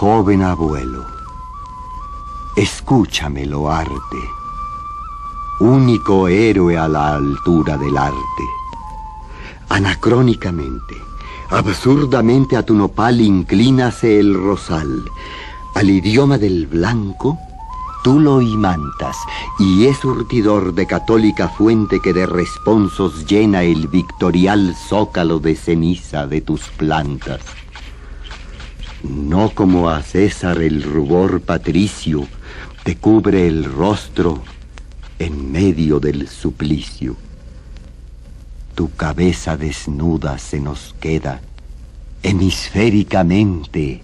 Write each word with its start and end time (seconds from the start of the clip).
Joven 0.00 0.42
abuelo, 0.42 1.04
escúchame 2.56 3.44
lo 3.44 3.70
arte, 3.70 4.16
único 5.60 6.26
héroe 6.26 6.78
a 6.78 6.88
la 6.88 7.16
altura 7.16 7.76
del 7.76 7.98
arte. 7.98 8.44
Anacrónicamente, 9.68 10.96
absurdamente 11.50 12.56
a 12.56 12.64
tu 12.64 12.72
nopal 12.72 13.20
inclínase 13.20 14.18
el 14.18 14.32
rosal, 14.32 15.04
al 15.74 15.90
idioma 15.90 16.38
del 16.38 16.66
blanco 16.66 17.36
Tú 18.02 18.18
lo 18.18 18.40
imantas 18.40 19.14
y 19.58 19.84
es 19.84 20.02
urtidor 20.06 20.72
de 20.72 20.86
católica 20.86 21.50
fuente 21.50 22.00
que 22.00 22.14
de 22.14 22.24
responsos 22.24 23.26
llena 23.26 23.62
el 23.62 23.88
victorial 23.88 24.74
zócalo 24.74 25.38
de 25.38 25.54
ceniza 25.54 26.26
de 26.26 26.40
tus 26.40 26.62
plantas. 26.78 27.42
No 29.02 29.50
como 29.50 29.88
a 29.88 30.02
César 30.02 30.60
el 30.60 30.82
rubor 30.82 31.40
patricio 31.40 32.26
te 32.84 32.96
cubre 32.96 33.46
el 33.46 33.64
rostro 33.64 34.42
en 35.18 35.50
medio 35.52 36.00
del 36.00 36.28
suplicio. 36.28 37.16
Tu 38.74 38.90
cabeza 38.94 39.56
desnuda 39.56 40.38
se 40.38 40.60
nos 40.60 40.94
queda 41.00 41.40
hemisféricamente 42.22 44.02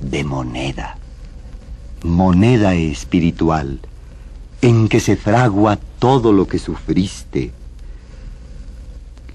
de 0.00 0.24
moneda 0.24 1.00
moneda 2.04 2.74
espiritual, 2.74 3.80
en 4.62 4.88
que 4.88 5.00
se 5.00 5.16
fragua 5.16 5.76
todo 5.98 6.32
lo 6.32 6.46
que 6.46 6.58
sufriste, 6.58 7.52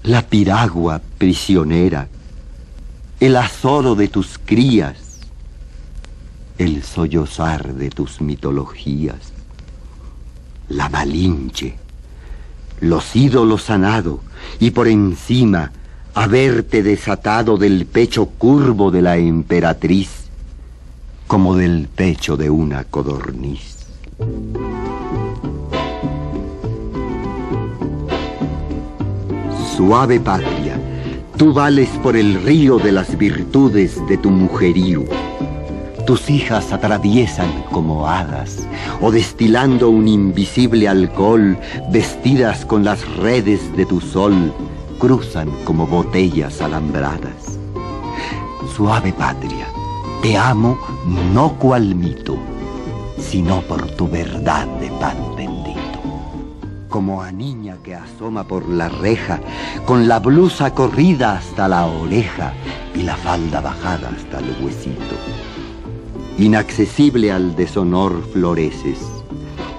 la 0.02 0.22
piragua 0.22 1.00
prisionera, 1.18 2.08
el 3.20 3.36
azoro 3.36 3.94
de 3.94 4.08
tus 4.08 4.38
crías, 4.38 5.20
el 6.58 6.82
sollozar 6.82 7.74
de 7.74 7.90
tus 7.90 8.20
mitologías, 8.20 9.32
la 10.68 10.88
malinche, 10.88 11.76
los 12.80 13.16
ídolos 13.16 13.62
sanado 13.62 14.20
y 14.60 14.70
por 14.70 14.88
encima 14.88 15.72
haberte 16.14 16.82
desatado 16.82 17.56
del 17.56 17.86
pecho 17.86 18.26
curvo 18.26 18.90
de 18.90 19.02
la 19.02 19.16
emperatriz 19.16 20.26
como 21.26 21.56
del 21.56 21.88
pecho 21.88 22.36
de 22.36 22.50
una 22.50 22.84
codorniz. 22.84 23.86
Suave 29.76 30.20
patria, 30.20 30.80
tú 31.36 31.52
vales 31.52 31.88
por 32.02 32.16
el 32.16 32.42
río 32.42 32.78
de 32.78 32.92
las 32.92 33.16
virtudes 33.18 34.00
de 34.08 34.16
tu 34.16 34.30
mujerío. 34.30 35.04
Tus 36.06 36.30
hijas 36.30 36.72
atraviesan 36.72 37.50
como 37.70 38.08
hadas, 38.08 38.66
o 39.00 39.10
destilando 39.10 39.90
un 39.90 40.08
invisible 40.08 40.88
alcohol, 40.88 41.58
vestidas 41.90 42.64
con 42.64 42.84
las 42.84 43.06
redes 43.16 43.76
de 43.76 43.84
tu 43.84 44.00
sol, 44.00 44.52
cruzan 44.98 45.50
como 45.64 45.86
botellas 45.86 46.60
alambradas. 46.62 47.58
Suave 48.74 49.12
patria, 49.12 49.66
te 50.22 50.36
amo 50.36 50.78
no 51.34 51.54
cual 51.54 51.94
mito, 51.94 52.36
sino 53.18 53.60
por 53.62 53.86
tu 53.90 54.08
verdad 54.08 54.66
de 54.78 54.88
pan 55.00 55.16
bendito. 55.36 55.55
Como 56.96 57.20
a 57.20 57.30
niña 57.30 57.76
que 57.84 57.94
asoma 57.94 58.44
por 58.44 58.66
la 58.70 58.88
reja, 58.88 59.38
con 59.84 60.08
la 60.08 60.18
blusa 60.18 60.72
corrida 60.72 61.36
hasta 61.36 61.68
la 61.68 61.84
oreja 61.84 62.54
y 62.94 63.02
la 63.02 63.14
falda 63.16 63.60
bajada 63.60 64.08
hasta 64.16 64.38
el 64.38 64.56
huesito. 64.64 65.14
Inaccesible 66.38 67.30
al 67.32 67.54
deshonor 67.54 68.26
floreces. 68.32 68.98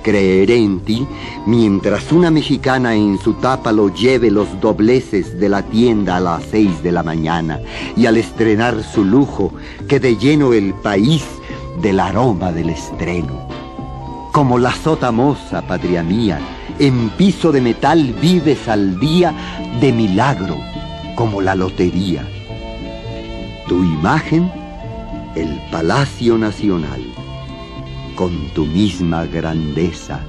Creeré 0.03 0.57
en 0.57 0.81
ti 0.81 1.07
mientras 1.47 2.11
una 2.11 2.29
mexicana 2.29 2.93
en 2.93 3.17
su 3.17 3.33
tapa 3.33 3.71
lo 3.71 3.91
lleve 3.91 4.29
los 4.29 4.61
dobleces 4.61 5.39
de 5.39 5.49
la 5.49 5.63
tienda 5.63 6.17
a 6.17 6.19
las 6.19 6.43
seis 6.43 6.83
de 6.83 6.91
la 6.91 7.01
mañana 7.01 7.59
y 7.95 8.05
al 8.05 8.17
estrenar 8.17 8.83
su 8.83 9.03
lujo 9.03 9.51
quede 9.87 10.17
lleno 10.17 10.53
el 10.53 10.75
país 10.75 11.25
del 11.81 11.99
aroma 11.99 12.51
del 12.51 12.69
estreno. 12.69 13.47
Como 14.31 14.59
la 14.59 14.71
sota 14.71 15.11
moza, 15.11 15.63
patria 15.63 16.03
mía, 16.03 16.39
en 16.79 17.09
piso 17.11 17.51
de 17.51 17.61
metal 17.61 18.13
vives 18.21 18.67
al 18.67 18.99
día 18.99 19.33
de 19.79 19.91
milagro, 19.91 20.57
como 21.15 21.41
la 21.41 21.55
lotería. 21.55 22.27
Tu 23.67 23.83
imagen, 23.83 24.51
el 25.35 25.59
Palacio 25.71 26.37
Nacional 26.37 27.01
con 28.17 28.31
tu 28.55 28.65
misma 28.65 29.27
grandeza 29.27 30.19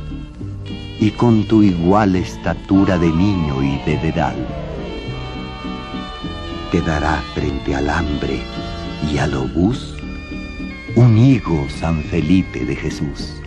y 1.00 1.10
con 1.10 1.44
tu 1.44 1.62
igual 1.62 2.16
estatura 2.16 2.98
de 2.98 3.10
niño 3.10 3.62
y 3.62 3.78
de 3.86 3.96
dedal. 3.96 4.36
Te 6.70 6.82
dará 6.82 7.22
frente 7.34 7.74
al 7.74 7.88
hambre 7.88 8.42
y 9.10 9.16
al 9.16 9.34
obús 9.34 9.94
un 10.96 11.16
higo 11.16 11.66
San 11.80 12.02
Felipe 12.02 12.64
de 12.66 12.76
Jesús. 12.76 13.40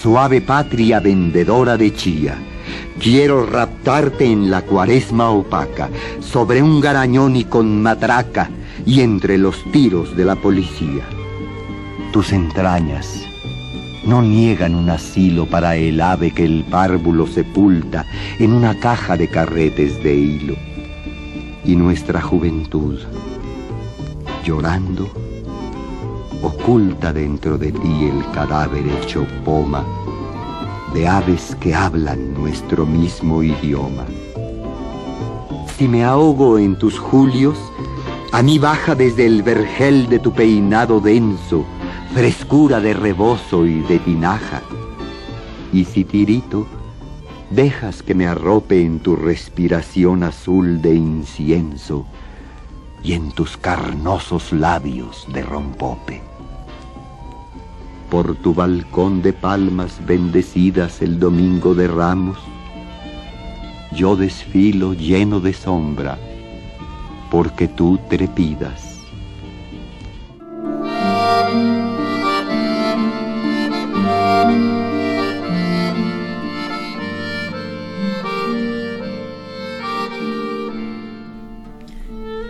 Suave 0.00 0.40
patria 0.40 1.00
vendedora 1.00 1.76
de 1.76 1.92
chía, 1.92 2.38
quiero 2.98 3.44
raptarte 3.44 4.24
en 4.24 4.50
la 4.50 4.62
cuaresma 4.62 5.30
opaca, 5.30 5.90
sobre 6.20 6.62
un 6.62 6.80
garañón 6.80 7.36
y 7.36 7.44
con 7.44 7.82
matraca, 7.82 8.48
y 8.86 9.00
entre 9.00 9.36
los 9.36 9.62
tiros 9.72 10.16
de 10.16 10.24
la 10.24 10.36
policía 10.36 11.04
tus 12.12 12.32
entrañas 12.32 13.24
no 14.04 14.20
niegan 14.20 14.74
un 14.74 14.90
asilo 14.90 15.46
para 15.46 15.76
el 15.76 16.00
ave 16.00 16.32
que 16.32 16.44
el 16.44 16.64
párvulo 16.64 17.26
sepulta 17.26 18.04
en 18.38 18.52
una 18.52 18.78
caja 18.80 19.16
de 19.16 19.28
carretes 19.28 20.02
de 20.02 20.16
hilo. 20.16 20.56
Y 21.64 21.76
nuestra 21.76 22.20
juventud, 22.20 22.98
llorando, 24.44 25.12
oculta 26.42 27.12
dentro 27.12 27.58
de 27.58 27.72
ti 27.72 28.04
el 28.04 28.30
cadáver 28.32 28.86
hecho 28.86 29.26
poma 29.44 29.84
de 30.94 31.06
aves 31.06 31.56
que 31.60 31.74
hablan 31.74 32.34
nuestro 32.34 32.84
mismo 32.84 33.42
idioma. 33.42 34.06
Si 35.76 35.86
me 35.86 36.04
ahogo 36.04 36.58
en 36.58 36.76
tus 36.76 36.98
julios, 36.98 37.56
a 38.32 38.42
mí 38.42 38.58
baja 38.58 38.94
desde 38.94 39.26
el 39.26 39.42
vergel 39.42 40.08
de 40.08 40.18
tu 40.18 40.32
peinado 40.32 41.00
denso, 41.00 41.64
frescura 42.12 42.80
de 42.80 42.94
rebozo 42.94 43.66
y 43.66 43.80
de 43.82 43.98
tinaja. 44.00 44.62
Y 45.72 45.84
si 45.84 46.04
tirito, 46.04 46.66
dejas 47.50 48.02
que 48.02 48.14
me 48.14 48.26
arrope 48.26 48.82
en 48.84 48.98
tu 48.98 49.14
respiración 49.14 50.24
azul 50.24 50.82
de 50.82 50.94
incienso 50.94 52.04
y 53.02 53.12
en 53.12 53.30
tus 53.30 53.56
carnosos 53.56 54.52
labios 54.52 55.26
de 55.32 55.42
rompope 55.42 56.29
por 58.10 58.34
tu 58.34 58.52
balcón 58.52 59.22
de 59.22 59.32
palmas 59.32 60.04
bendecidas 60.04 61.00
el 61.00 61.20
domingo 61.20 61.74
de 61.74 61.86
ramos, 61.86 62.38
yo 63.92 64.16
desfilo 64.16 64.94
lleno 64.94 65.40
de 65.40 65.52
sombra, 65.52 66.18
porque 67.30 67.68
tú 67.68 68.00
trepidas. 68.08 68.98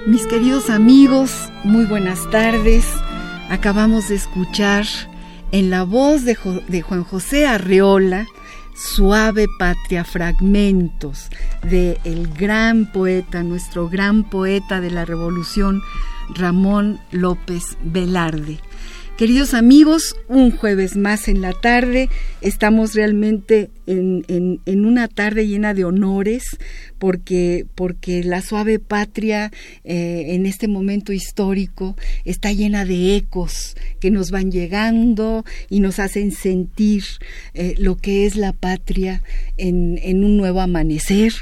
Mis 0.06 0.26
queridos 0.26 0.70
amigos, 0.70 1.50
muy 1.64 1.84
buenas 1.84 2.28
tardes. 2.30 2.86
Acabamos 3.50 4.08
de 4.08 4.16
escuchar 4.16 4.86
en 5.52 5.70
la 5.70 5.84
voz 5.84 6.24
de, 6.24 6.34
Juan 6.34 7.04
José 7.04 7.46
Arreola, 7.46 8.26
Suave 8.74 9.46
Patria, 9.58 10.04
fragmentos 10.04 11.28
de 11.62 12.00
el 12.04 12.32
gran 12.32 12.90
poeta, 12.92 13.42
nuestro 13.42 13.88
gran 13.88 14.28
poeta 14.30 14.80
de 14.80 14.90
la 14.90 15.04
Revolución, 15.04 15.82
Ramón 16.34 17.00
López 17.10 17.76
Velarde. 17.82 18.60
Queridos 19.20 19.52
amigos, 19.52 20.16
un 20.28 20.50
jueves 20.50 20.96
más 20.96 21.28
en 21.28 21.42
la 21.42 21.52
tarde, 21.52 22.08
estamos 22.40 22.94
realmente 22.94 23.68
en, 23.86 24.24
una 24.66 25.08
tarde 25.08 25.46
llena 25.46 25.74
de 25.74 25.84
honores 25.84 26.56
porque, 26.98 27.66
porque 27.74 28.24
la 28.24 28.40
suave 28.40 28.78
patria 28.78 29.52
eh, 29.84 30.28
en 30.28 30.46
este 30.46 30.68
momento 30.68 31.12
histórico 31.12 31.96
está 32.24 32.50
llena 32.54 32.86
de 32.86 33.14
ecos 33.16 33.76
que 34.00 34.10
nos 34.10 34.30
van 34.30 34.50
llegando 34.50 35.44
y 35.68 35.80
nos 35.80 35.98
hacen 35.98 36.32
sentir 36.32 37.04
eh, 37.52 37.74
lo 37.76 37.98
que 37.98 38.24
es 38.24 38.36
la 38.36 38.54
patria 38.54 39.22
en, 39.58 40.00
en 40.02 40.24
un 40.24 40.38
nuevo 40.38 40.62
amanecer. 40.62 41.34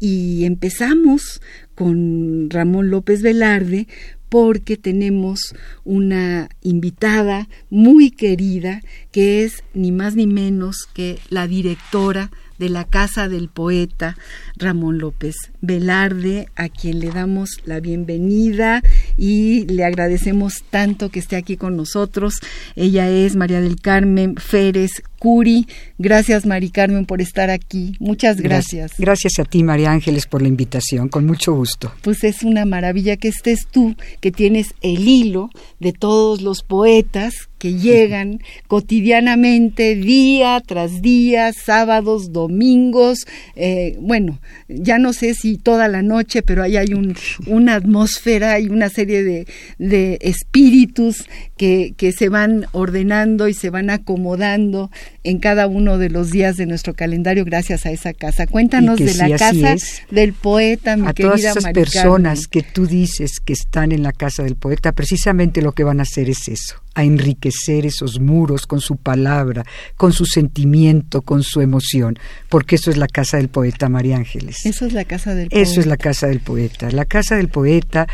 Y 0.00 0.46
empezamos 0.46 1.40
con 1.76 2.50
Ramón 2.50 2.90
López 2.90 3.22
Velarde 3.22 3.86
porque 4.30 4.78
tenemos 4.78 5.54
una 5.84 6.48
invitada 6.62 7.48
muy 7.68 8.10
querida 8.10 8.80
que 9.12 9.44
es 9.44 9.62
ni 9.74 9.92
más 9.92 10.14
ni 10.14 10.26
menos 10.26 10.88
que 10.94 11.18
la 11.28 11.46
directora 11.46 12.30
de 12.60 12.68
la 12.68 12.84
Casa 12.84 13.28
del 13.28 13.48
Poeta 13.48 14.16
Ramón 14.56 14.98
López 14.98 15.34
Velarde, 15.62 16.48
a 16.56 16.68
quien 16.68 17.00
le 17.00 17.10
damos 17.10 17.58
la 17.64 17.80
bienvenida 17.80 18.82
y 19.16 19.64
le 19.64 19.82
agradecemos 19.84 20.62
tanto 20.68 21.08
que 21.08 21.20
esté 21.20 21.36
aquí 21.36 21.56
con 21.56 21.76
nosotros. 21.76 22.34
Ella 22.76 23.08
es 23.08 23.34
María 23.34 23.62
del 23.62 23.80
Carmen 23.80 24.36
Férez 24.36 25.02
Curi. 25.20 25.68
Gracias, 25.98 26.46
Mari 26.46 26.70
Carmen, 26.70 27.04
por 27.04 27.20
estar 27.20 27.50
aquí. 27.50 27.92
Muchas 28.00 28.40
gracias. 28.40 28.92
gracias. 28.98 29.38
a 29.38 29.44
ti, 29.44 29.62
María 29.62 29.92
Ángeles, 29.92 30.26
por 30.26 30.40
la 30.40 30.48
invitación. 30.48 31.08
Con 31.10 31.26
mucho 31.26 31.52
gusto. 31.54 31.92
Pues 32.02 32.24
es 32.24 32.42
una 32.42 32.64
maravilla 32.64 33.18
que 33.18 33.28
estés 33.28 33.66
tú, 33.70 33.94
que 34.20 34.32
tienes 34.32 34.74
el 34.80 35.06
hilo 35.06 35.50
de 35.78 35.92
todos 35.92 36.40
los 36.40 36.62
poetas 36.62 37.50
que 37.60 37.74
llegan 37.74 38.40
cotidianamente, 38.68 39.94
día 39.94 40.62
tras 40.66 41.02
día, 41.02 41.52
sábados, 41.52 42.32
domingos, 42.32 43.26
eh, 43.54 43.98
bueno, 44.00 44.40
ya 44.66 44.98
no 44.98 45.12
sé 45.12 45.34
si 45.34 45.58
toda 45.58 45.86
la 45.86 46.00
noche, 46.00 46.40
pero 46.40 46.62
ahí 46.62 46.78
hay 46.78 46.94
un, 46.94 47.14
una 47.46 47.74
atmósfera 47.74 48.58
y 48.60 48.68
una 48.68 48.88
serie 48.88 49.22
de, 49.22 49.46
de 49.78 50.18
espíritus 50.22 51.26
que, 51.58 51.92
que 51.98 52.12
se 52.12 52.30
van 52.30 52.64
ordenando 52.72 53.46
y 53.46 53.52
se 53.52 53.68
van 53.68 53.90
acomodando 53.90 54.90
en 55.22 55.38
cada 55.38 55.66
uno 55.66 55.98
de 55.98 56.08
los 56.08 56.30
días 56.30 56.56
de 56.56 56.66
nuestro 56.66 56.94
calendario 56.94 57.44
gracias 57.44 57.84
a 57.84 57.90
esa 57.90 58.14
casa. 58.14 58.46
Cuéntanos 58.46 58.98
de 58.98 59.14
la 59.14 59.36
casa 59.36 59.76
del 60.10 60.32
poeta, 60.32 60.96
mi 60.96 61.06
a 61.06 61.12
querida 61.12 61.34
todas 61.34 61.56
esas 61.56 61.72
personas 61.72 62.46
que 62.46 62.62
tú 62.62 62.86
dices 62.86 63.40
que 63.40 63.52
están 63.52 63.92
en 63.92 64.02
la 64.02 64.12
casa 64.12 64.42
del 64.42 64.56
poeta, 64.56 64.92
precisamente 64.92 65.60
lo 65.62 65.72
que 65.72 65.84
van 65.84 66.00
a 66.00 66.04
hacer 66.04 66.30
es 66.30 66.48
eso, 66.48 66.76
a 66.94 67.04
enriquecer 67.04 67.84
esos 67.84 68.18
muros 68.20 68.66
con 68.66 68.80
su 68.80 68.96
palabra, 68.96 69.64
con 69.96 70.12
su 70.12 70.24
sentimiento, 70.24 71.22
con 71.22 71.42
su 71.42 71.60
emoción, 71.60 72.18
porque 72.48 72.76
eso 72.76 72.90
es 72.90 72.96
la 72.96 73.08
casa 73.08 73.36
del 73.36 73.48
poeta 73.48 73.88
María 73.88 74.16
Ángeles. 74.16 74.64
Eso 74.64 74.86
es 74.86 74.92
la 74.94 75.04
casa 75.04 75.34
del 75.34 75.50
poeta. 75.50 75.70
Eso 75.70 75.80
es 75.80 75.86
la 75.86 75.96
casa 75.96 76.26
del 76.28 76.40
poeta. 76.40 76.90
La 76.90 77.04
casa 77.04 77.36
del 77.36 77.48
poeta, 77.48 78.06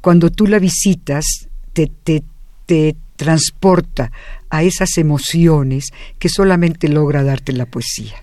cuando 0.00 0.30
tú 0.30 0.46
la 0.46 0.58
visitas, 0.58 1.24
te, 1.72 1.90
te, 2.04 2.22
te 2.66 2.94
transporta 3.16 4.10
a 4.50 4.62
esas 4.62 4.96
emociones 4.98 5.86
que 6.18 6.28
solamente 6.28 6.88
logra 6.88 7.22
darte 7.22 7.52
la 7.52 7.66
poesía. 7.66 8.14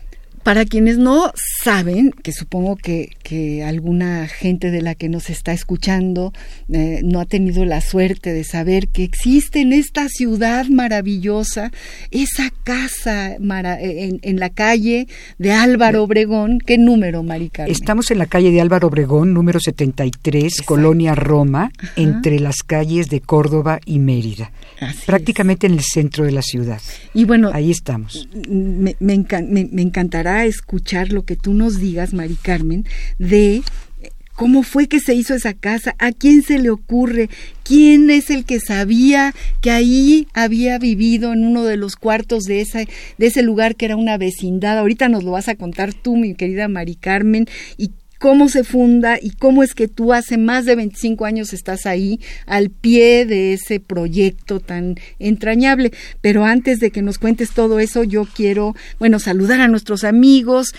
Para 0.43 0.65
quienes 0.65 0.97
no 0.97 1.31
saben, 1.63 2.11
que 2.11 2.31
supongo 2.31 2.75
que, 2.75 3.09
que 3.23 3.63
alguna 3.63 4.27
gente 4.27 4.71
de 4.71 4.81
la 4.81 4.95
que 4.95 5.09
nos 5.09 5.29
está 5.29 5.51
escuchando 5.51 6.31
eh, 6.71 7.01
no 7.03 7.19
ha 7.19 7.25
tenido 7.25 7.65
la 7.65 7.81
suerte 7.81 8.33
de 8.33 8.43
saber 8.43 8.87
que 8.87 9.03
existe 9.03 9.61
en 9.61 9.73
esta 9.73 10.07
ciudad 10.07 10.67
maravillosa 10.67 11.71
esa 12.11 12.49
casa 12.63 13.35
en, 13.35 14.19
en, 14.21 14.39
la 14.39 14.49
calle 14.49 15.07
de 15.37 15.51
Álvaro 15.51 16.03
Obregón. 16.03 16.59
¿Qué 16.59 16.77
número, 16.77 17.23
Marica? 17.23 17.65
Estamos 17.65 18.11
en 18.11 18.19
la 18.19 18.25
calle 18.25 18.51
de 18.51 18.61
Álvaro 18.61 18.87
Obregón, 18.87 19.33
número 19.33 19.59
73, 19.59 20.61
Colonia 20.65 21.13
Roma, 21.15 21.71
entre 21.95 22.39
las 22.39 22.63
calles 22.63 23.09
de 23.09 23.19
Córdoba 23.21 23.79
y 23.85 23.99
Mérida. 23.99 24.51
prácticamente 25.05 25.67
en 25.67 25.73
el 25.73 25.81
centro 25.81 26.23
de 26.23 26.31
la 26.31 26.41
ciudad. 26.41 26.81
Y 27.13 27.25
bueno, 27.25 27.51
ahí 27.53 27.71
estamos. 27.71 28.29
Me, 28.47 28.95
me, 28.99 29.25
me 29.71 29.81
encantará 29.81 30.45
escuchar 30.45 31.11
lo 31.11 31.23
que 31.23 31.35
tú 31.35 31.48
nos 31.53 31.79
digas, 31.79 32.13
Mari 32.13 32.35
Carmen, 32.35 32.85
de 33.17 33.63
¿Cómo 34.39 34.63
fue 34.63 34.87
que 34.87 35.01
se 35.01 35.15
hizo 35.15 35.33
esa 35.33 35.53
casa? 35.53 35.95
¿A 35.99 36.13
quién 36.13 36.43
se 36.43 36.59
le 36.59 36.69
ocurre? 36.69 37.29
¿Quién 37.63 38.09
es 38.09 38.29
el 38.29 38.45
que 38.45 38.61
sabía 38.61 39.35
que 39.59 39.69
ahí 39.69 40.29
había 40.33 40.79
vivido 40.79 41.33
en 41.33 41.43
uno 41.43 41.65
de 41.65 41.75
los 41.75 41.97
cuartos 41.97 42.45
de, 42.45 42.65
de 43.17 43.27
ese 43.27 43.41
lugar 43.41 43.75
que 43.75 43.83
era 43.83 43.97
una 43.97 44.17
vecindad? 44.17 44.77
Ahorita 44.77 45.09
nos 45.09 45.25
lo 45.25 45.31
vas 45.31 45.49
a 45.49 45.55
contar 45.55 45.93
tú, 45.93 46.15
mi 46.15 46.35
querida 46.35 46.69
Mari 46.69 46.95
Carmen, 46.95 47.47
y 47.75 47.91
cómo 48.17 48.47
se 48.47 48.63
funda 48.63 49.17
y 49.21 49.31
cómo 49.31 49.63
es 49.63 49.73
que 49.73 49.89
tú 49.89 50.13
hace 50.13 50.37
más 50.37 50.65
de 50.65 50.75
25 50.75 51.25
años 51.25 51.51
estás 51.51 51.85
ahí 51.85 52.21
al 52.45 52.69
pie 52.69 53.25
de 53.25 53.51
ese 53.51 53.79
proyecto 53.79 54.59
tan 54.59 54.95
entrañable. 55.19 55.91
Pero 56.21 56.45
antes 56.45 56.79
de 56.79 56.91
que 56.91 57.01
nos 57.01 57.17
cuentes 57.17 57.51
todo 57.51 57.79
eso, 57.79 58.03
yo 58.03 58.25
quiero, 58.25 58.73
bueno, 58.99 59.19
saludar 59.19 59.59
a 59.59 59.67
nuestros 59.67 60.05
amigos, 60.05 60.73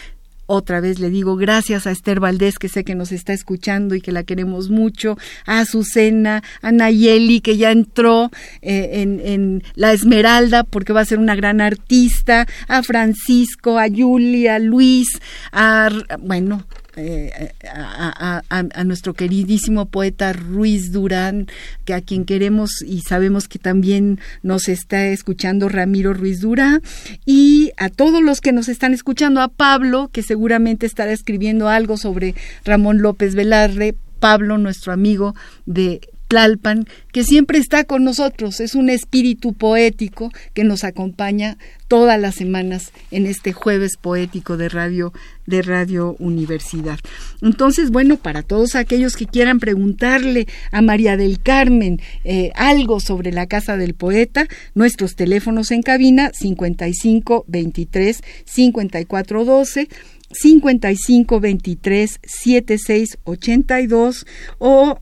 otra 0.53 0.81
vez 0.81 0.99
le 0.99 1.11
digo 1.11 1.37
gracias 1.37 1.87
a 1.87 1.93
Esther 1.93 2.19
Valdés, 2.19 2.59
que 2.59 2.69
sé 2.69 2.83
que 2.83 2.97
nos 2.97 3.13
está 3.13 3.33
escuchando 3.33 3.95
y 3.95 4.01
que 4.01 4.11
la 4.11 4.25
queremos 4.25 4.69
mucho, 4.69 5.17
a 5.47 5.61
Azucena, 5.61 6.43
a 6.61 6.73
Nayeli, 6.73 7.41
que 7.41 7.57
ya 7.57 7.71
entró 7.71 8.31
eh, 8.61 8.91
en, 8.95 9.21
en, 9.25 9.63
La 9.77 9.93
Esmeralda 9.93 10.65
porque 10.65 10.93
va 10.93 11.03
a 11.03 11.05
ser 11.05 11.21
una 11.21 11.37
gran 11.37 11.61
artista, 11.61 12.49
a 12.67 12.83
Francisco, 12.83 13.79
a 13.79 13.87
Julia, 13.89 14.57
a 14.57 14.59
Luis, 14.59 15.07
a, 15.53 15.89
bueno, 16.19 16.67
eh, 17.01 17.53
a, 17.69 18.85
nuestro 18.85 19.15
queridísimo 19.15 19.87
poeta 19.87 20.33
Ruiz 20.33 20.93
Durán, 20.93 21.47
que 21.85 21.95
a 21.95 22.01
quien 22.01 22.25
queremos 22.25 22.83
y 22.83 23.01
sabemos 23.01 23.49
que 23.49 23.59
también 23.59 24.21
nos 24.43 24.69
está 24.69 25.07
escuchando 25.07 25.69
Ramiro 25.69 26.13
Ruiz 26.15 26.41
Durán, 26.41 26.83
y 27.25 27.73
a 27.77 27.89
todos 27.89 28.23
los 28.23 28.41
que 28.41 28.53
nos 28.53 28.69
están 28.69 28.93
escuchando, 28.93 29.41
a 29.41 29.49
Pablo, 29.49 30.09
que 30.13 30.23
seguramente 30.23 30.87
estará 30.87 31.13
escribiendo 31.13 31.69
algo 31.69 31.97
sobre 31.97 32.35
Ramón 32.65 33.03
López 33.03 33.35
Velarde, 33.35 33.95
Pablo, 34.19 34.59
nuestro 34.59 34.93
amigo 34.93 35.35
de 35.67 36.01
Tlalpan, 36.31 36.87
que 37.13 37.25
siempre 37.25 37.59
está 37.59 37.83
con 37.83 38.05
nosotros, 38.05 38.61
es 38.61 38.77
un 38.77 38.89
espíritu 38.89 39.53
poético 39.53 40.31
que 40.55 40.63
nos 40.63 40.85
acompaña 40.85 41.59
todas 41.89 42.21
las 42.21 42.37
semanas 42.37 42.93
en 43.11 43.27
este 43.27 43.53
jueves 43.53 43.97
poético 44.01 44.57
de 44.57 44.69
radio 44.69 45.13
de 45.47 45.63
Radio 45.63 46.15
Universidad. 46.21 47.01
Entonces, 47.43 47.91
bueno, 47.91 48.17
para 48.17 48.45
todos 48.45 48.77
aquellos 48.77 49.17
que 49.17 49.27
quieran 49.27 49.59
preguntarle 49.59 50.47
a 50.71 50.83
María 50.83 51.17
del 51.17 51.43
Carmen 51.43 52.01
eh, 52.23 52.53
algo 52.55 53.01
sobre 53.01 53.33
la 53.33 53.47
casa 53.47 53.77
del 53.77 53.95
poeta, 53.95 54.47
nuestros 54.77 55.17
teléfonos 55.17 55.73
en 55.73 55.83
cabina 55.83 56.31
55 56.33 57.45
23 57.49 58.21
54 58.45 59.45
12 59.45 59.89
55 60.31 61.41
23 61.41 62.21
76 62.23 63.19
82 63.25 64.27
o 64.59 65.01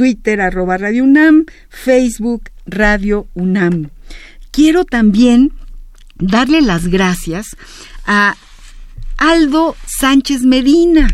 Twitter 0.00 0.40
arroba 0.40 0.78
Radio 0.78 1.04
UNAM, 1.04 1.44
Facebook 1.68 2.48
Radio 2.64 3.28
UNAM. 3.34 3.90
Quiero 4.50 4.86
también 4.86 5.52
darle 6.16 6.62
las 6.62 6.86
gracias 6.86 7.48
a 8.06 8.34
Aldo 9.18 9.76
Sánchez 9.84 10.40
Medina. 10.44 11.06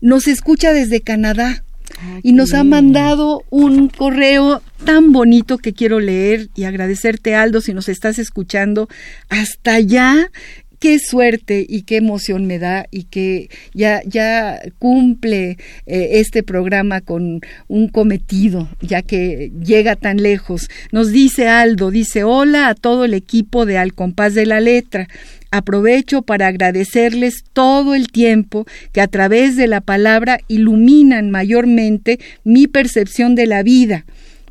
Nos 0.00 0.28
escucha 0.28 0.72
desde 0.72 1.00
Canadá 1.00 1.64
ah, 1.98 2.20
y 2.22 2.32
nos 2.32 2.54
ha 2.54 2.62
mandado 2.62 3.42
un 3.50 3.88
correo 3.88 4.62
tan 4.84 5.10
bonito 5.10 5.58
que 5.58 5.72
quiero 5.72 5.98
leer 5.98 6.50
y 6.54 6.62
agradecerte 6.62 7.34
Aldo 7.34 7.60
si 7.60 7.74
nos 7.74 7.88
estás 7.88 8.20
escuchando 8.20 8.88
hasta 9.28 9.74
allá 9.74 10.30
qué 10.80 10.98
suerte 10.98 11.64
y 11.68 11.82
qué 11.82 11.98
emoción 11.98 12.46
me 12.46 12.58
da 12.58 12.86
y 12.90 13.04
que 13.04 13.50
ya, 13.74 14.02
ya 14.04 14.60
cumple 14.78 15.58
eh, 15.86 16.08
este 16.14 16.42
programa 16.42 17.02
con 17.02 17.42
un 17.68 17.88
cometido, 17.88 18.68
ya 18.80 19.02
que 19.02 19.52
llega 19.62 19.94
tan 19.94 20.16
lejos. 20.22 20.68
Nos 20.90 21.12
dice 21.12 21.48
Aldo, 21.48 21.90
dice 21.90 22.24
hola 22.24 22.68
a 22.68 22.74
todo 22.74 23.04
el 23.04 23.14
equipo 23.14 23.66
de 23.66 23.78
Al 23.78 23.94
Compás 23.94 24.34
de 24.34 24.46
la 24.46 24.60
Letra 24.60 25.06
aprovecho 25.50 26.22
para 26.22 26.46
agradecerles 26.46 27.42
todo 27.52 27.94
el 27.94 28.08
tiempo 28.08 28.66
que 28.92 29.00
a 29.00 29.08
través 29.08 29.56
de 29.56 29.66
la 29.66 29.80
palabra 29.80 30.38
iluminan 30.48 31.30
mayormente 31.30 32.20
mi 32.44 32.68
percepción 32.68 33.34
de 33.34 33.46
la 33.46 33.62
vida 33.64 34.04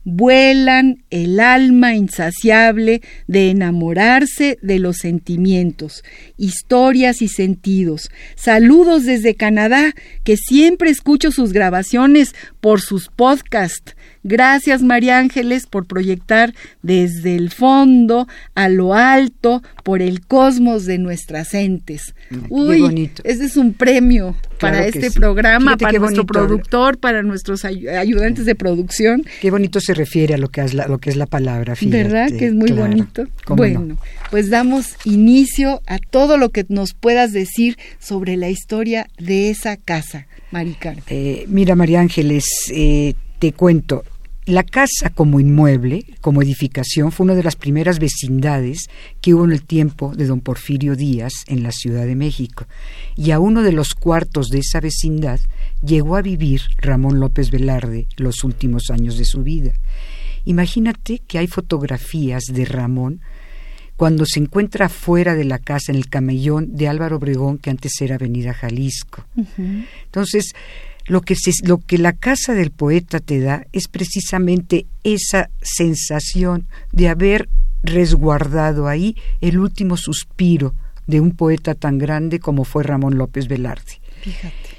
vuelan 0.03 1.03
el 1.09 1.39
alma 1.39 1.95
insaciable 1.95 3.01
de 3.27 3.49
enamorarse 3.49 4.57
de 4.61 4.79
los 4.79 4.97
sentimientos, 4.97 6.03
historias 6.37 7.21
y 7.21 7.27
sentidos. 7.27 8.09
Saludos 8.35 9.05
desde 9.05 9.35
Canadá, 9.35 9.93
que 10.23 10.37
siempre 10.37 10.89
escucho 10.89 11.31
sus 11.31 11.53
grabaciones 11.53 12.35
por 12.59 12.81
sus 12.81 13.09
podcasts. 13.09 13.95
Gracias 14.29 14.83
María 14.83 15.17
Ángeles 15.17 15.65
por 15.65 15.87
proyectar 15.87 16.53
desde 16.83 17.35
el 17.35 17.49
fondo 17.49 18.27
a 18.53 18.69
lo 18.69 18.93
alto 18.93 19.63
por 19.83 20.03
el 20.03 20.21
cosmos 20.21 20.85
de 20.85 20.99
nuestras 20.99 21.55
entes. 21.55 22.13
Uy, 22.47 22.79
bonito. 22.79 23.23
ese 23.25 23.45
es 23.45 23.57
un 23.57 23.73
premio 23.73 24.35
para 24.59 24.85
este 24.85 25.09
programa, 25.09 25.77
para 25.77 25.97
nuestro 25.97 26.27
productor, 26.27 26.99
para 26.99 27.23
nuestros 27.23 27.65
ayudantes 27.65 28.45
de 28.45 28.53
producción. 28.53 29.23
Qué 29.41 29.49
bonito 29.49 29.81
se 29.81 29.95
refiere 29.95 30.35
a 30.35 30.37
lo 30.37 30.49
que 30.49 30.61
es 30.61 30.75
la, 30.75 30.85
lo 30.87 30.99
que 30.99 31.09
es 31.09 31.15
la 31.15 31.25
palabra. 31.25 31.73
¿Verdad 31.81 32.29
que 32.29 32.45
es 32.45 32.53
muy 32.53 32.71
bonito? 32.71 33.25
Bueno, 33.47 33.97
pues 34.29 34.51
damos 34.51 34.93
inicio 35.05 35.81
a 35.87 35.97
todo 35.97 36.37
lo 36.37 36.49
que 36.49 36.67
nos 36.69 36.93
puedas 36.93 37.33
decir 37.33 37.79
sobre 37.97 38.37
la 38.37 38.49
historia 38.49 39.07
de 39.17 39.49
esa 39.49 39.75
casa, 39.75 40.27
Maricar. 40.51 40.97
Eh, 41.07 41.45
mira, 41.47 41.75
María 41.75 41.99
Ángeles, 41.99 42.45
eh, 42.71 43.15
te 43.39 43.53
cuento, 43.53 44.03
la 44.49 44.63
casa 44.63 45.11
como 45.11 45.39
inmueble, 45.39 46.05
como 46.21 46.41
edificación, 46.41 47.11
fue 47.11 47.25
una 47.25 47.35
de 47.35 47.43
las 47.43 47.55
primeras 47.55 47.99
vecindades 47.99 48.89
que 49.21 49.33
hubo 49.33 49.45
en 49.45 49.51
el 49.51 49.63
tiempo 49.63 50.13
de 50.15 50.25
don 50.25 50.41
Porfirio 50.41 50.95
Díaz 50.95 51.33
en 51.47 51.61
la 51.61 51.71
Ciudad 51.71 52.05
de 52.05 52.15
México. 52.15 52.65
Y 53.15 53.31
a 53.31 53.39
uno 53.39 53.61
de 53.61 53.71
los 53.71 53.93
cuartos 53.93 54.49
de 54.49 54.59
esa 54.59 54.79
vecindad 54.79 55.39
llegó 55.85 56.15
a 56.15 56.23
vivir 56.23 56.61
Ramón 56.77 57.19
López 57.19 57.51
Velarde 57.51 58.07
los 58.17 58.43
últimos 58.43 58.89
años 58.89 59.17
de 59.17 59.25
su 59.25 59.43
vida. 59.43 59.73
Imagínate 60.45 61.19
que 61.19 61.37
hay 61.37 61.47
fotografías 61.47 62.43
de 62.51 62.65
Ramón 62.65 63.21
cuando 63.97 64.25
se 64.25 64.39
encuentra 64.39 64.89
fuera 64.89 65.35
de 65.35 65.43
la 65.43 65.59
casa 65.59 65.91
en 65.91 65.97
el 65.97 66.09
camellón 66.09 66.75
de 66.75 66.87
Álvaro 66.87 67.17
Obregón, 67.17 67.57
que 67.57 67.69
antes 67.69 67.91
era 68.01 68.15
Avenida 68.15 68.53
Jalisco. 68.53 69.25
Entonces, 70.05 70.53
lo 71.09 71.21
que, 71.21 71.35
lo 71.63 71.79
que 71.79 71.97
la 71.97 72.13
casa 72.13 72.53
del 72.53 72.69
poeta 72.69 73.19
te 73.19 73.39
da 73.39 73.65
es 73.73 73.87
precisamente 73.87 74.85
esa 75.03 75.49
sensación 75.61 76.67
de 76.91 77.09
haber 77.09 77.49
resguardado 77.81 78.87
ahí 78.87 79.17
el 79.41 79.59
último 79.59 79.97
suspiro 79.97 80.75
de 81.07 81.19
un 81.19 81.31
poeta 81.31 81.73
tan 81.73 81.97
grande 81.97 82.39
como 82.39 82.63
fue 82.63 82.83
Ramón 82.83 83.17
López 83.17 83.47
Velarde. 83.47 83.99
Fíjate. 84.21 84.78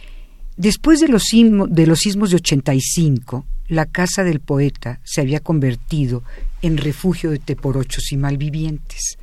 Después 0.60 1.00
de 1.00 1.08
los, 1.08 1.24
de 1.70 1.86
los 1.86 2.00
sismos 2.00 2.28
de 2.28 2.36
85, 2.36 3.46
la 3.68 3.86
casa 3.86 4.24
del 4.24 4.40
poeta 4.40 5.00
se 5.04 5.22
había 5.22 5.40
convertido 5.40 6.22
en 6.60 6.76
refugio 6.76 7.30
de 7.30 7.38
teporochos 7.38 8.12
y 8.12 8.18
malvivientes. 8.18 9.16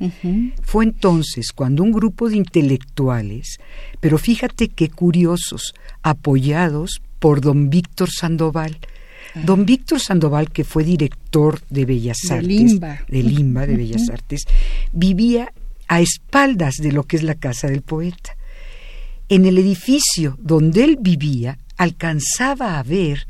Fue 0.62 0.84
entonces 0.84 1.52
cuando 1.52 1.84
un 1.84 1.92
grupo 1.92 2.28
de 2.28 2.38
intelectuales, 2.38 3.58
pero 4.00 4.18
fíjate 4.18 4.66
qué 4.66 4.88
curiosos, 4.88 5.74
apoyados 6.02 7.00
por 7.20 7.40
don 7.40 7.70
Víctor 7.70 8.10
Sandoval. 8.10 8.76
Don 9.36 9.64
Víctor 9.64 10.00
Sandoval, 10.00 10.50
que 10.50 10.64
fue 10.64 10.82
director 10.82 11.60
de 11.70 11.84
Bellas 11.84 12.18
Artes, 12.30 12.80
de 12.80 13.22
Limba, 13.22 13.64
de 13.64 13.76
Bellas 13.76 14.10
Artes, 14.10 14.42
vivía 14.92 15.52
a 15.86 16.00
espaldas 16.00 16.74
de 16.82 16.90
lo 16.90 17.04
que 17.04 17.16
es 17.16 17.22
la 17.22 17.36
casa 17.36 17.68
del 17.68 17.82
poeta. 17.82 18.37
En 19.28 19.44
el 19.44 19.58
edificio 19.58 20.36
donde 20.40 20.84
él 20.84 20.98
vivía, 21.00 21.58
alcanzaba 21.76 22.78
a 22.78 22.82
ver 22.82 23.26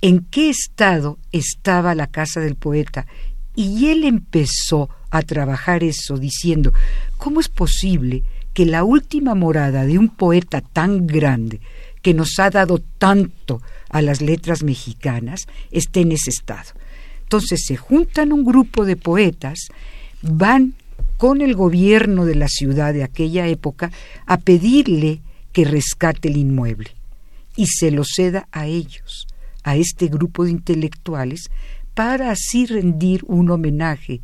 en 0.00 0.26
qué 0.30 0.50
estado 0.50 1.18
estaba 1.30 1.94
la 1.94 2.08
casa 2.08 2.40
del 2.40 2.56
poeta 2.56 3.06
y 3.54 3.86
él 3.86 4.04
empezó 4.04 4.90
a 5.10 5.22
trabajar 5.22 5.84
eso 5.84 6.16
diciendo, 6.16 6.72
¿cómo 7.18 7.40
es 7.40 7.48
posible 7.48 8.24
que 8.52 8.66
la 8.66 8.82
última 8.82 9.34
morada 9.34 9.84
de 9.84 9.98
un 9.98 10.08
poeta 10.08 10.60
tan 10.60 11.06
grande, 11.06 11.60
que 12.02 12.14
nos 12.14 12.38
ha 12.38 12.50
dado 12.50 12.82
tanto 12.98 13.62
a 13.90 14.02
las 14.02 14.20
letras 14.20 14.62
mexicanas, 14.62 15.46
esté 15.70 16.00
en 16.00 16.12
ese 16.12 16.30
estado? 16.30 16.72
Entonces 17.22 17.62
se 17.64 17.76
juntan 17.76 18.32
un 18.32 18.44
grupo 18.44 18.84
de 18.84 18.96
poetas, 18.96 19.68
van 20.20 20.74
con 21.22 21.40
el 21.40 21.54
gobierno 21.54 22.24
de 22.24 22.34
la 22.34 22.48
ciudad 22.48 22.92
de 22.92 23.04
aquella 23.04 23.46
época 23.46 23.92
a 24.26 24.38
pedirle 24.38 25.20
que 25.52 25.64
rescate 25.64 26.26
el 26.26 26.36
inmueble 26.36 26.90
y 27.54 27.66
se 27.68 27.92
lo 27.92 28.02
ceda 28.02 28.48
a 28.50 28.66
ellos, 28.66 29.28
a 29.62 29.76
este 29.76 30.08
grupo 30.08 30.44
de 30.44 30.50
intelectuales, 30.50 31.48
para 31.94 32.32
así 32.32 32.66
rendir 32.66 33.22
un 33.28 33.50
homenaje 33.50 34.20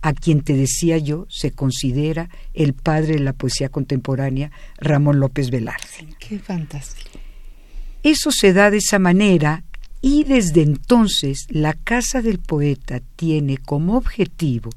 a 0.00 0.14
quien 0.14 0.40
te 0.40 0.54
decía 0.54 0.96
yo 0.96 1.26
se 1.28 1.50
considera 1.50 2.30
el 2.54 2.72
padre 2.72 3.16
de 3.16 3.20
la 3.20 3.34
poesía 3.34 3.68
contemporánea, 3.68 4.50
Ramón 4.78 5.20
López 5.20 5.50
Velarde. 5.50 6.16
Qué 6.18 6.38
fantástico. 6.38 7.18
Eso 8.02 8.30
se 8.30 8.54
da 8.54 8.70
de 8.70 8.78
esa 8.78 8.98
manera 8.98 9.62
y 10.00 10.24
desde 10.24 10.62
entonces 10.62 11.48
la 11.50 11.74
Casa 11.74 12.22
del 12.22 12.38
Poeta 12.38 13.02
tiene 13.16 13.58
como 13.58 13.98
objetivo 13.98 14.70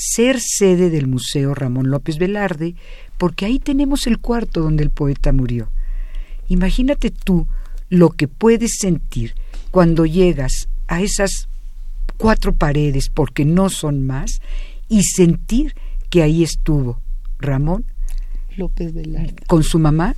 ser 0.00 0.38
sede 0.40 0.90
del 0.90 1.08
Museo 1.08 1.54
Ramón 1.54 1.90
López 1.90 2.18
Velarde, 2.18 2.76
porque 3.16 3.46
ahí 3.46 3.58
tenemos 3.58 4.06
el 4.06 4.18
cuarto 4.18 4.60
donde 4.60 4.84
el 4.84 4.90
poeta 4.90 5.32
murió. 5.32 5.72
Imagínate 6.46 7.10
tú 7.10 7.48
lo 7.88 8.10
que 8.10 8.28
puedes 8.28 8.76
sentir 8.78 9.34
cuando 9.72 10.06
llegas 10.06 10.68
a 10.86 11.02
esas 11.02 11.48
cuatro 12.16 12.54
paredes, 12.54 13.10
porque 13.12 13.44
no 13.44 13.70
son 13.70 14.06
más, 14.06 14.40
y 14.88 15.02
sentir 15.02 15.74
que 16.10 16.22
ahí 16.22 16.44
estuvo 16.44 17.00
Ramón 17.40 17.84
López 18.56 18.94
Velarde. 18.94 19.34
Con 19.48 19.64
su 19.64 19.80
mamá, 19.80 20.14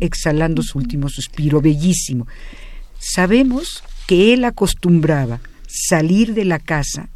exhalando 0.00 0.60
su 0.62 0.78
último 0.78 1.08
suspiro, 1.08 1.60
bellísimo. 1.60 2.26
Sabemos 2.98 3.84
que 4.08 4.34
él 4.34 4.44
acostumbraba 4.44 5.40
salir 5.68 6.34
de 6.34 6.44
la 6.44 6.58
casa 6.58 7.10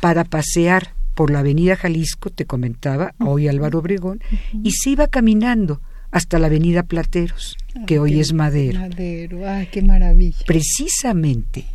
para 0.00 0.24
pasear 0.24 0.94
por 1.14 1.30
la 1.30 1.40
avenida 1.40 1.76
Jalisco, 1.76 2.30
te 2.30 2.46
comentaba, 2.46 3.14
hoy 3.18 3.48
Álvaro 3.48 3.80
Obregón, 3.80 4.20
y 4.62 4.72
se 4.72 4.90
iba 4.90 5.06
caminando 5.06 5.80
hasta 6.10 6.38
la 6.38 6.46
avenida 6.46 6.82
Plateros, 6.82 7.56
ah, 7.74 7.84
que 7.86 7.98
hoy 7.98 8.20
es 8.20 8.32
Madero. 8.32 8.80
Madero, 8.80 9.46
ah, 9.46 9.64
qué 9.70 9.82
maravilla. 9.82 10.38
Precisamente 10.46 11.66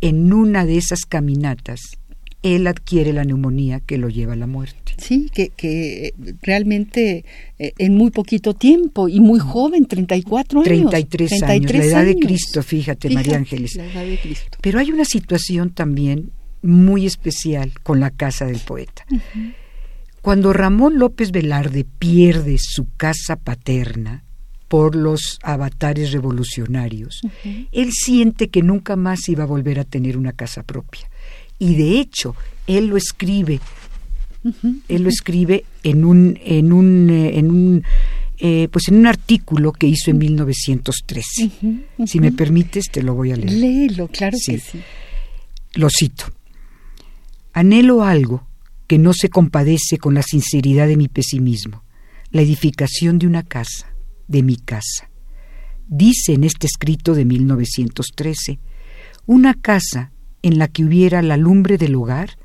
en 0.00 0.32
una 0.32 0.66
de 0.66 0.78
esas 0.78 1.00
caminatas, 1.06 1.80
él 2.42 2.66
adquiere 2.66 3.12
la 3.12 3.24
neumonía 3.24 3.80
que 3.80 3.96
lo 3.96 4.08
lleva 4.08 4.34
a 4.34 4.36
la 4.36 4.46
muerte. 4.46 4.94
Sí, 4.98 5.30
que, 5.32 5.48
que 5.48 6.14
realmente 6.42 7.24
eh, 7.58 7.72
en 7.78 7.94
muy 7.96 8.10
poquito 8.10 8.54
tiempo 8.54 9.08
y 9.08 9.20
muy 9.20 9.38
joven, 9.38 9.86
34 9.86 10.60
años. 10.60 10.90
33, 10.90 11.40
33 11.40 11.42
años, 11.42 11.72
la 11.72 11.84
edad 11.84 12.04
de 12.04 12.16
Cristo, 12.16 12.62
fíjate, 12.62 13.10
María 13.10 13.36
Ángeles. 13.36 13.76
La 13.76 13.86
edad 13.86 14.04
de 14.04 14.18
Cristo. 14.18 14.58
Pero 14.60 14.78
hay 14.78 14.90
una 14.90 15.04
situación 15.04 15.70
también 15.70 16.32
muy 16.64 17.06
especial 17.06 17.72
con 17.82 18.00
la 18.00 18.10
casa 18.10 18.46
del 18.46 18.58
poeta. 18.58 19.04
Cuando 20.20 20.52
Ramón 20.52 20.98
López 20.98 21.30
Velarde 21.30 21.84
pierde 21.84 22.56
su 22.58 22.86
casa 22.96 23.36
paterna 23.36 24.24
por 24.68 24.96
los 24.96 25.38
avatares 25.42 26.12
revolucionarios, 26.12 27.20
él 27.70 27.90
siente 27.92 28.48
que 28.48 28.62
nunca 28.62 28.96
más 28.96 29.28
iba 29.28 29.44
a 29.44 29.46
volver 29.46 29.78
a 29.78 29.84
tener 29.84 30.16
una 30.16 30.32
casa 30.32 30.62
propia. 30.62 31.10
Y 31.58 31.76
de 31.76 32.00
hecho, 32.00 32.34
él 32.66 32.86
lo 32.86 32.96
escribe, 32.96 33.60
él 34.88 35.02
lo 35.02 35.08
escribe 35.10 35.64
en 35.82 36.04
un, 36.04 36.38
en 36.42 36.72
un, 36.72 37.10
eh, 37.10 37.38
en 37.38 37.50
un 37.50 37.84
eh, 38.38 38.68
pues 38.70 38.88
en 38.88 38.96
un 38.96 39.06
artículo 39.06 39.72
que 39.72 39.86
hizo 39.86 40.10
en 40.10 40.18
1913. 40.18 41.50
Si 42.06 42.20
me 42.20 42.32
permites, 42.32 42.86
te 42.90 43.02
lo 43.02 43.14
voy 43.14 43.30
a 43.30 43.36
leer. 43.36 43.52
Léelo, 43.52 44.08
claro 44.08 44.36
que 44.44 44.58
sí. 44.58 44.80
Lo 45.74 45.88
cito. 45.88 46.24
Anhelo 47.56 48.02
algo 48.02 48.48
que 48.88 48.98
no 48.98 49.12
se 49.14 49.28
compadece 49.28 49.96
con 49.98 50.14
la 50.14 50.24
sinceridad 50.24 50.88
de 50.88 50.96
mi 50.96 51.06
pesimismo, 51.06 51.84
la 52.32 52.42
edificación 52.42 53.20
de 53.20 53.28
una 53.28 53.44
casa, 53.44 53.94
de 54.26 54.42
mi 54.42 54.56
casa. 54.56 55.08
Dice 55.86 56.32
en 56.32 56.42
este 56.42 56.66
escrito 56.66 57.14
de 57.14 57.24
1913, 57.24 58.58
una 59.26 59.54
casa 59.54 60.10
en 60.42 60.58
la 60.58 60.66
que 60.66 60.84
hubiera 60.84 61.22
la 61.22 61.36
lumbre 61.36 61.78
del 61.78 61.94
hogar 61.94 62.38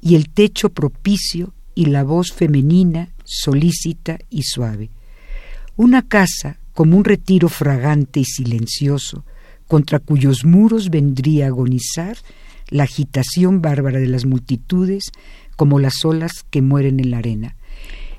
y 0.00 0.14
el 0.14 0.28
techo 0.28 0.68
propicio 0.68 1.54
y 1.74 1.86
la 1.86 2.04
voz 2.04 2.32
femenina, 2.32 3.10
solícita 3.24 4.20
y 4.30 4.44
suave. 4.44 4.90
Una 5.74 6.02
casa 6.02 6.60
como 6.72 6.96
un 6.96 7.02
retiro 7.02 7.48
fragante 7.48 8.20
y 8.20 8.24
silencioso, 8.24 9.24
contra 9.66 9.98
cuyos 9.98 10.44
muros 10.44 10.88
vendría 10.88 11.46
a 11.46 11.48
agonizar 11.48 12.16
la 12.72 12.84
agitación 12.84 13.62
bárbara 13.62 14.00
de 14.00 14.08
las 14.08 14.24
multitudes 14.24 15.12
como 15.56 15.78
las 15.78 16.04
olas 16.04 16.44
que 16.50 16.62
mueren 16.62 16.98
en 16.98 17.10
la 17.10 17.18
arena. 17.18 17.56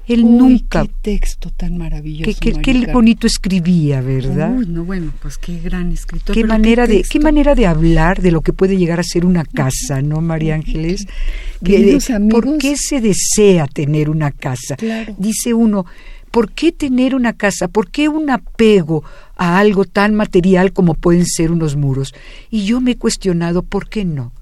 Él 0.05 0.23
Uy, 0.25 0.31
nunca... 0.31 0.83
Qué 0.83 0.91
texto 1.01 1.49
tan 1.55 1.77
maravilloso. 1.77 2.29
Qué, 2.39 2.53
qué- 2.53 2.91
bonito 2.91 3.25
escribía, 3.25 4.01
¿verdad? 4.01 4.53
Uy, 4.53 4.67
no, 4.67 4.83
bueno, 4.83 5.13
pues 5.21 5.37
qué 5.37 5.59
gran 5.59 5.91
escritor. 5.93 6.35
qué 6.35 6.43
manera 6.43 6.87
de 6.87 7.03
qué 7.03 7.19
manera 7.19 7.55
de 7.55 7.67
hablar 7.67 8.21
de 8.21 8.31
lo 8.31 8.41
que 8.41 8.51
puede 8.51 8.75
llegar 8.77 8.99
a 8.99 9.03
ser 9.03 9.25
una 9.25 9.45
casa, 9.45 10.01
¿no, 10.01 10.19
María 10.19 10.55
Ángeles? 10.55 11.05
De-. 11.61 11.99
¿Por 12.29 12.57
qué 12.57 12.75
se 12.75 12.99
desea 12.99 13.65
tener 13.67 14.09
una 14.09 14.31
casa? 14.31 14.75
Claro. 14.75 15.15
Dice 15.17 15.53
uno, 15.53 15.85
¿por 16.31 16.51
qué 16.51 16.73
tener 16.73 17.15
una 17.15 17.31
casa? 17.31 17.69
¿Por 17.69 17.89
qué 17.89 18.09
un 18.09 18.29
apego 18.29 19.05
a 19.37 19.57
algo 19.57 19.85
tan 19.85 20.15
material 20.15 20.73
como 20.73 20.95
pueden 20.95 21.25
ser 21.25 21.49
unos 21.49 21.77
muros? 21.77 22.13
Y 22.49 22.65
yo 22.65 22.81
me 22.81 22.91
he 22.91 22.97
cuestionado, 22.97 23.63
¿por 23.63 23.87
qué 23.87 24.03
no? 24.03 24.33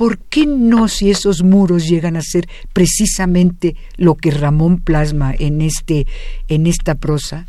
¿Por 0.00 0.16
qué 0.18 0.46
no 0.46 0.88
si 0.88 1.10
esos 1.10 1.42
muros 1.42 1.86
llegan 1.86 2.16
a 2.16 2.22
ser 2.22 2.48
precisamente 2.72 3.76
lo 3.96 4.14
que 4.14 4.30
Ramón 4.30 4.80
plasma 4.80 5.34
en 5.38 5.60
este 5.60 6.06
en 6.48 6.66
esta 6.66 6.94
prosa? 6.94 7.46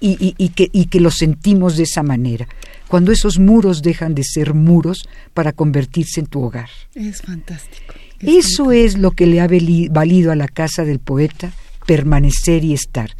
y, 0.00 0.10
y- 0.24 0.34
y 0.38 0.50
que, 0.50 0.68
y 0.72 0.84
que 0.86 1.00
lo 1.00 1.10
sentimos 1.10 1.76
de 1.76 1.82
esa 1.82 2.04
manera, 2.04 2.46
cuando 2.86 3.10
esos 3.10 3.40
muros 3.40 3.82
dejan 3.82 4.14
de 4.14 4.22
ser 4.22 4.54
muros 4.54 4.98
para 5.34 5.52
convertirse 5.52 6.20
en 6.20 6.26
tu 6.26 6.40
hogar. 6.40 6.68
Es 6.94 7.22
fantástico. 7.22 7.94
es 8.20 8.46
Eso 8.46 8.70
es 8.70 8.96
lo 8.96 9.10
que 9.10 9.26
le 9.26 9.40
ha 9.40 9.48
valido 9.90 10.30
a 10.30 10.36
la 10.36 10.46
casa 10.46 10.84
del 10.84 11.00
poeta 11.00 11.50
permanecer 11.84 12.62
y 12.64 12.74
estar. 12.74 13.10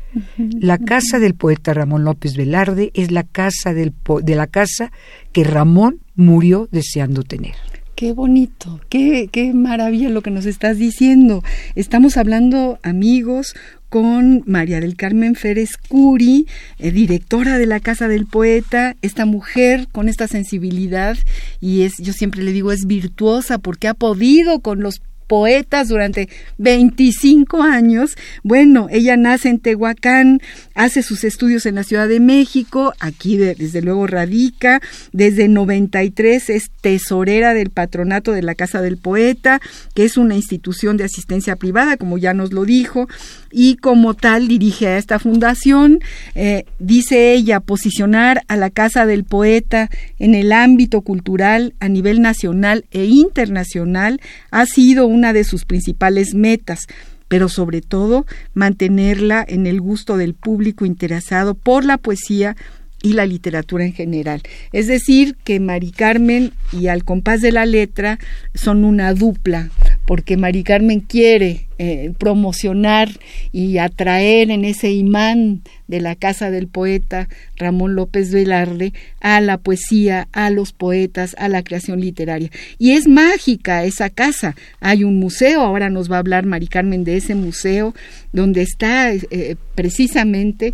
La 0.61 0.79
casa 0.79 1.19
del 1.19 1.35
poeta 1.35 1.75
Ramón 1.75 2.05
López 2.05 2.37
Velarde 2.37 2.93
es 2.95 3.11
la 3.11 3.25
casa 3.25 3.75
del 3.75 3.91
po- 3.91 4.21
de 4.21 4.37
la 4.37 4.47
casa 4.47 4.93
que 5.33 5.43
Ramón 5.43 5.99
murió 6.15 6.69
deseando 6.71 7.25
tener. 7.25 7.57
Qué 7.99 8.13
bonito, 8.13 8.81
qué, 8.91 9.29
qué 9.29 9.53
maravilla 9.53 10.09
lo 10.09 10.23
que 10.23 10.31
nos 10.31 10.47
estás 10.47 10.79
diciendo. 10.79 11.43
Estamos 11.75 12.17
hablando, 12.17 12.79
amigos, 12.85 13.57
con 13.89 14.45
María 14.47 14.79
del 14.79 14.95
Carmen 14.95 15.35
Férez 15.35 15.71
Curi, 15.89 16.47
eh, 16.79 16.93
directora 16.93 17.59
de 17.59 17.67
la 17.67 17.81
Casa 17.81 18.07
del 18.07 18.27
Poeta, 18.27 18.95
esta 19.03 19.27
mujer 19.27 19.89
con 19.91 20.09
esta 20.09 20.29
sensibilidad 20.29 21.19
y 21.61 21.83
es, 21.83 21.95
yo 21.99 22.13
siempre 22.13 22.45
le 22.45 22.53
digo, 22.53 22.71
es 22.71 22.87
virtuosa 22.87 23.59
porque 23.59 23.89
ha 23.89 23.95
podido 23.95 24.61
con 24.61 24.81
los 24.81 25.03
poetas 25.29 25.89
durante 25.89 26.29
25 26.57 27.63
años. 27.63 28.17
Bueno, 28.43 28.89
ella 28.91 29.17
nace 29.17 29.49
en 29.51 29.61
Tehuacán, 29.61 30.41
hace 30.75 31.03
sus 31.03 31.23
estudios 31.23 31.67
en 31.67 31.77
la 31.77 31.85
Ciudad 31.85 32.09
de 32.09 32.19
México, 32.19 32.93
aquí 32.99 33.37
de- 33.37 33.55
desde 33.55 33.83
luego 33.83 34.07
radica, 34.07 34.81
desde 35.13 35.49
93 35.49 36.51
es 36.51 36.71
tesorera 36.81 37.55
del 37.55 37.71
patronato 37.71 38.33
de 38.33 38.43
la 38.43 38.55
Casa 38.55 38.81
del 38.83 38.97
Poeta, 38.97 39.61
que 39.95 40.05
es 40.05 40.17
una 40.17 40.35
institución 40.35 40.97
de 40.97 41.05
asistencia 41.05 41.57
privada, 41.57 41.97
como 41.97 42.19
ya 42.19 42.35
nos 42.35 42.53
lo 42.53 42.65
dijo, 42.65 43.07
y 43.51 43.77
como 43.77 44.15
tal 44.15 44.49
dirige 44.49 44.87
a 44.89 44.99
esta 44.99 45.19
fundación. 45.19 46.01
Eh, 46.35 46.65
dice 46.79 47.33
ella, 47.33 47.61
posicionar 47.61 48.43
a 48.49 48.57
la 48.57 48.71
Casa 48.71 49.07
del 49.07 49.25
Poeta 49.25 49.91
en 50.19 50.35
el 50.35 50.53
ámbito 50.53 51.01
cultural 51.03 51.75
a 51.81 51.89
nivel 51.89 52.21
nacional 52.21 52.85
e 52.91 53.05
internacional 53.05 54.21
ha 54.51 54.67
sido 54.67 55.07
una 55.07 55.33
de 55.33 55.45
sus 55.45 55.65
principales 55.65 56.35
metas 56.35 56.87
pero 57.29 57.51
sobre 57.51 57.83
todo 57.83 58.25
mantenerla 58.55 59.45
en 59.47 59.67
el 59.67 59.83
gusto 59.83 60.17
del 60.17 60.33
público 60.33 60.87
interesado 60.87 61.55
por 61.55 61.85
la 61.85 61.99
poesía 61.99 62.57
y 63.03 63.13
la 63.13 63.27
literatura 63.27 63.85
en 63.85 63.93
general. 63.93 64.43
Es 64.73 64.87
decir, 64.87 65.37
que 65.45 65.61
Mari 65.61 65.93
Carmen 65.93 66.53
y 66.73 66.89
Al 66.89 67.05
compás 67.05 67.41
de 67.41 67.53
la 67.53 67.67
letra 67.67 68.19
son 68.55 68.85
una 68.85 69.15
dupla, 69.15 69.71
porque 70.09 70.39
Mari 70.39 70.65
Carmen 70.65 71.01
quiere 71.01 71.69
eh, 71.77 72.15
promocionar 72.17 73.11
y 73.53 73.77
atraer 73.77 74.51
en 74.51 74.65
ese 74.65 74.91
imán 74.91 75.61
de 75.87 76.01
la 76.01 76.15
casa 76.15 76.51
del 76.51 76.67
poeta 76.67 77.29
Ramón 77.57 77.95
López 77.95 78.33
Velarde 78.33 78.95
a 79.21 79.43
la 79.43 79.59
poesía, 79.59 80.27
a 80.33 80.49
los 80.49 80.73
poetas, 80.73 81.37
a 81.39 81.49
la 81.49 81.63
creación 81.63 82.01
literaria. 82.01 82.51
Y 82.79 82.93
es 82.93 83.07
mágica 83.07 83.85
esa 83.85 84.09
casa. 84.09 84.57
Hay 84.81 85.05
un 85.05 85.19
museo, 85.19 85.61
ahora 85.61 85.91
nos 85.91 86.11
va 86.11 86.17
a 86.17 86.21
hablar 86.21 86.47
Mari 86.47 86.69
Carmen 86.69 87.05
de 87.05 87.19
ese 87.19 87.35
museo, 87.35 87.95
donde 88.33 88.63
está 88.63 89.13
eh, 89.13 89.57
precisamente 89.75 90.73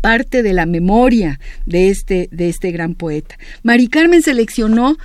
parte 0.00 0.44
de 0.44 0.52
la 0.52 0.66
memoria 0.66 1.40
de 1.64 1.88
este, 1.88 2.28
de 2.30 2.48
este 2.48 2.70
gran 2.70 2.94
poeta. 2.94 3.36
Mari 3.64 3.88
Carmen 3.88 4.22
seleccionó, 4.22 4.98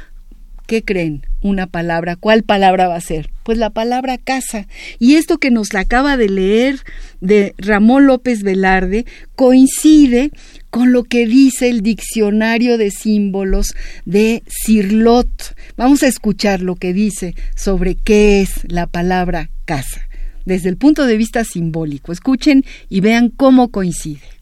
¿qué 0.72 0.86
creen? 0.86 1.28
Una 1.42 1.68
palabra. 1.68 2.16
¿Cuál 2.16 2.44
palabra 2.44 2.88
va 2.88 2.96
a 2.96 3.02
ser? 3.02 3.30
Pues 3.44 3.58
la 3.58 3.72
palabra 3.72 4.18
casa. 4.18 4.68
Y 5.00 5.16
esto 5.16 5.38
que 5.38 5.52
nos 5.52 5.74
la 5.74 5.82
acaba 5.82 6.16
de 6.16 6.30
leer 6.30 6.80
de 7.20 7.54
Ramón 7.58 8.08
López 8.08 8.42
Velarde 8.42 9.06
coincide 9.36 10.32
con 10.70 10.94
lo 10.94 11.04
que 11.04 11.28
dice 11.28 11.68
el 11.68 11.82
diccionario 11.82 12.78
de 12.78 12.90
símbolos 12.90 13.76
de 14.06 14.44
Cirlot. 14.48 15.58
Vamos 15.76 16.04
a 16.04 16.08
escuchar 16.08 16.62
lo 16.62 16.78
que 16.78 16.94
dice 16.94 17.36
sobre 17.54 17.96
qué 17.96 18.40
es 18.40 18.62
la 18.64 18.88
palabra 18.88 19.50
casa, 19.66 20.08
desde 20.46 20.70
el 20.70 20.78
punto 20.78 21.06
de 21.06 21.18
vista 21.18 21.44
simbólico. 21.44 22.14
Escuchen 22.14 22.64
y 22.88 23.02
vean 23.02 23.28
cómo 23.28 23.72
coincide. 23.72 24.41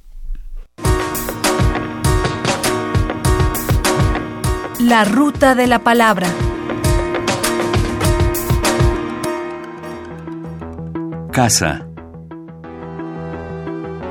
La 4.90 5.06
ruta 5.06 5.54
de 5.54 5.68
la 5.68 5.78
palabra. 5.84 6.28
Casa. 11.32 11.86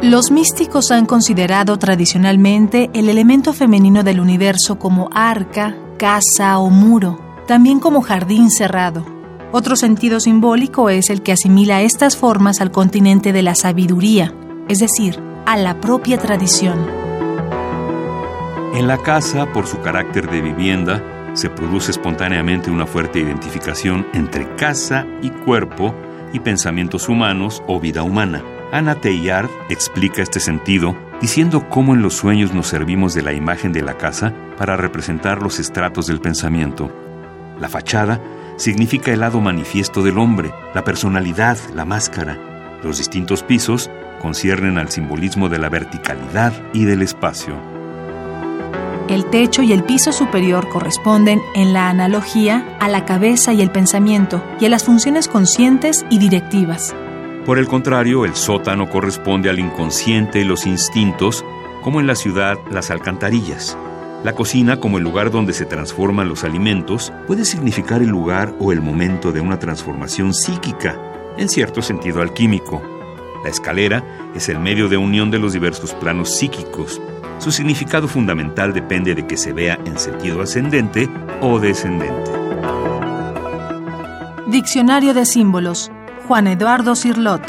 Los 0.02 0.30
místicos 0.30 0.92
han 0.92 1.06
considerado 1.06 1.80
tradicionalmente 1.80 2.90
el 2.94 3.08
elemento 3.08 3.52
femenino 3.52 4.04
del 4.04 4.20
universo 4.20 4.78
como 4.78 5.10
arca, 5.12 5.74
casa 5.98 6.56
o 6.58 6.70
muro, 6.70 7.18
también 7.48 7.80
como 7.80 8.00
jardín 8.00 8.48
cerrado. 8.48 9.04
Otro 9.50 9.74
sentido 9.74 10.20
simbólico 10.20 10.90
es 10.90 11.10
el 11.10 11.22
que 11.22 11.32
asimila 11.32 11.82
estas 11.82 12.16
formas 12.16 12.60
al 12.60 12.70
continente 12.70 13.32
de 13.32 13.42
la 13.42 13.56
sabiduría, 13.56 14.32
es 14.68 14.78
decir, 14.78 15.20
a 15.44 15.56
la 15.56 15.80
propia 15.80 16.18
tradición. 16.18 16.97
En 18.74 18.86
la 18.86 18.98
casa, 18.98 19.50
por 19.52 19.66
su 19.66 19.80
carácter 19.80 20.30
de 20.30 20.42
vivienda, 20.42 21.02
se 21.32 21.48
produce 21.48 21.90
espontáneamente 21.90 22.70
una 22.70 22.86
fuerte 22.86 23.18
identificación 23.18 24.06
entre 24.12 24.54
casa 24.56 25.06
y 25.22 25.30
cuerpo 25.30 25.94
y 26.32 26.40
pensamientos 26.40 27.08
humanos 27.08 27.62
o 27.66 27.80
vida 27.80 28.02
humana. 28.02 28.42
Ana 28.70 28.94
Teilhard 28.94 29.48
explica 29.70 30.22
este 30.22 30.38
sentido 30.38 30.94
diciendo 31.20 31.68
cómo 31.70 31.94
en 31.94 32.02
los 32.02 32.14
sueños 32.14 32.52
nos 32.52 32.66
servimos 32.66 33.14
de 33.14 33.22
la 33.22 33.32
imagen 33.32 33.72
de 33.72 33.82
la 33.82 33.96
casa 33.96 34.34
para 34.58 34.76
representar 34.76 35.42
los 35.42 35.58
estratos 35.58 36.06
del 36.06 36.20
pensamiento. 36.20 36.92
La 37.58 37.68
fachada 37.68 38.20
significa 38.56 39.12
el 39.12 39.20
lado 39.20 39.40
manifiesto 39.40 40.02
del 40.02 40.18
hombre, 40.18 40.52
la 40.74 40.84
personalidad, 40.84 41.56
la 41.74 41.86
máscara. 41.86 42.38
Los 42.84 42.98
distintos 42.98 43.42
pisos 43.42 43.90
conciernen 44.20 44.76
al 44.76 44.90
simbolismo 44.90 45.48
de 45.48 45.58
la 45.58 45.70
verticalidad 45.70 46.52
y 46.74 46.84
del 46.84 47.02
espacio. 47.02 47.77
El 49.08 49.24
techo 49.24 49.62
y 49.62 49.72
el 49.72 49.84
piso 49.84 50.12
superior 50.12 50.68
corresponden, 50.68 51.40
en 51.54 51.72
la 51.72 51.88
analogía, 51.88 52.76
a 52.78 52.88
la 52.88 53.06
cabeza 53.06 53.54
y 53.54 53.62
el 53.62 53.70
pensamiento, 53.70 54.44
y 54.60 54.66
a 54.66 54.68
las 54.68 54.84
funciones 54.84 55.28
conscientes 55.28 56.04
y 56.10 56.18
directivas. 56.18 56.94
Por 57.46 57.58
el 57.58 57.66
contrario, 57.66 58.26
el 58.26 58.36
sótano 58.36 58.90
corresponde 58.90 59.48
al 59.48 59.58
inconsciente 59.58 60.40
y 60.40 60.44
los 60.44 60.66
instintos, 60.66 61.42
como 61.82 62.00
en 62.00 62.06
la 62.06 62.16
ciudad 62.16 62.58
las 62.70 62.90
alcantarillas. 62.90 63.78
La 64.24 64.34
cocina, 64.34 64.78
como 64.78 64.98
el 64.98 65.04
lugar 65.04 65.30
donde 65.30 65.54
se 65.54 65.64
transforman 65.64 66.28
los 66.28 66.44
alimentos, 66.44 67.10
puede 67.26 67.46
significar 67.46 68.02
el 68.02 68.08
lugar 68.08 68.54
o 68.58 68.72
el 68.72 68.82
momento 68.82 69.32
de 69.32 69.40
una 69.40 69.58
transformación 69.58 70.34
psíquica, 70.34 71.00
en 71.38 71.48
cierto 71.48 71.80
sentido 71.80 72.20
alquímico. 72.20 72.82
La 73.42 73.48
escalera 73.48 74.04
es 74.34 74.50
el 74.50 74.58
medio 74.58 74.90
de 74.90 74.98
unión 74.98 75.30
de 75.30 75.38
los 75.38 75.54
diversos 75.54 75.94
planos 75.94 76.36
psíquicos. 76.36 77.00
Su 77.38 77.52
significado 77.52 78.08
fundamental 78.08 78.72
depende 78.72 79.14
de 79.14 79.26
que 79.26 79.36
se 79.36 79.52
vea 79.52 79.78
en 79.84 79.98
sentido 79.98 80.42
ascendente 80.42 81.08
o 81.40 81.58
descendente. 81.60 82.32
Diccionario 84.48 85.14
de 85.14 85.24
símbolos. 85.24 85.90
Juan 86.26 86.48
Eduardo 86.48 86.96
Cirlot. 86.96 87.42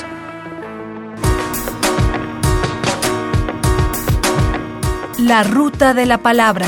La 5.17 5.43
ruta 5.43 5.93
de 5.93 6.05
la 6.05 6.19
palabra. 6.19 6.67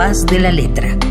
De 0.00 0.38
la 0.38 0.50
letra. 0.50 1.09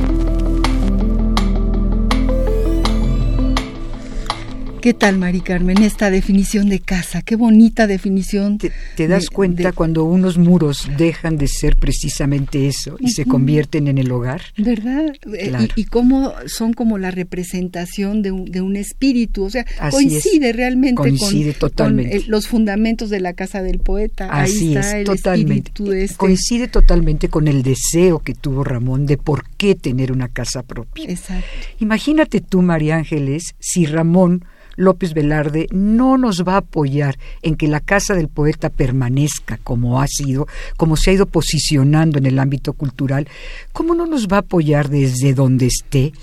¿Qué 4.89 4.95
tal, 4.95 5.19
Mari 5.19 5.41
Carmen, 5.41 5.83
esta 5.83 6.09
definición 6.09 6.67
de 6.67 6.79
casa? 6.79 7.21
Qué 7.21 7.35
bonita 7.35 7.85
definición. 7.85 8.57
Te, 8.57 9.07
das 9.07 9.29
cuenta 9.29 9.71
cuando 9.71 10.03
unos 10.03 10.39
muros 10.39 10.89
dejan 10.97 11.37
de 11.37 11.47
ser 11.47 11.75
precisamente 11.75 12.67
eso 12.67 12.97
y 12.99 13.11
se 13.11 13.25
convierten 13.25 13.87
en 13.87 13.99
el 13.99 14.11
hogar. 14.11 14.41
¿Verdad? 14.57 15.13
Eh, 15.31 15.67
y, 15.75 15.83
cómo 15.83 16.33
son 16.47 16.73
como 16.73 16.97
la 16.97 17.11
representación 17.11 18.23
de 18.23 18.31
un, 18.31 18.45
de 18.45 18.61
un 18.61 18.75
espíritu. 18.75 19.43
O 19.43 19.51
sea, 19.51 19.63
coincide 19.91 20.53
realmente 20.53 20.95
coincide 20.95 21.51
con, 21.51 21.69
totalmente. 21.69 22.23
los 22.25 22.47
fundamentos 22.47 23.11
de 23.11 23.19
la 23.19 23.33
casa 23.33 23.61
del 23.61 23.77
poeta. 23.77 24.29
Así 24.31 24.69
Ahí 24.69 24.75
está 24.75 24.79
es, 24.79 24.93
el 24.95 25.03
totalmente. 25.03 25.69
espíritu 25.69 25.85
de 25.91 26.03
este. 26.05 26.17
Coincide 26.17 26.67
totalmente 26.67 27.29
con 27.29 27.47
el 27.47 27.61
deseo 27.61 28.23
que 28.23 28.33
tuvo 28.33 28.63
Ramón 28.63 29.05
de 29.05 29.17
por 29.17 29.47
qué 29.49 29.75
tener 29.75 30.11
una 30.11 30.29
casa 30.29 30.63
propia. 30.63 31.11
Exacto. 31.11 31.45
Imagínate 31.79 32.41
tú, 32.41 32.63
María 32.63 32.95
Ángeles, 32.95 33.53
si 33.59 33.85
Ramón 33.85 34.45
López 34.79 35.13
Velarde 35.13 35.67
no 35.71 36.17
nos 36.17 36.43
va 36.43 36.53
a 36.53 36.59
apoyar 36.59 37.19
en 37.41 37.55
que 37.55 37.67
la 37.67 37.81
casa 37.81 38.13
del 38.13 38.29
poeta 38.29 38.69
permanezca 38.69 39.57
como 39.57 40.01
ha 40.01 40.07
sido, 40.07 40.47
como 40.77 40.95
se 40.95 41.11
ha 41.11 41.13
ido 41.13 41.25
posicionando 41.25 42.17
en 42.17 42.25
el 42.25 42.39
ámbito 42.39 42.73
cultural, 42.73 43.27
¿cómo 43.73 43.93
no 43.93 44.05
nos 44.05 44.27
va 44.27 44.37
a 44.37 44.39
apoyar 44.39 44.89
desde 44.89 45.33
donde 45.33 45.67
esté? 45.67 46.13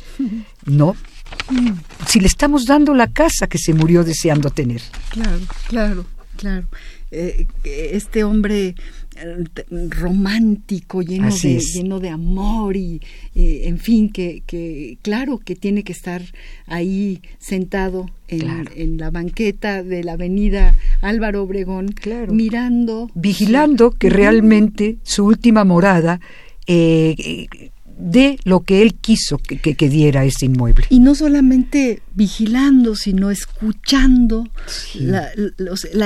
¿No? 0.65 0.97
Si 2.09 2.19
le 2.19 2.27
estamos 2.27 2.65
dando 2.65 2.95
la 2.95 3.09
casa 3.09 3.47
que 3.47 3.59
se 3.59 3.75
murió 3.75 4.05
deseando 4.05 4.51
tener. 4.51 4.81
Claro, 5.11 5.41
claro, 5.69 6.07
claro. 6.37 6.67
Eh, 7.11 7.47
este 7.65 8.25
hombre 8.25 8.75
romántico, 9.91 11.03
lleno 11.03 11.29
de, 11.29 11.59
lleno 11.61 12.01
de 12.01 12.11
amor 12.11 12.77
y, 12.77 13.01
eh, 13.35 13.63
en 13.65 13.79
fin, 13.79 14.11
que, 14.11 14.43
que, 14.47 14.99
claro 15.03 15.39
que 15.39 15.55
tiene 15.55 15.85
que 15.85 15.93
estar 15.93 16.23
ahí 16.67 17.23
sentado 17.39 18.11
en, 18.29 18.99
la 18.99 19.11
banqueta 19.11 19.83
de 19.83 20.05
la 20.05 20.15
avenida 20.15 20.75
Álvaro 21.01 21.45
Obregón, 21.45 21.95
mirando. 22.29 23.09
Vigilando 23.15 23.93
que 23.93 24.11
realmente 24.11 24.99
su 25.03 25.25
última 25.25 25.65
morada 25.65 26.21
eh, 26.67 27.71
de 27.99 28.39
lo 28.45 28.61
que 28.61 28.83
él 28.83 28.95
quiso 28.95 29.39
que, 29.39 29.59
que, 29.59 29.89
diera 29.89 30.25
ese 30.25 30.47
inmueble. 30.47 30.87
Y 30.91 31.01
no 31.01 31.15
solamente 31.15 32.03
vigilando, 32.15 32.95
sino 32.95 33.31
escuchando 33.31 34.49
la, 34.95 35.31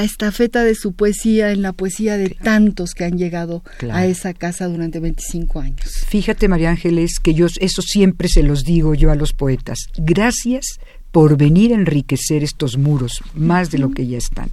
estafeta 0.03 0.63
de 0.63 0.75
su 0.75 0.93
poesía 0.93 1.51
en 1.51 1.63
la 1.63 1.73
poesía 1.73 2.17
de 2.17 2.31
tantos 2.31 2.95
que 2.95 3.05
han 3.05 3.19
llegado 3.19 3.63
a 3.91 4.07
esa 4.07 4.35
casa 4.35 4.67
durante 4.67 5.01
25 5.01 5.61
años. 5.61 6.05
Fíjate, 6.09 6.49
María 6.49 6.71
Ángeles, 6.71 7.19
que 7.21 7.35
yo 7.35 7.47
eso 7.61 7.83
siempre 7.83 8.29
se 8.29 8.43
los 8.43 8.65
digo 8.65 8.95
yo 8.95 9.11
a 9.11 9.17
los 9.17 9.33
poetas. 9.33 9.79
Gracias 9.97 10.79
por 11.13 11.37
venir 11.37 11.73
a 11.73 11.77
enriquecer 11.77 12.45
estos 12.45 12.77
muros 12.77 13.23
más 13.35 13.71
de 13.71 13.79
lo 13.79 13.91
que 13.91 14.07
ya 14.07 14.19
están. 14.19 14.51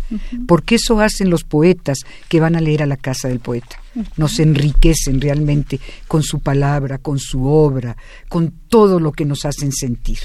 Porque 0.48 0.76
eso 0.76 1.00
hacen 1.00 1.30
los 1.30 1.44
poetas 1.44 2.00
que 2.30 2.40
van 2.40 2.56
a 2.56 2.62
leer 2.62 2.84
a 2.84 2.88
la 2.88 2.98
casa 2.98 3.28
del 3.28 3.40
poeta. 3.40 3.80
Nos 4.16 4.40
enriquecen 4.40 5.22
realmente 5.22 5.80
con 6.08 6.24
su 6.24 6.40
palabra, 6.40 6.98
con 6.98 7.20
su 7.20 7.46
obra, 7.46 7.96
con 8.28 8.54
todo 8.70 9.00
lo 9.00 9.12
que 9.12 9.26
nos 9.26 9.46
hacen 9.46 9.72
sentir. 9.72 10.20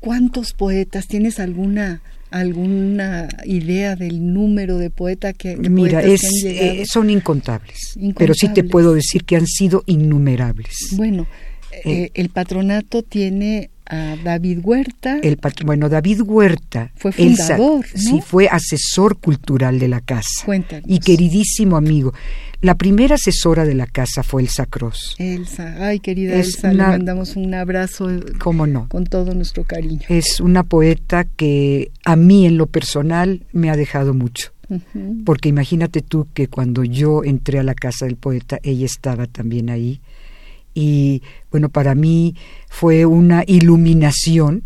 ¿Cuántos 0.00 0.52
poetas? 0.52 1.06
¿Tienes 1.06 1.38
alguna 1.38 2.02
alguna 2.32 3.28
idea 3.44 3.94
del 3.94 4.32
número 4.32 4.78
de 4.78 4.88
poeta 4.88 5.34
que 5.34 5.54
mira 5.56 6.02
es, 6.02 6.22
eh, 6.44 6.84
son 6.86 7.10
incontables, 7.10 7.98
pero 8.16 8.32
sí 8.32 8.48
te 8.48 8.64
puedo 8.64 8.94
decir 8.94 9.24
que 9.24 9.36
han 9.36 9.46
sido 9.46 9.84
innumerables 9.84 10.94
bueno 10.96 11.26
eh, 11.70 11.80
eh, 11.84 12.10
el 12.14 12.30
patronato 12.30 13.02
tiene 13.02 13.68
a 13.86 14.16
David 14.22 14.60
Huerta. 14.62 15.18
El 15.22 15.38
bueno, 15.64 15.88
David 15.88 16.22
Huerta 16.22 16.90
fue 16.96 17.12
fundador, 17.12 17.86
sí, 17.86 18.20
fue 18.24 18.48
asesor 18.48 19.18
cultural 19.18 19.78
de 19.78 19.88
la 19.88 20.00
casa. 20.00 20.44
Cuéntanos. 20.44 20.84
Y 20.88 21.00
queridísimo 21.00 21.76
amigo. 21.76 22.12
La 22.60 22.76
primera 22.76 23.16
asesora 23.16 23.64
de 23.64 23.74
la 23.74 23.86
casa 23.86 24.22
fue 24.22 24.42
Elsa 24.42 24.66
Cross. 24.66 25.16
Elsa, 25.18 25.74
ay 25.80 25.98
querida 25.98 26.36
Elsa, 26.36 26.72
le 26.72 26.78
mandamos 26.78 27.34
un 27.34 27.52
abrazo. 27.54 28.08
¿Cómo 28.38 28.68
no? 28.68 28.88
Con 28.88 29.04
todo 29.04 29.34
nuestro 29.34 29.64
cariño. 29.64 30.02
Es 30.08 30.38
una 30.38 30.62
poeta 30.62 31.24
que 31.24 31.90
a 32.04 32.14
mí 32.14 32.46
en 32.46 32.58
lo 32.58 32.68
personal 32.68 33.44
me 33.52 33.68
ha 33.68 33.76
dejado 33.76 34.14
mucho. 34.14 34.52
Porque 35.26 35.48
imagínate 35.48 36.00
tú 36.00 36.28
que 36.32 36.48
cuando 36.48 36.84
yo 36.84 37.24
entré 37.24 37.58
a 37.58 37.62
la 37.62 37.74
casa 37.74 38.06
del 38.06 38.16
poeta, 38.16 38.58
ella 38.62 38.86
estaba 38.86 39.26
también 39.26 39.68
ahí 39.68 40.00
y 40.74 41.22
bueno, 41.50 41.68
para 41.68 41.94
mí 41.94 42.34
fue 42.68 43.06
una 43.06 43.44
iluminación 43.46 44.64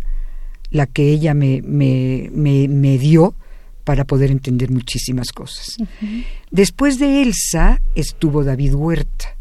la 0.70 0.86
que 0.86 1.10
ella 1.10 1.34
me, 1.34 1.62
me, 1.62 2.30
me, 2.32 2.98
dio 2.98 3.34
para 3.84 4.04
poder 4.04 4.30
entender 4.30 4.70
muchísimas 4.70 5.32
cosas. 5.32 5.76
Después 6.50 6.98
de 6.98 7.22
Elsa 7.22 7.80
estuvo 7.94 8.44
David 8.44 8.74
Huerta. 8.74 9.36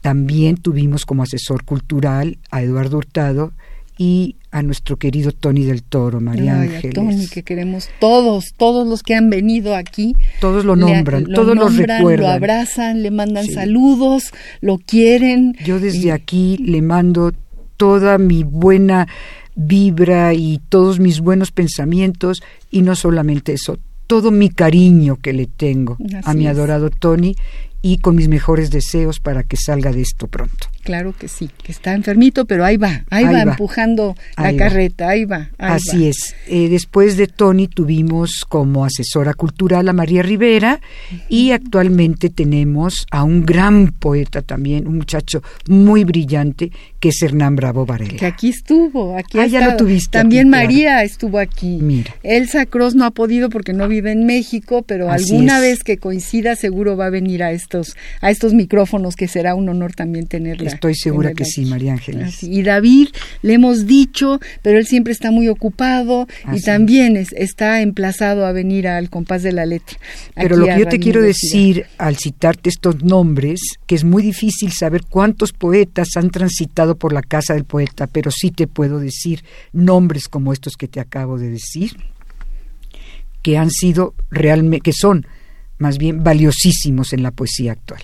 También 0.00 0.56
tuvimos 0.56 1.06
como 1.06 1.22
asesor 1.22 1.64
cultural 1.64 2.38
a 2.50 2.62
Eduardo 2.62 2.98
Hurtado 2.98 3.52
y 3.96 4.36
a 4.54 4.62
nuestro 4.62 4.96
querido 4.98 5.32
Tony 5.32 5.64
del 5.64 5.82
Toro, 5.82 6.20
María 6.20 6.60
Ay, 6.60 6.68
Ángeles. 6.68 6.94
Tony, 6.94 7.26
que 7.26 7.42
queremos 7.42 7.88
todos, 7.98 8.54
todos 8.56 8.86
los 8.86 9.02
que 9.02 9.16
han 9.16 9.28
venido 9.28 9.74
aquí. 9.74 10.14
Todos 10.40 10.64
lo 10.64 10.76
nombran, 10.76 11.24
todos 11.24 11.56
lo 11.56 11.68
recuerdan. 11.68 12.20
Lo 12.20 12.28
abrazan, 12.28 13.02
le 13.02 13.10
mandan 13.10 13.48
saludos, 13.48 14.30
lo 14.60 14.78
quieren. 14.78 15.56
Yo 15.64 15.80
desde 15.80 16.12
aquí 16.12 16.56
le 16.58 16.82
mando 16.82 17.32
toda 17.76 18.16
mi 18.18 18.44
buena 18.44 19.08
vibra 19.56 20.34
y 20.34 20.60
todos 20.68 21.00
mis 21.00 21.18
buenos 21.18 21.50
pensamientos 21.50 22.40
y 22.70 22.82
no 22.82 22.94
solamente 22.94 23.54
eso, 23.54 23.76
todo 24.06 24.30
mi 24.30 24.50
cariño 24.50 25.16
que 25.16 25.32
le 25.32 25.46
tengo 25.46 25.98
a 26.22 26.32
mi 26.32 26.46
adorado 26.46 26.90
Tony 26.90 27.34
y 27.82 27.98
con 27.98 28.14
mis 28.14 28.28
mejores 28.28 28.70
deseos 28.70 29.18
para 29.18 29.42
que 29.42 29.56
salga 29.56 29.90
de 29.90 30.02
esto 30.02 30.28
pronto. 30.28 30.68
Claro 30.84 31.14
que 31.18 31.28
sí, 31.28 31.48
que 31.62 31.72
está 31.72 31.94
enfermito, 31.94 32.44
pero 32.44 32.62
ahí 32.62 32.76
va, 32.76 33.04
ahí, 33.08 33.24
va, 33.24 33.40
empujando 33.40 34.14
la 34.36 34.54
carreta, 34.54 35.08
ahí 35.08 35.24
va. 35.24 35.48
Así 35.56 36.08
es. 36.08 36.34
Eh, 36.46 36.68
después 36.68 37.16
de 37.16 37.26
Tony 37.26 37.68
tuvimos 37.68 38.44
como 38.46 38.84
asesora 38.84 39.32
cultural 39.32 39.88
a 39.88 39.94
María 39.94 40.22
Rivera 40.22 40.82
y 41.30 41.52
actualmente 41.52 42.28
tenemos 42.28 43.06
a 43.10 43.24
un 43.24 43.46
gran 43.46 43.92
poeta 43.92 44.42
también, 44.42 44.86
un 44.86 44.98
muchacho 44.98 45.42
muy 45.68 46.04
brillante, 46.04 46.70
que 47.00 47.08
es 47.08 47.22
Hernán 47.22 47.56
Bravo 47.56 47.86
Varela. 47.86 48.18
Que 48.18 48.26
aquí 48.26 48.50
estuvo, 48.50 49.16
aquí 49.16 49.38
ah, 49.38 49.46
ya 49.46 49.66
lo 49.66 49.78
tuviste. 49.78 50.18
También 50.18 50.50
María 50.50 51.02
estuvo 51.02 51.38
aquí. 51.38 51.78
Mira. 51.80 52.14
Elsa 52.22 52.66
Cross 52.66 52.94
no 52.94 53.06
ha 53.06 53.10
podido 53.10 53.48
porque 53.48 53.72
no 53.72 53.88
vive 53.88 54.12
en 54.12 54.26
México, 54.26 54.82
pero 54.86 55.10
alguna 55.10 55.60
vez 55.60 55.82
que 55.82 55.96
coincida 55.96 56.56
seguro 56.56 56.94
va 56.98 57.06
a 57.06 57.10
venir 57.10 57.42
a 57.42 57.52
estos, 57.52 57.96
a 58.20 58.30
estos 58.30 58.52
micrófonos, 58.52 59.16
que 59.16 59.28
será 59.28 59.54
un 59.54 59.70
honor 59.70 59.94
también 59.94 60.26
tenerla 60.26 60.73
Estoy 60.74 60.94
segura 60.94 61.32
que 61.32 61.44
sí, 61.44 61.64
María 61.64 61.92
Ángeles. 61.92 62.42
Y 62.42 62.62
David, 62.62 63.08
le 63.42 63.54
hemos 63.54 63.86
dicho, 63.86 64.40
pero 64.62 64.78
él 64.78 64.86
siempre 64.86 65.12
está 65.12 65.30
muy 65.30 65.48
ocupado 65.48 66.26
y 66.52 66.60
también 66.60 67.16
está 67.16 67.80
emplazado 67.80 68.46
a 68.46 68.52
venir 68.52 68.88
al 68.88 69.10
compás 69.10 69.42
de 69.42 69.52
la 69.52 69.66
letra. 69.66 69.98
Pero 70.34 70.56
lo 70.56 70.66
que 70.66 70.78
yo 70.78 70.88
te 70.88 70.98
quiero 70.98 71.22
decir 71.22 71.86
al 71.98 72.16
citarte 72.16 72.68
estos 72.68 73.02
nombres, 73.02 73.60
que 73.86 73.94
es 73.94 74.04
muy 74.04 74.22
difícil 74.22 74.72
saber 74.72 75.02
cuántos 75.08 75.52
poetas 75.52 76.08
han 76.16 76.30
transitado 76.30 76.96
por 76.96 77.12
la 77.12 77.22
casa 77.22 77.54
del 77.54 77.64
poeta, 77.64 78.06
pero 78.06 78.30
sí 78.30 78.50
te 78.50 78.66
puedo 78.66 78.98
decir 78.98 79.44
nombres 79.72 80.28
como 80.28 80.52
estos 80.52 80.76
que 80.76 80.88
te 80.88 81.00
acabo 81.00 81.38
de 81.38 81.50
decir, 81.50 81.96
que 83.42 83.58
han 83.58 83.70
sido 83.70 84.14
realmente, 84.30 84.80
que 84.80 84.92
son 84.92 85.26
más 85.78 85.98
bien 85.98 86.22
valiosísimos 86.24 87.12
en 87.12 87.22
la 87.22 87.30
poesía 87.30 87.72
actual. 87.72 88.02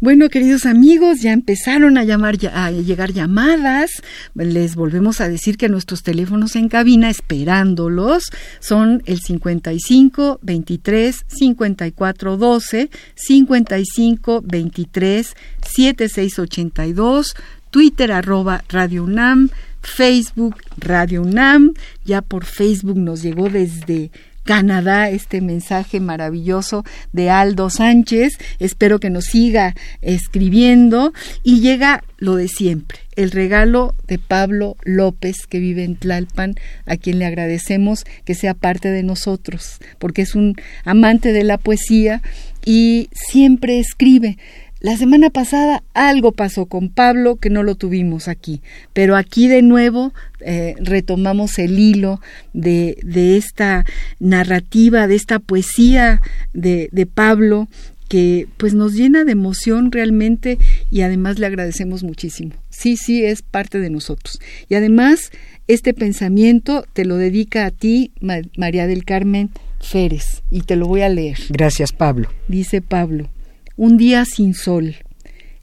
Bueno, 0.00 0.28
queridos 0.28 0.66
amigos, 0.66 1.20
ya 1.20 1.32
empezaron 1.32 1.96
a 1.98 2.04
llegar 2.04 3.12
llamadas. 3.12 4.02
Les 4.34 4.74
volvemos 4.74 5.20
a 5.20 5.28
decir 5.28 5.56
que 5.56 5.68
nuestros 5.68 6.02
teléfonos 6.02 6.56
en 6.56 6.68
cabina 6.68 7.10
esperándolos 7.10 8.24
son 8.60 9.02
el 9.06 9.20
55 9.20 10.40
23 10.42 11.24
54 11.26 12.36
12, 12.36 12.90
55 13.14 14.42
23 14.44 15.36
76 15.62 16.38
82, 16.38 17.34
Twitter 17.70 18.12
arroba 18.12 18.64
Radio 18.68 19.04
UNAM, 19.04 19.50
Facebook 19.80 20.56
Radio 20.76 21.22
UNAM. 21.22 21.72
Ya 22.04 22.20
por 22.20 22.44
Facebook 22.44 22.98
nos 22.98 23.22
llegó 23.22 23.48
desde 23.48 24.10
Canadá 24.44 25.10
este 25.10 25.40
mensaje 25.40 26.00
maravilloso 26.00 26.84
de 27.12 27.30
Aldo 27.30 27.70
Sánchez. 27.70 28.38
Espero 28.58 29.00
que 29.00 29.10
nos 29.10 29.24
siga 29.24 29.74
escribiendo 30.02 31.12
y 31.42 31.60
llega 31.60 32.04
lo 32.18 32.36
de 32.36 32.48
siempre, 32.48 32.98
el 33.16 33.30
regalo 33.30 33.94
de 34.06 34.18
Pablo 34.18 34.76
López 34.82 35.46
que 35.48 35.58
vive 35.58 35.84
en 35.84 35.96
Tlalpan, 35.96 36.54
a 36.86 36.96
quien 36.96 37.18
le 37.18 37.26
agradecemos 37.26 38.04
que 38.24 38.34
sea 38.34 38.54
parte 38.54 38.90
de 38.90 39.02
nosotros, 39.02 39.78
porque 39.98 40.22
es 40.22 40.34
un 40.34 40.54
amante 40.84 41.32
de 41.32 41.44
la 41.44 41.58
poesía 41.58 42.22
y 42.64 43.08
siempre 43.12 43.78
escribe 43.78 44.38
la 44.84 44.98
semana 44.98 45.30
pasada 45.30 45.82
algo 45.94 46.32
pasó 46.32 46.66
con 46.66 46.90
Pablo 46.90 47.36
que 47.36 47.48
no 47.48 47.62
lo 47.62 47.74
tuvimos 47.74 48.28
aquí, 48.28 48.60
pero 48.92 49.16
aquí 49.16 49.48
de 49.48 49.62
nuevo 49.62 50.12
eh, 50.40 50.74
retomamos 50.78 51.58
el 51.58 51.78
hilo 51.78 52.20
de, 52.52 52.98
de, 53.02 53.38
esta 53.38 53.86
narrativa, 54.20 55.06
de 55.06 55.14
esta 55.14 55.38
poesía 55.38 56.20
de, 56.52 56.90
de 56.92 57.06
Pablo 57.06 57.66
que 58.10 58.46
pues 58.58 58.74
nos 58.74 58.92
llena 58.92 59.24
de 59.24 59.32
emoción 59.32 59.90
realmente 59.90 60.58
y 60.90 61.00
además 61.00 61.38
le 61.38 61.46
agradecemos 61.46 62.04
muchísimo. 62.04 62.52
Sí, 62.68 62.98
sí, 62.98 63.24
es 63.24 63.40
parte 63.40 63.78
de 63.78 63.88
nosotros. 63.88 64.38
Y 64.68 64.74
además, 64.74 65.30
este 65.66 65.94
pensamiento 65.94 66.84
te 66.92 67.06
lo 67.06 67.16
dedica 67.16 67.64
a 67.64 67.70
ti, 67.70 68.12
María 68.20 68.86
del 68.86 69.06
Carmen 69.06 69.48
Férez, 69.80 70.42
y 70.50 70.60
te 70.60 70.76
lo 70.76 70.86
voy 70.86 71.00
a 71.00 71.08
leer. 71.08 71.38
Gracias, 71.48 71.92
Pablo. 71.92 72.28
Dice 72.48 72.82
Pablo, 72.82 73.30
un 73.76 73.96
día 73.96 74.24
sin 74.24 74.54
sol. 74.54 74.96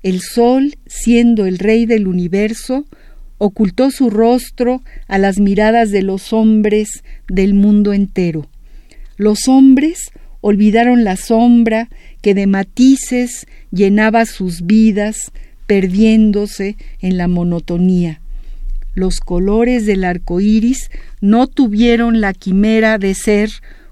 El 0.03 0.21
sol, 0.21 0.75
siendo 0.87 1.45
el 1.45 1.59
rey 1.59 1.85
del 1.85 2.07
universo, 2.07 2.85
ocultó 3.37 3.91
su 3.91 4.09
rostro 4.09 4.83
a 5.07 5.17
las 5.17 5.39
miradas 5.39 5.91
de 5.91 6.03
los 6.03 6.33
hombres 6.33 7.03
del 7.27 7.53
mundo 7.53 7.93
entero. 7.93 8.47
Los 9.17 9.47
hombres 9.47 10.11
olvidaron 10.41 11.03
la 11.03 11.15
sombra 11.15 11.89
que 12.21 12.33
de 12.33 12.47
matices 12.47 13.47
llenaba 13.71 14.25
sus 14.25 14.65
vidas, 14.65 15.31
perdiéndose 15.67 16.75
en 16.99 17.17
la 17.17 17.27
monotonía. 17.27 18.21
Los 18.93 19.19
colores 19.19 19.85
del 19.85 20.03
arco 20.03 20.39
iris 20.41 20.91
no 21.21 21.47
tuvieron 21.47 22.19
la 22.19 22.33
quimera 22.33 22.97
de 22.97 23.13
ser 23.13 23.49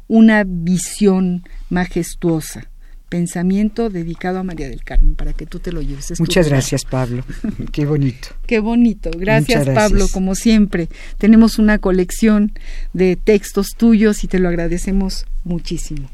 una 0.08 0.44
visión 0.46 1.44
majestuosa. 1.70 2.69
Pensamiento 3.10 3.90
dedicado 3.90 4.40
a 4.40 4.44
María 4.44 4.70
del 4.70 4.84
Carmen, 4.84 5.16
para 5.16 5.34
que 5.34 5.46
tú 5.46 5.60
te 5.60 5.72
lo 5.72 5.82
lleves. 5.82 6.20
Muchas 6.20 6.48
gracias, 6.48 6.86
Pablo. 6.86 7.24
Qué 7.72 7.86
bonito. 7.86 8.30
Qué 8.46 8.60
bonito. 8.60 9.10
Gracias, 9.18 9.66
gracias, 9.66 9.76
Pablo, 9.76 10.08
como 10.12 10.36
siempre. 10.36 10.90
Tenemos 11.18 11.58
una 11.58 11.80
colección 11.80 12.54
de 12.94 13.16
textos 13.16 13.70
tuyos 13.76 14.24
y 14.24 14.28
te 14.28 14.38
lo 14.38 14.48
agradecemos 14.48 15.26
muchísimo. 15.44 16.10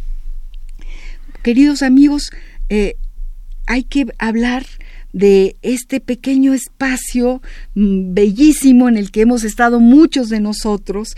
Queridos 1.43 1.83
amigos, 1.83 2.31
eh, 2.69 2.95
hay 3.67 3.83
que 3.83 4.07
hablar 4.17 4.65
de 5.13 5.55
este 5.61 5.99
pequeño 5.99 6.53
espacio 6.53 7.41
mm, 7.73 8.13
bellísimo 8.13 8.89
en 8.89 8.97
el 8.97 9.11
que 9.11 9.21
hemos 9.21 9.43
estado 9.43 9.79
muchos 9.79 10.29
de 10.29 10.39
nosotros, 10.39 11.13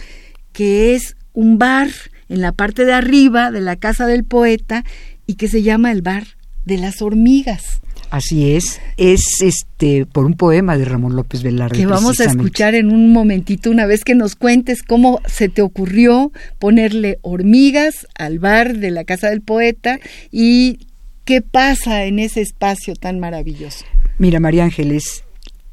que 0.53 0.95
es 0.95 1.15
un 1.33 1.57
bar 1.57 1.89
en 2.29 2.41
la 2.41 2.51
parte 2.51 2.85
de 2.85 2.93
arriba 2.93 3.51
de 3.51 3.61
la 3.61 3.75
casa 3.75 4.05
del 4.05 4.23
poeta 4.23 4.83
y 5.27 5.35
que 5.35 5.47
se 5.47 5.61
llama 5.61 5.91
el 5.91 6.01
bar 6.01 6.25
de 6.65 6.77
las 6.77 7.01
hormigas. 7.01 7.81
Así 8.09 8.53
es, 8.53 8.79
es 8.95 9.41
este 9.41 10.05
por 10.05 10.25
un 10.25 10.35
poema 10.35 10.77
de 10.77 10.85
Ramón 10.85 11.15
López 11.15 11.43
Velarde. 11.43 11.77
Que 11.77 11.85
vamos 11.85 12.21
a 12.21 12.25
escuchar 12.25 12.73
en 12.73 12.89
un 12.89 13.11
momentito, 13.11 13.69
una 13.69 13.85
vez 13.85 14.03
que 14.03 14.15
nos 14.15 14.35
cuentes 14.35 14.81
cómo 14.81 15.19
se 15.25 15.49
te 15.49 15.61
ocurrió 15.61 16.31
ponerle 16.57 17.19
hormigas 17.21 18.07
al 18.17 18.39
bar 18.39 18.77
de 18.77 18.91
la 18.91 19.03
casa 19.03 19.29
del 19.29 19.41
poeta 19.41 19.99
y 20.31 20.87
qué 21.25 21.41
pasa 21.41 22.05
en 22.05 22.19
ese 22.19 22.41
espacio 22.41 22.95
tan 22.95 23.19
maravilloso. 23.19 23.83
Mira, 24.19 24.39
María 24.39 24.63
Ángeles, 24.63 25.25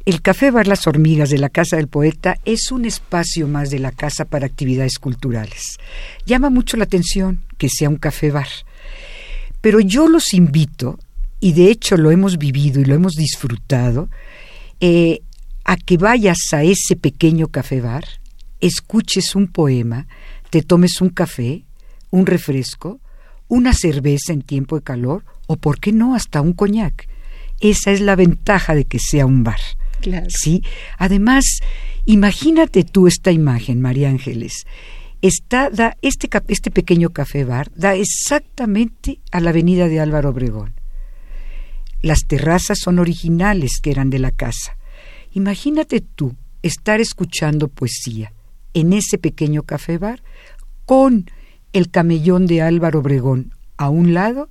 el 0.04 0.20
Café 0.20 0.50
Bar 0.50 0.66
Las 0.66 0.86
Hormigas 0.86 1.30
de 1.30 1.38
la 1.38 1.48
Casa 1.48 1.76
del 1.76 1.88
Poeta 1.88 2.36
es 2.44 2.72
un 2.72 2.84
espacio 2.84 3.46
más 3.48 3.70
de 3.70 3.78
la 3.78 3.92
casa 3.92 4.24
para 4.24 4.44
actividades 4.44 4.98
culturales. 4.98 5.78
Llama 6.26 6.50
mucho 6.50 6.76
la 6.76 6.84
atención 6.84 7.38
que 7.56 7.68
sea 7.70 7.88
un 7.88 7.96
café 7.96 8.30
bar. 8.30 8.48
Pero 9.64 9.80
yo 9.80 10.08
los 10.08 10.34
invito, 10.34 10.98
y 11.40 11.54
de 11.54 11.70
hecho 11.70 11.96
lo 11.96 12.10
hemos 12.10 12.36
vivido 12.36 12.82
y 12.82 12.84
lo 12.84 12.94
hemos 12.94 13.14
disfrutado, 13.14 14.10
eh, 14.78 15.20
a 15.64 15.78
que 15.78 15.96
vayas 15.96 16.36
a 16.52 16.62
ese 16.62 16.96
pequeño 16.96 17.48
café 17.48 17.80
bar, 17.80 18.04
escuches 18.60 19.34
un 19.34 19.46
poema, 19.46 20.06
te 20.50 20.60
tomes 20.60 21.00
un 21.00 21.08
café, 21.08 21.64
un 22.10 22.26
refresco, 22.26 23.00
una 23.48 23.72
cerveza 23.72 24.34
en 24.34 24.42
tiempo 24.42 24.76
de 24.76 24.82
calor 24.82 25.24
o, 25.46 25.56
por 25.56 25.80
qué 25.80 25.92
no, 25.92 26.14
hasta 26.14 26.42
un 26.42 26.52
coñac. 26.52 27.08
Esa 27.58 27.90
es 27.90 28.02
la 28.02 28.16
ventaja 28.16 28.74
de 28.74 28.84
que 28.84 28.98
sea 28.98 29.24
un 29.24 29.44
bar. 29.44 29.60
¿sí? 30.28 30.62
Además, 30.98 31.60
imagínate 32.04 32.84
tú 32.84 33.06
esta 33.06 33.32
imagen, 33.32 33.80
María 33.80 34.10
Ángeles 34.10 34.66
está, 35.28 35.70
da, 35.70 35.96
este, 36.02 36.28
este 36.48 36.70
pequeño 36.70 37.10
café 37.10 37.44
bar 37.44 37.70
da 37.74 37.94
exactamente 37.94 39.20
a 39.32 39.40
la 39.40 39.50
avenida 39.50 39.88
de 39.88 39.98
Álvaro 39.98 40.30
Obregón. 40.30 40.74
Las 42.02 42.26
terrazas 42.28 42.78
son 42.78 42.98
originales 42.98 43.80
que 43.82 43.90
eran 43.90 44.10
de 44.10 44.18
la 44.18 44.32
casa. 44.32 44.76
Imagínate 45.32 46.02
tú 46.02 46.36
estar 46.62 47.00
escuchando 47.00 47.68
poesía 47.68 48.34
en 48.74 48.92
ese 48.92 49.16
pequeño 49.16 49.62
café 49.62 49.96
bar 49.96 50.22
con 50.84 51.30
el 51.72 51.90
camellón 51.90 52.46
de 52.46 52.60
Álvaro 52.60 52.98
Obregón 52.98 53.54
a 53.78 53.88
un 53.88 54.12
lado, 54.12 54.50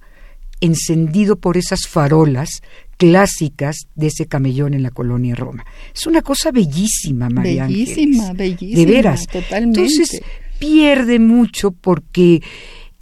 encendido 0.60 1.36
por 1.36 1.56
esas 1.56 1.88
farolas 1.88 2.62
clásicas 2.98 3.76
de 3.96 4.08
ese 4.08 4.26
camellón 4.26 4.74
en 4.74 4.82
la 4.82 4.90
colonia 4.90 5.36
Roma. 5.36 5.66
Es 5.94 6.08
una 6.08 6.24
cosa 6.24 6.52
bellísima, 6.52 7.30
María 7.30 7.68
Bellísima, 7.68 8.34
bellísima. 8.34 8.80
De 8.80 8.86
veras. 8.86 9.28
Totalmente. 9.28 9.82
Entonces, 9.82 10.22
pierde 10.64 11.20
mucho 11.20 11.72
porque 11.72 12.42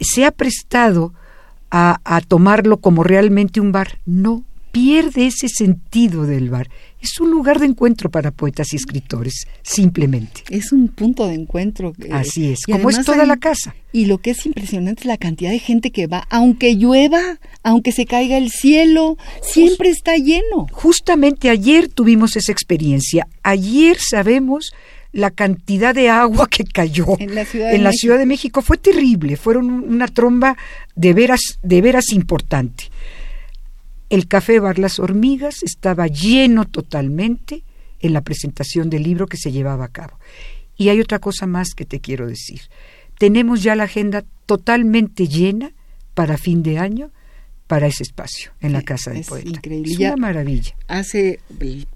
se 0.00 0.24
ha 0.24 0.32
prestado 0.32 1.14
a, 1.70 2.00
a, 2.04 2.20
tomarlo 2.20 2.78
como 2.78 3.04
realmente 3.04 3.60
un 3.60 3.70
bar. 3.70 3.98
No, 4.04 4.44
pierde 4.72 5.26
ese 5.26 5.48
sentido 5.48 6.26
del 6.26 6.50
bar. 6.50 6.68
Es 7.00 7.20
un 7.20 7.30
lugar 7.30 7.60
de 7.60 7.66
encuentro 7.66 8.10
para 8.10 8.32
poetas 8.32 8.72
y 8.72 8.76
escritores, 8.76 9.46
simplemente. 9.62 10.42
Es 10.50 10.72
un 10.72 10.88
punto 10.88 11.26
de 11.28 11.34
encuentro. 11.34 11.92
Eh, 12.00 12.08
Así 12.10 12.50
es, 12.50 12.60
como 12.66 12.90
es 12.90 13.04
toda 13.04 13.22
hay, 13.22 13.28
la 13.28 13.36
casa. 13.36 13.76
Y 13.92 14.06
lo 14.06 14.18
que 14.18 14.30
es 14.30 14.44
impresionante 14.44 15.02
es 15.02 15.06
la 15.06 15.16
cantidad 15.16 15.50
de 15.50 15.58
gente 15.60 15.92
que 15.92 16.08
va, 16.08 16.26
aunque 16.30 16.74
llueva, 16.74 17.38
aunque 17.62 17.92
se 17.92 18.06
caiga 18.06 18.38
el 18.38 18.50
cielo, 18.50 19.16
siempre 19.40 19.90
Just, 19.90 19.98
está 19.98 20.16
lleno. 20.16 20.66
Justamente 20.72 21.48
ayer 21.48 21.88
tuvimos 21.88 22.34
esa 22.36 22.50
experiencia. 22.50 23.28
Ayer 23.42 23.98
sabemos 24.00 24.72
la 25.12 25.30
cantidad 25.30 25.94
de 25.94 26.08
agua 26.08 26.48
que 26.48 26.64
cayó 26.64 27.18
en 27.18 27.34
la 27.34 27.44
Ciudad 27.44 27.68
de, 27.68 27.76
en 27.76 27.84
la 27.84 27.90
México. 27.90 28.00
Ciudad 28.00 28.18
de 28.18 28.26
México 28.26 28.62
fue 28.62 28.78
terrible, 28.78 29.36
fueron 29.36 29.70
una 29.70 30.08
tromba 30.08 30.56
de 30.96 31.12
veras, 31.12 31.58
de 31.62 31.80
veras 31.82 32.12
importante. 32.12 32.84
El 34.08 34.26
café 34.26 34.58
Bar 34.58 34.78
Las 34.78 34.98
Hormigas 34.98 35.62
estaba 35.62 36.06
lleno 36.06 36.66
totalmente 36.66 37.62
en 38.00 38.12
la 38.12 38.22
presentación 38.22 38.90
del 38.90 39.04
libro 39.04 39.26
que 39.26 39.36
se 39.36 39.52
llevaba 39.52 39.84
a 39.84 39.88
cabo. 39.88 40.18
Y 40.76 40.88
hay 40.88 41.00
otra 41.00 41.18
cosa 41.18 41.46
más 41.46 41.74
que 41.74 41.84
te 41.84 42.00
quiero 42.00 42.26
decir. 42.26 42.62
Tenemos 43.18 43.62
ya 43.62 43.76
la 43.76 43.84
agenda 43.84 44.24
totalmente 44.46 45.28
llena 45.28 45.72
para 46.14 46.36
fin 46.36 46.62
de 46.62 46.78
año 46.78 47.10
para 47.66 47.86
ese 47.86 48.02
espacio 48.02 48.52
en 48.60 48.72
la 48.72 48.82
casa 48.82 49.10
del 49.10 49.20
es 49.20 49.28
poeta. 49.28 49.48
Increíble. 49.48 49.92
Es 49.92 49.98
una 49.98 50.16
maravilla. 50.16 50.74
Hace 50.88 51.40
el 51.60 51.86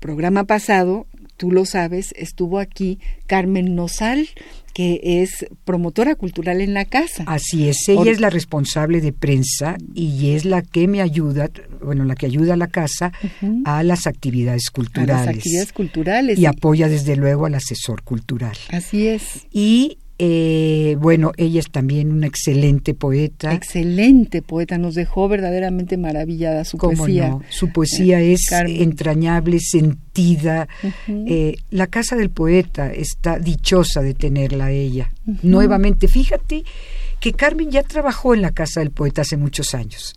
programa 0.00 0.44
pasado 0.44 1.06
tú 1.36 1.50
lo 1.50 1.64
sabes, 1.64 2.14
estuvo 2.16 2.58
aquí 2.58 2.98
Carmen 3.26 3.74
Nosal, 3.74 4.28
que 4.72 5.22
es 5.22 5.46
promotora 5.64 6.16
cultural 6.16 6.60
en 6.60 6.74
la 6.74 6.84
casa. 6.84 7.24
Así 7.26 7.68
es, 7.68 7.88
ella 7.88 8.00
Or 8.00 8.08
es 8.08 8.20
la 8.20 8.28
responsable 8.30 9.00
de 9.00 9.12
prensa 9.12 9.76
y 9.94 10.30
es 10.30 10.44
la 10.44 10.62
que 10.62 10.88
me 10.88 11.00
ayuda, 11.00 11.48
bueno, 11.82 12.04
la 12.04 12.16
que 12.16 12.26
ayuda 12.26 12.54
a 12.54 12.56
la 12.56 12.66
casa 12.66 13.12
uh 13.22 13.46
-huh. 13.46 13.62
a 13.64 13.82
las 13.84 14.06
actividades 14.06 14.70
culturales. 14.70 15.14
A 15.14 15.26
las 15.26 15.36
actividades 15.36 15.72
culturales. 15.72 16.38
Y, 16.38 16.42
y 16.42 16.46
apoya 16.46 16.88
desde 16.88 17.16
luego 17.16 17.46
al 17.46 17.54
asesor 17.54 18.02
cultural. 18.02 18.56
Así 18.70 19.06
es. 19.06 19.46
Y 19.52 19.98
eh, 20.18 20.96
bueno, 21.00 21.32
ella 21.36 21.60
es 21.60 21.70
también 21.70 22.12
una 22.12 22.26
excelente 22.26 22.94
poeta. 22.94 23.52
Excelente 23.52 24.42
poeta, 24.42 24.78
nos 24.78 24.94
dejó 24.94 25.28
verdaderamente 25.28 25.96
maravillada 25.96 26.64
su 26.64 26.78
¿Cómo 26.78 26.98
poesía. 26.98 27.28
No? 27.30 27.42
Su 27.50 27.72
poesía 27.72 28.20
eh, 28.20 28.32
es 28.34 28.46
Carmen. 28.48 28.82
entrañable, 28.82 29.58
sentida. 29.60 30.68
Uh 30.82 30.86
-huh. 31.06 31.24
eh, 31.28 31.56
la 31.70 31.88
casa 31.88 32.16
del 32.16 32.30
poeta 32.30 32.92
está 32.92 33.38
dichosa 33.38 34.02
de 34.02 34.14
tenerla 34.14 34.66
a 34.66 34.70
ella. 34.70 35.10
Uh 35.26 35.32
-huh. 35.32 35.38
Nuevamente, 35.42 36.06
fíjate 36.06 36.62
que 37.18 37.32
Carmen 37.32 37.70
ya 37.70 37.82
trabajó 37.82 38.34
en 38.34 38.42
la 38.42 38.52
casa 38.52 38.80
del 38.80 38.90
poeta 38.90 39.22
hace 39.22 39.36
muchos 39.36 39.74
años 39.74 40.14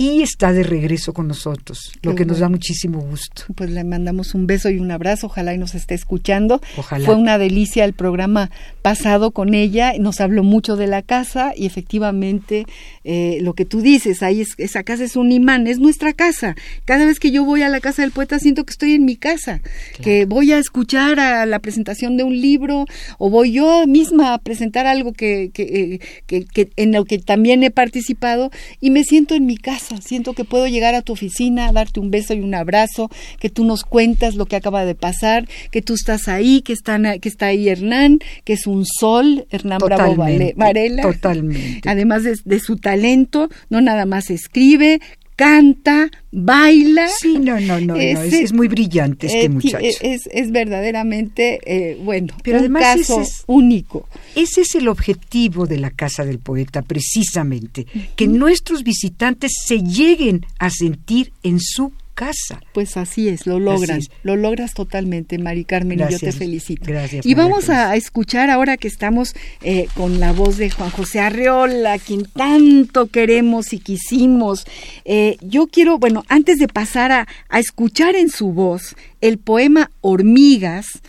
y 0.00 0.22
está 0.22 0.54
de 0.54 0.62
regreso 0.62 1.12
con 1.12 1.28
nosotros, 1.28 1.92
lo 2.00 2.12
que 2.12 2.22
bueno. 2.22 2.32
nos 2.32 2.38
da 2.38 2.48
muchísimo 2.48 3.00
gusto. 3.00 3.42
Pues 3.54 3.68
le 3.68 3.84
mandamos 3.84 4.34
un 4.34 4.46
beso 4.46 4.70
y 4.70 4.78
un 4.78 4.90
abrazo, 4.90 5.26
ojalá 5.26 5.52
y 5.52 5.58
nos 5.58 5.74
esté 5.74 5.92
escuchando. 5.92 6.62
Ojalá. 6.78 7.04
Fue 7.04 7.16
una 7.16 7.36
delicia 7.36 7.84
el 7.84 7.92
programa 7.92 8.50
pasado 8.80 9.32
con 9.32 9.52
ella, 9.52 9.92
nos 10.00 10.22
habló 10.22 10.42
mucho 10.42 10.76
de 10.76 10.86
la 10.86 11.02
casa 11.02 11.52
y 11.54 11.66
efectivamente 11.66 12.64
eh, 13.04 13.40
lo 13.42 13.52
que 13.52 13.66
tú 13.66 13.82
dices, 13.82 14.22
ahí 14.22 14.40
es, 14.40 14.54
esa 14.56 14.84
casa 14.84 15.04
es 15.04 15.16
un 15.16 15.32
imán, 15.32 15.66
es 15.66 15.78
nuestra 15.80 16.14
casa. 16.14 16.56
Cada 16.86 17.04
vez 17.04 17.20
que 17.20 17.30
yo 17.30 17.44
voy 17.44 17.60
a 17.60 17.68
la 17.68 17.80
casa 17.80 18.00
del 18.00 18.10
poeta 18.10 18.38
siento 18.38 18.64
que 18.64 18.70
estoy 18.70 18.94
en 18.94 19.04
mi 19.04 19.16
casa, 19.16 19.58
claro. 19.58 20.02
que 20.02 20.24
voy 20.24 20.50
a 20.52 20.58
escuchar 20.58 21.20
a 21.20 21.44
la 21.44 21.58
presentación 21.58 22.16
de 22.16 22.24
un 22.24 22.40
libro 22.40 22.86
o 23.18 23.28
voy 23.28 23.52
yo 23.52 23.86
misma 23.86 24.32
a 24.32 24.38
presentar 24.38 24.86
algo 24.86 25.12
que, 25.12 25.50
que, 25.52 25.62
eh, 25.62 26.00
que, 26.26 26.46
que 26.46 26.70
en 26.76 26.92
lo 26.92 27.04
que 27.04 27.18
también 27.18 27.62
he 27.64 27.70
participado 27.70 28.50
y 28.80 28.88
me 28.88 29.04
siento 29.04 29.34
en 29.34 29.44
mi 29.44 29.58
casa 29.58 29.89
casa. 29.90 30.02
Siento 30.02 30.32
que 30.32 30.44
puedo 30.44 30.66
llegar 30.66 30.94
a 30.94 31.02
tu 31.02 31.12
oficina, 31.12 31.72
darte 31.72 32.00
un 32.00 32.10
beso 32.10 32.34
y 32.34 32.40
un 32.40 32.54
abrazo, 32.54 33.10
que 33.38 33.50
tú 33.50 33.64
nos 33.64 33.84
cuentas 33.84 34.34
lo 34.34 34.46
que 34.46 34.56
acaba 34.56 34.84
de 34.84 34.94
pasar, 34.94 35.48
que 35.70 35.82
tú 35.82 35.94
estás 35.94 36.28
ahí, 36.28 36.62
que, 36.62 36.72
están, 36.72 37.20
que 37.20 37.28
está 37.28 37.46
ahí 37.46 37.68
Hernán, 37.68 38.18
que 38.44 38.54
es 38.54 38.66
un 38.66 38.84
sol, 38.86 39.46
Hernán 39.50 39.78
Bravo 39.78 40.16
Varela. 40.16 41.02
Totalmente. 41.02 41.88
Además 41.88 42.24
de, 42.24 42.36
de 42.44 42.60
su 42.60 42.76
talento, 42.76 43.48
no 43.68 43.80
nada 43.80 44.06
más 44.06 44.30
escribe, 44.30 45.00
canta, 45.40 46.10
baila. 46.30 47.08
Sí, 47.08 47.38
no, 47.38 47.58
no, 47.60 47.80
no, 47.80 47.96
es, 47.96 48.52
muy 48.52 48.68
brillante 48.68 49.26
este 49.26 49.44
eh, 49.44 49.48
muchacho. 49.48 49.78
Es, 50.02 50.28
es 50.30 50.50
verdaderamente, 50.50 51.60
eh, 51.64 51.98
bueno, 52.04 52.34
Pero 52.42 52.58
un 52.58 52.64
además 52.64 52.82
caso 52.82 53.22
es, 53.22 53.44
único. 53.46 54.06
Ese 54.34 54.60
es 54.60 54.74
el 54.74 54.86
objetivo 54.86 55.66
de 55.66 55.78
la 55.78 55.90
Casa 55.92 56.26
del 56.26 56.40
Poeta, 56.40 56.82
precisamente, 56.82 57.86
que 58.16 58.28
nuestros 58.28 58.82
visitantes 58.82 59.52
se 59.66 59.82
lleguen 59.82 60.44
a 60.58 60.68
sentir 60.68 61.32
en 61.42 61.58
su 61.58 61.90
casa. 62.20 62.60
Pues 62.74 62.98
así 62.98 63.28
es, 63.28 63.46
lo 63.46 63.58
logras, 63.58 64.10
lo 64.24 64.36
logras 64.36 64.74
totalmente, 64.74 65.38
Mari 65.38 65.64
Carmen, 65.64 66.00
y 66.00 66.12
yo 66.12 66.18
te 66.18 66.32
felicito. 66.32 66.84
Gracias. 66.86 67.24
Y 67.24 67.32
vamos 67.32 67.70
a, 67.70 67.96
escuchar 67.96 68.50
ahora 68.50 68.76
que 68.76 68.88
estamos 68.88 69.34
eh, 69.62 69.88
con 69.94 70.20
la 70.20 70.34
voz 70.34 70.58
de 70.58 70.68
Juan 70.68 70.90
José 70.90 71.20
Arreola, 71.20 71.98
quien 71.98 72.26
tanto 72.26 73.06
queremos 73.06 73.72
y 73.72 73.78
quisimos. 73.78 74.66
Eh, 75.06 75.38
yo 75.40 75.66
quiero, 75.68 75.98
bueno, 75.98 76.24
antes 76.28 76.58
de 76.58 76.68
pasar 76.68 77.10
a, 77.10 77.26
a 77.48 77.58
escuchar 77.58 78.14
en 78.16 78.28
su 78.28 78.52
voz 78.52 78.96
el 79.22 79.38
poema 79.38 79.90
Hormigas, 80.02 81.00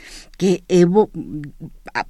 que 0.41 0.63
Evo, 0.69 1.12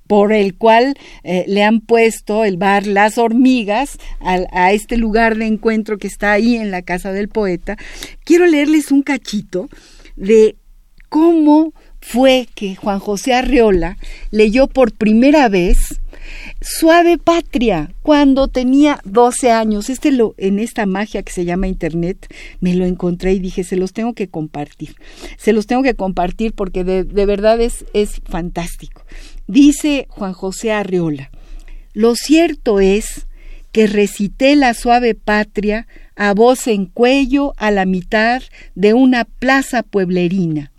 por 0.08 0.32
el 0.32 0.56
cual 0.56 0.94
eh, 1.26 1.44
le 1.50 1.65
han 1.65 1.82
puesto 1.82 2.46
el 2.46 2.56
bar 2.56 2.88
Las 2.88 3.17
Hormigas 3.17 3.98
a, 4.22 4.72
este 4.72 4.96
lugar 4.96 5.36
de 5.36 5.48
encuentro 5.48 5.98
que 5.98 6.08
está 6.08 6.32
ahí 6.32 6.56
en 6.56 6.72
la 6.72 6.82
casa 6.82 7.12
del 7.12 7.28
poeta, 7.28 7.76
quiero 8.24 8.46
leerles 8.46 8.89
un 8.94 9.02
cachito 9.02 9.67
de 10.15 10.56
cómo 11.10 11.74
fue 12.00 12.48
que 12.56 12.78
Juan 12.78 13.00
José 13.00 13.34
Arreola 13.34 13.98
leyó 14.30 14.67
por 14.67 14.94
primera 14.94 15.50
vez 15.50 16.00
Suave 16.63 17.17
Patria, 17.17 17.91
cuando 18.04 18.47
tenía 18.47 19.00
12 19.04 19.50
años. 19.50 19.89
Este 19.89 20.12
lo, 20.12 20.36
en 20.38 20.60
esta 20.60 20.86
magia 20.86 21.24
que 21.24 21.34
se 21.34 21.43
llama 21.43 21.67
Internet, 21.67 22.32
me 22.60 22.76
lo 22.76 22.86
encontré 22.86 23.34
y 23.34 23.39
dije, 23.39 23.63
se 23.63 23.78
los 23.78 23.93
tengo 23.93 24.13
que 24.13 24.30
compartir. 24.30 24.95
Se 25.38 25.54
los 25.54 25.65
tengo 25.65 25.82
que 25.82 25.95
compartir 25.95 26.54
porque 26.54 26.84
de, 26.84 27.04
de 27.04 27.26
verdad 27.26 27.60
es, 27.60 27.84
es 27.93 28.21
fantástico. 28.26 29.04
Dice 29.47 30.06
Juan 30.10 30.34
José 30.34 30.71
Arreola, 30.71 31.32
lo 31.93 32.13
cierto 32.13 32.80
es 32.80 33.26
que 33.71 33.88
recité 33.88 34.56
la 34.56 34.76
suave 34.76 35.15
patria 35.15 35.88
a 36.15 36.36
voz 36.36 36.67
en 36.67 36.86
cuello 36.86 37.54
a 37.58 37.71
la 37.71 37.86
mitad 37.86 38.43
de 38.76 38.93
una 38.93 39.26
plaza 39.26 39.82
pueblerina. 39.82 40.71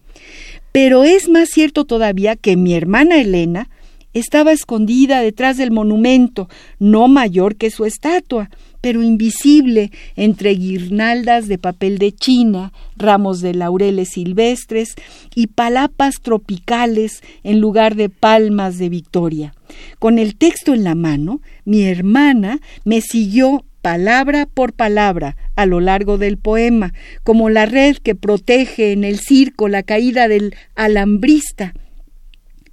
Pero 0.71 1.03
es 1.03 1.29
más 1.29 1.49
cierto 1.49 1.85
todavía 1.87 2.37
que 2.37 2.57
mi 2.57 2.75
hermana 2.75 3.21
Elena 3.21 3.69
estaba 4.15 4.53
escondida 4.53 5.21
detrás 5.21 5.57
del 5.57 5.71
monumento, 5.71 6.49
no 6.79 7.09
mayor 7.09 7.57
que 7.57 7.71
su 7.71 7.85
estatua, 7.85 8.51
pero 8.81 9.03
invisible 9.03 9.91
entre 10.17 10.51
guirnaldas 10.55 11.49
de 11.49 11.57
papel 11.57 11.99
de 11.99 12.13
China, 12.13 12.73
ramos 12.97 13.41
de 13.41 13.55
laureles 13.55 14.11
silvestres 14.11 14.95
y 15.35 15.47
palapas 15.47 16.17
tropicales 16.21 17.23
en 17.45 17.61
lugar 17.61 17.95
de 17.95 18.09
palmas 18.09 18.79
de 18.79 18.89
Victoria. 18.89 19.55
Con 19.99 20.19
el 20.19 20.37
texto 20.37 20.75
en 20.75 20.85
la 20.85 20.95
mano, 20.95 21.41
mi 21.65 21.85
hermana 21.85 22.59
me 22.85 23.01
siguió 23.01 23.65
palabra 23.83 24.47
por 24.47 24.73
palabra 24.73 25.37
a 25.57 25.67
lo 25.67 25.81
largo 25.81 26.19
del 26.19 26.39
poema, 26.39 26.93
como 27.25 27.51
la 27.51 27.67
red 27.67 27.97
que 27.97 28.15
protege 28.15 28.93
en 28.93 29.05
el 29.05 29.19
circo 29.19 29.69
la 29.69 29.83
caída 29.83 30.29
del 30.29 30.55
alambrista. 30.75 31.75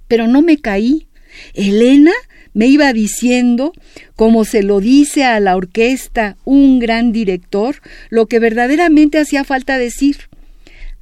Pero 0.08 0.26
no 0.26 0.42
me 0.42 0.56
caí, 0.56 1.08
Elena 1.54 2.12
me 2.52 2.66
iba 2.66 2.92
diciendo, 2.92 3.72
como 4.16 4.44
se 4.44 4.62
lo 4.62 4.80
dice 4.80 5.24
a 5.24 5.38
la 5.40 5.56
orquesta 5.56 6.36
un 6.44 6.78
gran 6.78 7.12
director, 7.12 7.76
lo 8.08 8.26
que 8.26 8.38
verdaderamente 8.38 9.18
hacía 9.18 9.44
falta 9.44 9.78
decir. 9.78 10.28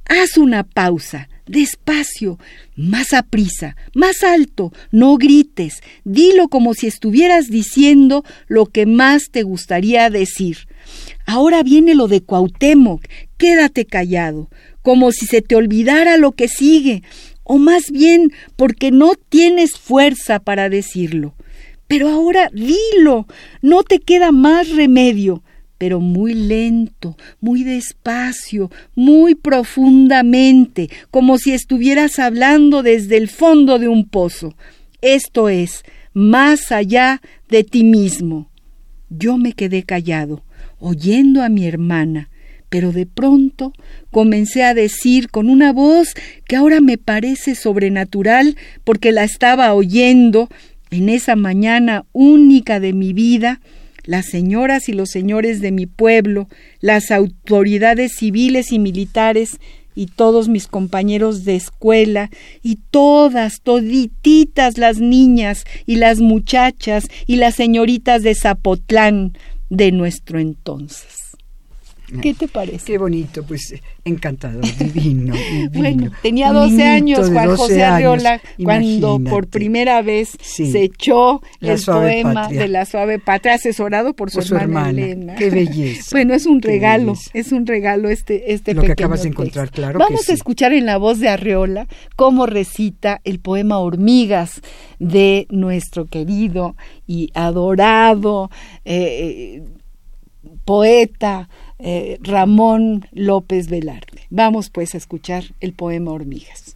Haz 0.05 0.37
una 0.37 0.63
pausa, 0.63 1.29
despacio, 1.45 2.39
más 2.75 3.13
a 3.13 3.23
prisa, 3.23 3.75
más 3.93 4.23
alto, 4.23 4.71
no 4.91 5.17
grites, 5.17 5.81
dilo 6.03 6.47
como 6.47 6.73
si 6.73 6.87
estuvieras 6.87 7.47
diciendo 7.49 8.23
lo 8.47 8.67
que 8.67 8.85
más 8.85 9.29
te 9.31 9.43
gustaría 9.43 10.09
decir. 10.09 10.67
Ahora 11.25 11.61
viene 11.63 11.95
lo 11.95 12.07
de 12.07 12.21
Cuauhtémoc, 12.21 13.03
quédate 13.37 13.85
callado, 13.85 14.49
como 14.81 15.11
si 15.11 15.25
se 15.25 15.41
te 15.41 15.55
olvidara 15.55 16.17
lo 16.17 16.31
que 16.31 16.47
sigue, 16.47 17.03
o 17.51 17.57
más 17.57 17.89
bien 17.91 18.31
porque 18.55 18.91
no 18.91 19.13
tienes 19.27 19.71
fuerza 19.71 20.37
para 20.37 20.69
decirlo. 20.69 21.33
Pero 21.87 22.07
ahora 22.07 22.51
dilo, 22.53 23.25
no 23.63 23.81
te 23.81 23.97
queda 23.97 24.31
más 24.31 24.69
remedio, 24.69 25.41
pero 25.79 25.99
muy 25.99 26.35
lento, 26.35 27.17
muy 27.41 27.63
despacio, 27.63 28.69
muy 28.93 29.33
profundamente, 29.33 30.91
como 31.09 31.39
si 31.39 31.53
estuvieras 31.53 32.19
hablando 32.19 32.83
desde 32.83 33.17
el 33.17 33.27
fondo 33.27 33.79
de 33.79 33.87
un 33.87 34.07
pozo. 34.07 34.55
Esto 35.01 35.49
es, 35.49 35.81
más 36.13 36.71
allá 36.71 37.19
de 37.49 37.63
ti 37.63 37.83
mismo. 37.83 38.51
Yo 39.09 39.37
me 39.37 39.53
quedé 39.53 39.81
callado, 39.81 40.43
oyendo 40.77 41.41
a 41.41 41.49
mi 41.49 41.65
hermana, 41.65 42.28
pero 42.69 42.91
de 42.91 43.05
pronto 43.05 43.73
comencé 44.11 44.63
a 44.63 44.73
decir 44.73 45.29
con 45.29 45.49
una 45.49 45.73
voz 45.73 46.13
que 46.47 46.55
ahora 46.55 46.81
me 46.81 46.97
parece 46.97 47.55
sobrenatural 47.55 48.55
porque 48.83 49.11
la 49.11 49.23
estaba 49.23 49.73
oyendo 49.73 50.49
en 50.91 51.09
esa 51.09 51.35
mañana 51.35 52.05
única 52.13 52.79
de 52.79 52.93
mi 52.93 53.13
vida, 53.13 53.59
las 54.05 54.25
señoras 54.27 54.89
y 54.89 54.93
los 54.93 55.09
señores 55.09 55.61
de 55.61 55.71
mi 55.71 55.85
pueblo, 55.85 56.47
las 56.79 57.11
autoridades 57.11 58.13
civiles 58.15 58.71
y 58.71 58.79
militares 58.79 59.59
y 59.95 60.07
todos 60.07 60.47
mis 60.47 60.67
compañeros 60.67 61.43
de 61.45 61.55
escuela 61.55 62.29
y 62.63 62.79
todas, 62.89 63.61
todititas 63.61 64.77
las 64.77 64.99
niñas 64.99 65.65
y 65.85 65.97
las 65.97 66.19
muchachas 66.19 67.07
y 67.27 67.35
las 67.35 67.55
señoritas 67.55 68.23
de 68.23 68.33
Zapotlán 68.33 69.33
de 69.69 69.91
nuestro 69.91 70.39
entonces. 70.39 71.28
¿Qué 72.21 72.33
te 72.33 72.47
parece? 72.47 72.85
Qué 72.85 72.97
bonito, 72.97 73.43
pues 73.43 73.75
encantador, 74.03 74.63
divino. 74.77 75.35
bueno, 75.73 76.11
tenía 76.21 76.51
12 76.51 76.83
años 76.83 77.29
Juan 77.29 77.55
José 77.55 77.83
Arriola 77.83 78.41
cuando 78.61 79.19
por 79.19 79.47
primera 79.47 80.01
vez 80.01 80.37
se 80.41 80.83
echó 80.83 81.41
el 81.61 81.81
poema 81.81 82.47
de 82.47 82.67
la 82.67 82.85
suave 82.85 83.19
patria, 83.19 83.55
asesorado 83.55 84.13
por 84.13 84.31
su, 84.31 84.39
hermana, 84.55 84.89
Elena. 84.89 85.35
Qué 85.35 85.49
belleza. 85.49 86.09
bueno, 86.11 86.33
es 86.33 86.45
un 86.45 86.61
regalo, 86.61 87.13
es 87.33 87.51
un 87.51 87.65
regalo 87.65 88.09
este, 88.09 88.53
este 88.53 88.73
Lo 88.73 88.81
que 88.81 88.93
acabas 88.93 89.23
de 89.23 89.29
encontrar, 89.29 89.71
claro. 89.71 89.99
Vamos 89.99 90.29
a 90.29 90.33
escuchar 90.33 90.73
en 90.73 90.85
la 90.85 90.97
voz 90.97 91.19
de 91.19 91.29
Arriola 91.29 91.87
cómo 92.15 92.45
recita 92.45 93.21
el 93.23 93.39
poema 93.39 93.79
Hormigas 93.79 94.61
de 94.99 95.47
nuestro 95.49 96.05
querido 96.05 96.75
y 97.07 97.31
adorado 97.33 98.49
eh, 98.85 99.63
poeta 100.65 101.49
eh, 101.79 102.19
Ramón 102.21 103.07
López 103.11 103.69
Velarde. 103.69 104.23
Vamos 104.29 104.69
pues 104.69 104.93
a 104.93 104.97
escuchar 104.97 105.45
el 105.61 105.73
poema 105.73 106.11
Hormigas. 106.11 106.75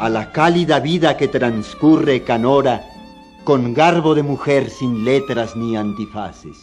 A 0.00 0.08
la 0.08 0.30
cálida 0.30 0.78
vida 0.78 1.16
que 1.16 1.26
transcurre 1.26 2.22
Canora, 2.22 2.82
con 3.44 3.74
garbo 3.74 4.14
de 4.14 4.22
mujer 4.22 4.70
sin 4.70 5.04
letras 5.04 5.56
ni 5.56 5.76
antifaces. 5.76 6.56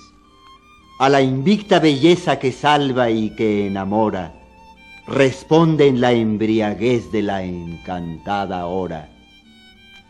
A 1.00 1.10
la 1.10 1.22
invicta 1.22 1.80
belleza 1.80 2.40
que 2.40 2.54
salva 2.54 3.10
y 3.10 3.36
que 3.36 3.68
enamora, 3.68 4.45
responde 5.08 5.88
en 5.88 6.02
la 6.02 6.14
embriaguez 6.14 7.12
de 7.12 7.22
la 7.22 7.44
encantada 7.44 8.66
hora, 8.66 9.10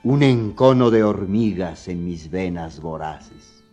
un 0.03 0.23
encono 0.23 0.89
de 0.89 1.03
hormigas 1.03 1.89
en 1.89 2.05
mis 2.05 2.29
venas 2.29 2.79
voraces. 2.79 3.63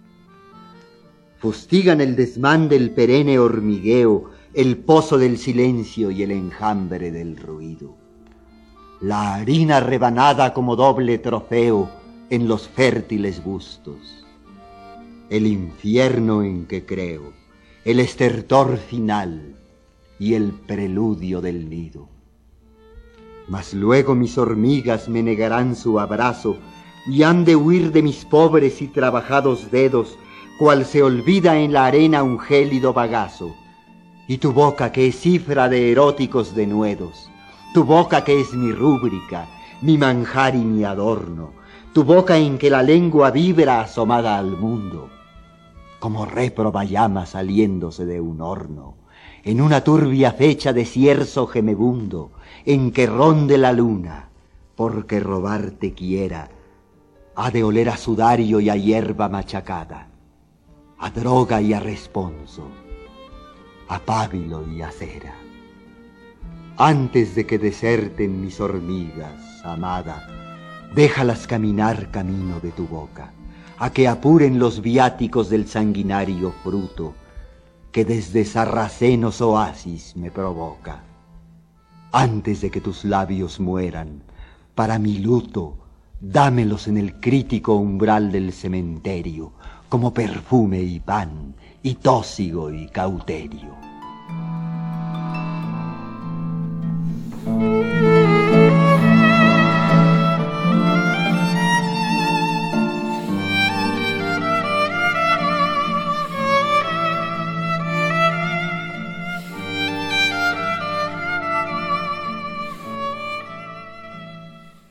Fustigan 1.38 2.00
el 2.00 2.16
desmán 2.16 2.68
del 2.68 2.90
perenne 2.90 3.38
hormigueo, 3.38 4.30
el 4.52 4.78
pozo 4.78 5.16
del 5.16 5.38
silencio 5.38 6.10
y 6.10 6.24
el 6.24 6.32
enjambre 6.32 7.12
del 7.12 7.36
ruido. 7.36 7.96
La 9.00 9.34
harina 9.34 9.78
rebanada 9.78 10.52
como 10.52 10.74
doble 10.74 11.18
trofeo 11.18 11.88
en 12.30 12.48
los 12.48 12.68
fértiles 12.68 13.42
bustos. 13.42 14.24
El 15.30 15.46
infierno 15.46 16.42
en 16.42 16.66
que 16.66 16.84
creo, 16.84 17.32
el 17.84 18.00
estertor 18.00 18.76
final, 18.76 19.56
y 20.22 20.34
el 20.34 20.52
preludio 20.52 21.40
del 21.40 21.68
nido. 21.68 22.08
Mas 23.48 23.74
luego 23.74 24.14
mis 24.14 24.38
hormigas 24.38 25.08
me 25.08 25.20
negarán 25.20 25.74
su 25.74 25.98
abrazo 25.98 26.58
y 27.08 27.24
han 27.24 27.44
de 27.44 27.56
huir 27.56 27.90
de 27.90 28.02
mis 28.02 28.24
pobres 28.24 28.80
y 28.82 28.86
trabajados 28.86 29.72
dedos, 29.72 30.16
cual 30.60 30.84
se 30.84 31.02
olvida 31.02 31.58
en 31.58 31.72
la 31.72 31.86
arena 31.86 32.22
un 32.22 32.38
gélido 32.38 32.92
bagazo. 32.92 33.52
Y 34.28 34.38
tu 34.38 34.52
boca 34.52 34.92
que 34.92 35.08
es 35.08 35.18
cifra 35.18 35.68
de 35.68 35.90
eróticos 35.90 36.54
denuedos, 36.54 37.28
tu 37.74 37.82
boca 37.82 38.22
que 38.22 38.40
es 38.40 38.54
mi 38.54 38.70
rúbrica, 38.70 39.48
mi 39.80 39.98
manjar 39.98 40.54
y 40.54 40.64
mi 40.64 40.84
adorno, 40.84 41.50
tu 41.92 42.04
boca 42.04 42.36
en 42.36 42.58
que 42.58 42.70
la 42.70 42.84
lengua 42.84 43.32
vibra 43.32 43.80
asomada 43.80 44.38
al 44.38 44.56
mundo, 44.56 45.10
como 45.98 46.26
réproba 46.26 46.84
llama 46.84 47.26
saliéndose 47.26 48.06
de 48.06 48.20
un 48.20 48.40
horno, 48.40 49.01
en 49.44 49.60
una 49.60 49.82
turbia 49.82 50.32
fecha 50.32 50.72
de 50.72 50.84
cierzo 50.84 51.46
gemebundo, 51.46 52.30
en 52.64 52.92
que 52.92 53.06
ronde 53.06 53.58
la 53.58 53.72
luna, 53.72 54.28
porque 54.76 55.18
robarte 55.18 55.94
quiera, 55.94 56.48
ha 57.34 57.50
de 57.50 57.64
oler 57.64 57.88
a 57.88 57.96
sudario 57.96 58.60
y 58.60 58.70
a 58.70 58.76
hierba 58.76 59.28
machacada, 59.28 60.08
a 60.98 61.10
droga 61.10 61.60
y 61.60 61.72
a 61.72 61.80
responso, 61.80 62.68
a 63.88 63.98
pábilo 63.98 64.64
y 64.68 64.82
a 64.82 64.90
cera. 64.90 65.34
Antes 66.76 67.34
de 67.34 67.44
que 67.44 67.58
deserten 67.58 68.40
mis 68.40 68.60
hormigas, 68.60 69.64
amada, 69.64 70.26
déjalas 70.94 71.46
caminar 71.46 72.10
camino 72.10 72.60
de 72.60 72.70
tu 72.70 72.86
boca, 72.86 73.32
a 73.78 73.90
que 73.90 74.06
apuren 74.06 74.60
los 74.60 74.80
viáticos 74.80 75.50
del 75.50 75.66
sanguinario 75.66 76.52
fruto 76.62 77.14
que 77.92 78.06
desde 78.06 78.46
sarracenos 78.46 79.42
oasis 79.42 80.16
me 80.16 80.30
provoca. 80.30 81.04
Antes 82.10 82.62
de 82.62 82.70
que 82.70 82.80
tus 82.80 83.04
labios 83.04 83.60
mueran, 83.60 84.22
para 84.74 84.98
mi 84.98 85.18
luto, 85.18 85.76
dámelos 86.18 86.88
en 86.88 86.96
el 86.96 87.20
crítico 87.20 87.74
umbral 87.74 88.32
del 88.32 88.52
cementerio, 88.52 89.52
como 89.90 90.14
perfume 90.14 90.80
y 90.80 91.00
pan, 91.00 91.54
y 91.82 91.96
tósigo 91.96 92.70
y 92.70 92.88
cauterio. 92.88 93.76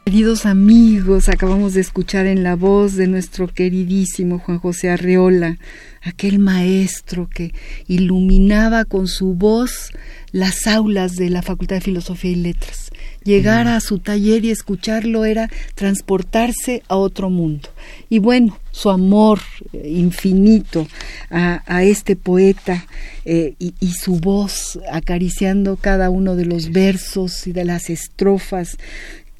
Queridos 0.03 0.47
amigos, 0.47 1.29
acabamos 1.29 1.75
de 1.75 1.81
escuchar 1.81 2.25
en 2.25 2.43
la 2.43 2.55
voz 2.55 2.95
de 2.95 3.05
nuestro 3.05 3.47
queridísimo 3.47 4.39
Juan 4.39 4.57
José 4.57 4.89
Arreola, 4.89 5.59
aquel 6.01 6.39
maestro 6.39 7.29
que 7.29 7.53
iluminaba 7.87 8.83
con 8.83 9.07
su 9.07 9.35
voz 9.35 9.91
las 10.31 10.65
aulas 10.65 11.17
de 11.17 11.29
la 11.29 11.43
Facultad 11.43 11.75
de 11.75 11.81
Filosofía 11.81 12.31
y 12.31 12.35
Letras. 12.35 12.89
Llegar 13.23 13.67
a 13.67 13.79
su 13.79 13.99
taller 13.99 14.43
y 14.43 14.49
escucharlo 14.49 15.23
era 15.25 15.51
transportarse 15.75 16.81
a 16.87 16.95
otro 16.95 17.29
mundo. 17.29 17.69
Y 18.09 18.17
bueno, 18.17 18.57
su 18.71 18.89
amor 18.89 19.39
infinito 19.71 20.87
a, 21.29 21.83
este 21.83 22.15
poeta 22.15 22.87
eh, 23.25 23.53
y, 23.59 23.75
y 23.79 23.91
su 23.91 24.15
voz 24.15 24.79
acariciando 24.91 25.75
cada 25.75 26.09
uno 26.09 26.35
de 26.35 26.45
los 26.45 26.71
versos 26.71 27.45
y 27.45 27.51
de 27.51 27.65
las 27.65 27.91
estrofas 27.91 28.77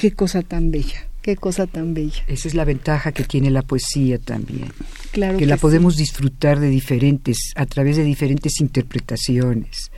Qué 0.02 0.14
cosa 0.14 0.42
tan 0.42 0.72
bella, 0.72 1.08
qué 1.22 1.36
cosa 1.36 1.68
tan 1.68 1.94
bella. 1.94 2.24
Esa 2.26 2.48
es 2.48 2.56
la 2.56 2.66
ventaja 2.66 3.12
que 3.12 3.24
tiene 3.24 3.52
la 3.52 3.62
poesía 3.62 4.18
también. 4.18 4.74
Claro 5.12 5.38
que, 5.38 5.46
la 5.46 5.58
podemos 5.58 5.96
disfrutar 5.96 6.60
de 6.60 6.70
diferentes, 6.70 7.52
a 7.56 7.68
través 7.68 7.98
de 7.98 8.04
diferentes 8.04 8.60
interpretaciones, 8.62 9.92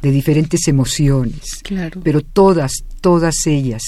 de 0.00 0.12
diferentes 0.12 0.68
emociones. 0.68 1.56
Claro. 1.64 2.00
Pero 2.04 2.20
todas, 2.20 2.84
todas 3.00 3.48
ellas 3.48 3.82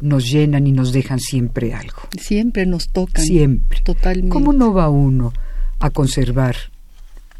nos 0.00 0.28
llenan 0.28 0.66
y 0.66 0.72
nos 0.72 0.92
dejan 0.92 1.20
siempre 1.20 1.72
algo. 1.72 2.02
Siempre 2.20 2.66
nos 2.66 2.88
tocan. 2.88 3.24
Siempre. 3.24 3.78
Totalmente. 3.84 4.28
¿Cómo 4.28 4.52
no 4.52 4.74
va 4.74 4.88
uno 4.88 5.32
a 5.78 5.90
conservar 5.90 6.56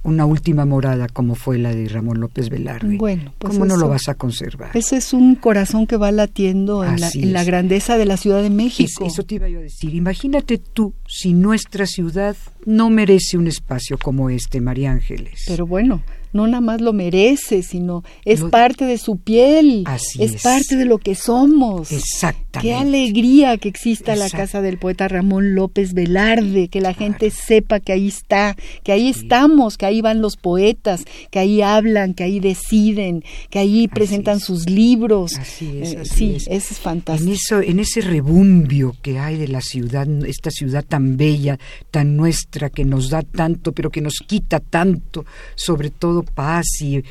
una 0.05 0.27
última 0.27 0.65
morada 0.65 1.09
como 1.09 1.35
fue 1.35 1.59
la 1.59 1.75
de 1.75 1.89
Ramón 1.89 2.21
López 2.21 2.49
Velarde. 2.49 2.97
Bueno, 2.97 3.33
pues 3.39 3.53
¿cómo 3.53 3.67
no 3.67 3.77
lo 3.77 3.89
vas 3.89 4.09
a 4.09 4.15
conservar? 4.15 4.71
Ese 4.75 4.97
es 4.97 5.13
un 5.13 5.35
corazón 5.35 5.87
que 5.87 5.97
va 5.97 6.11
latiendo 6.11 6.85
en, 6.85 7.01
la, 7.33 7.45
grandeza 7.45 7.97
de 7.97 8.07
la 8.07 8.17
Ciudad 8.17 8.43
de 8.43 8.51
México. 8.51 9.05
eso 9.07 9.23
te 9.23 9.37
iba 9.37 9.49
yo 9.49 9.61
a 9.61 9.63
decir. 9.63 9.95
Imagínate 9.95 10.59
tú 10.59 10.95
si 11.07 11.33
nuestra 11.33 11.87
ciudad 11.87 12.37
no 12.67 12.91
merece 12.91 13.39
un 13.39 13.47
espacio 13.47 13.99
como 13.99 14.31
este, 14.31 14.61
María 14.61 14.93
Ángeles. 14.93 15.45
Pero 15.47 15.67
bueno, 15.67 16.03
no 16.33 16.47
nada 16.47 16.61
más 16.61 16.81
lo 16.81 16.93
merece, 16.93 17.63
sino 17.63 18.05
es 18.25 18.43
parte 18.43 18.85
de 18.85 18.99
su 18.99 19.19
piel, 19.19 19.85
es, 20.19 20.43
parte 20.43 20.77
de 20.77 20.85
lo 20.85 20.99
que 20.99 21.15
somos. 21.15 21.93
Exactamente. 21.93 22.61
Qué 22.61 22.75
alegría 22.75 23.57
que 23.59 23.69
exista 23.69 24.17
la 24.17 24.29
casa 24.29 24.61
del 24.61 24.79
poeta 24.79 25.09
Ramón 25.09 25.55
López 25.55 25.95
Velarde, 25.95 26.69
que 26.69 26.81
la 26.81 26.95
gente 26.95 27.31
sepa 27.31 27.81
que 27.81 27.93
ahí 27.93 28.09
está, 28.09 28.57
que 28.83 28.93
ahí 28.93 29.09
estamos, 29.09 29.77
que 29.77 29.87
ahí 29.87 30.01
van 30.01 30.21
los 30.21 30.37
poetas, 30.37 31.05
que 31.31 31.39
ahí 31.39 31.63
hablan, 31.63 32.15
que 32.15 32.25
ahí 32.25 32.41
deciden, 32.41 33.25
que 33.51 33.59
ahí 33.59 33.89
presentan 33.89 34.41
sus 34.41 34.69
libros. 34.69 35.37
Así 35.37 35.79
es, 35.81 35.93
eh, 35.93 36.05
sí, 36.05 36.37
es. 36.47 36.79
fantástico. 36.79 37.29
En 37.29 37.35
eso, 37.35 37.61
en 37.61 37.81
ese 37.81 38.01
rebumbio 38.01 38.97
que 39.03 39.19
hay 39.19 39.37
de 39.37 39.49
la 39.49 39.61
ciudad, 39.61 40.07
esta 40.27 40.51
ciudad 40.51 40.85
tan 40.85 41.17
bella, 41.17 41.59
tan 41.91 42.17
nuestra, 42.17 42.71
que 42.71 42.85
nos 42.85 43.11
da 43.11 43.23
tanto, 43.23 43.73
pero 43.73 43.91
que 43.91 44.01
nos 44.01 44.15
quita 44.27 44.61
tanto, 44.61 45.25
sobre 45.55 45.91
todo 45.91 46.22
paz 46.25 46.67
y 46.81 47.03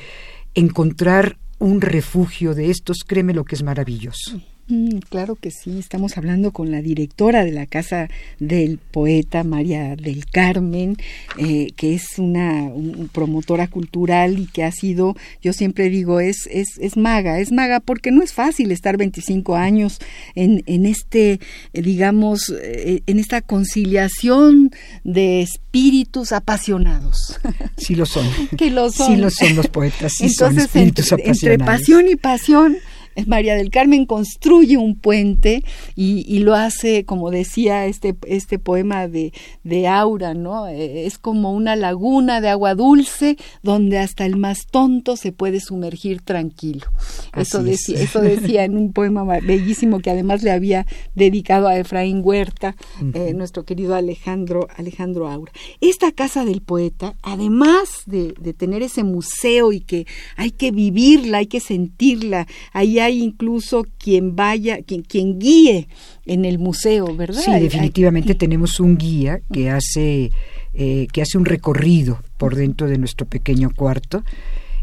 encontrar 0.54 1.38
un 1.60 1.82
refugio 1.82 2.56
de 2.56 2.72
estos, 2.72 2.98
créeme 3.06 3.34
lo 3.34 3.46
que 3.46 3.56
es 3.56 3.64
maravilloso. 3.64 4.42
Mm, 4.72 5.00
claro 5.10 5.36
que 5.36 5.52
sí, 5.52 5.80
estamos 5.80 6.18
hablando 6.18 6.52
con 6.52 6.72
la 6.72 6.82
directora 6.82 7.44
de 7.44 7.52
la 7.52 7.66
Casa 7.66 8.08
del 8.40 8.78
Poeta, 8.78 9.44
María 9.44 9.98
del 9.98 10.26
Carmen, 10.28 10.96
eh, 11.38 11.74
que 11.76 11.94
es 11.94 12.18
una 12.18 12.72
promotora 13.12 13.68
cultural 13.68 14.40
y 14.40 14.46
que 14.46 14.64
ha 14.64 14.72
sido, 14.72 15.18
yo 15.42 15.52
siempre 15.52 15.90
digo, 15.90 16.22
es, 16.22 16.48
es, 16.50 16.78
es 16.80 16.96
maga, 16.96 17.40
es 17.42 17.52
maga 17.52 17.82
porque 17.82 18.12
no 18.12 18.24
es 18.24 18.32
fácil 18.32 18.72
estar 18.72 18.96
25 18.96 19.58
años 19.58 20.00
en, 20.36 20.64
en 20.68 20.86
este, 20.86 21.42
eh, 21.74 21.82
digamos, 21.82 22.50
eh, 22.64 23.04
en 23.08 23.20
esta 23.20 23.42
conciliación 23.42 24.72
de 25.04 25.42
espíritus 25.42 26.32
apasionados. 26.32 27.42
Sí 27.76 27.96
lo 27.96 28.06
son. 28.06 28.26
que 28.58 28.72
lo 28.72 28.90
son. 28.90 29.08
Sí 29.08 29.16
lo 29.18 29.30
son 29.30 29.56
los 29.58 29.68
poetas, 29.68 30.14
sí 30.14 30.30
son 30.30 30.58
espíritus 30.58 31.12
apasionados. 31.12 31.44
Entre 31.44 31.58
pasión 31.58 32.08
y 32.08 32.16
pasión 32.16 32.78
María 33.28 33.56
del 33.56 33.70
Carmen 33.70 34.06
construye 34.06 34.78
un 34.78 34.96
puente 34.96 35.64
y, 35.96 36.40
lo 36.40 36.56
hace, 36.56 37.06
como 37.06 37.30
decía 37.30 37.86
este, 37.86 38.16
este 38.26 38.58
poema 38.58 39.08
de, 39.08 39.32
de 39.64 39.88
Aura, 39.88 40.34
¿no? 40.34 40.68
Eh, 40.68 41.06
es 41.06 41.18
como 41.18 41.54
una 41.54 41.76
laguna 41.76 42.42
de 42.42 42.50
agua 42.50 42.74
dulce 42.74 43.38
donde 43.62 44.00
hasta 44.00 44.26
el 44.26 44.38
más 44.38 44.66
tonto 44.68 45.18
se 45.18 45.32
puede 45.32 45.60
sumergir 45.60 46.22
tranquilo. 46.22 46.88
Eso 47.36 47.64
decía, 47.64 48.00
eso 48.00 48.22
decía 48.22 48.64
en 48.64 48.78
un 48.78 48.94
poema 48.94 49.24
bellísimo 49.24 50.00
que 50.00 50.10
además 50.10 50.42
le 50.42 50.52
había 50.52 50.86
dedicado 51.16 51.68
a 51.68 51.78
Efraín 51.78 52.22
Huerta, 52.24 52.76
eh, 53.14 53.34
nuestro 53.34 53.66
querido 53.66 53.96
Alejandro, 53.96 54.68
Alejandro 54.76 55.30
Aura. 55.30 55.52
Esta 55.80 56.12
casa 56.12 56.46
del 56.46 56.62
poeta, 56.62 57.16
además 57.22 58.04
de, 58.06 58.34
de 58.40 58.54
tener 58.54 58.82
ese 58.82 59.04
museo 59.04 59.72
y 59.72 59.82
que 59.82 60.08
hay 60.36 60.52
que 60.52 60.72
vivirla, 60.72 61.40
hay 61.40 61.48
que 61.48 61.60
sentirla, 61.60 62.48
ahí 62.74 63.01
hay 63.02 63.22
incluso 63.22 63.86
quien 63.98 64.36
vaya, 64.36 64.82
quien, 64.84 65.02
quien 65.02 65.40
guíe 65.40 65.88
en 66.26 66.46
el 66.46 66.60
museo, 66.60 67.16
¿verdad? 67.16 67.42
Sí, 67.42 67.52
definitivamente 67.52 68.36
tenemos 68.36 68.80
un 68.80 68.98
guía 68.98 69.42
que 69.52 69.70
hace, 69.70 70.32
eh, 70.74 71.08
que 71.12 71.22
hace 71.22 71.38
un 71.38 71.46
recorrido 71.46 72.22
por 72.38 72.56
dentro 72.56 72.88
de 72.88 72.98
nuestro 72.98 73.28
pequeño 73.28 73.72
cuarto. 73.76 74.24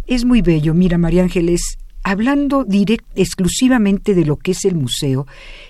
Es 0.07 0.25
muy 0.25 0.43
bello. 0.43 0.75
Mira, 0.75 0.99
María 0.99 1.23
Ángeles, 1.23 1.79
hablando 2.03 2.65
direct, 2.65 3.07
exclusivamente 3.17 4.15
de 4.15 4.25
lo 4.25 4.37
que 4.37 4.53
es 4.53 4.65
el 4.65 4.75
museo, 4.75 5.27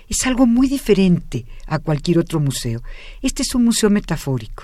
es 0.07 0.25
algo 0.25 0.45
muy 0.45 0.67
diferente 0.67 1.45
a 1.67 1.79
cualquier 1.79 2.19
otro 2.19 2.39
museo. 2.39 2.81
Este 3.21 3.43
es 3.43 3.55
un 3.55 3.65
museo 3.65 3.89
metafórico. 3.89 4.63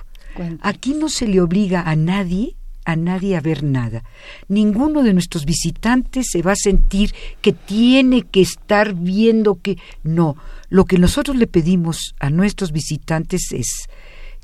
Aquí 0.61 0.93
no 0.93 1.07
se 1.07 1.27
le 1.27 1.39
obliga 1.39 1.89
a 1.89 1.95
nadie 1.95 2.55
a 2.85 2.95
nadie 2.95 3.35
a 3.35 3.41
ver 3.41 3.63
nada. 3.63 4.03
Ninguno 4.47 5.03
de 5.03 5.13
nuestros 5.13 5.45
visitantes 5.45 6.27
se 6.31 6.41
va 6.41 6.53
a 6.53 6.55
sentir 6.55 7.13
que 7.41 7.51
tiene 7.51 8.21
que 8.21 8.41
estar 8.41 8.93
viendo 8.93 9.55
que 9.55 9.77
no. 10.03 10.37
Lo 10.69 10.85
que 10.85 10.99
nosotros 10.99 11.35
le 11.35 11.47
pedimos 11.47 12.15
a 12.19 12.29
nuestros 12.29 12.71
visitantes 12.71 13.51
es 13.51 13.87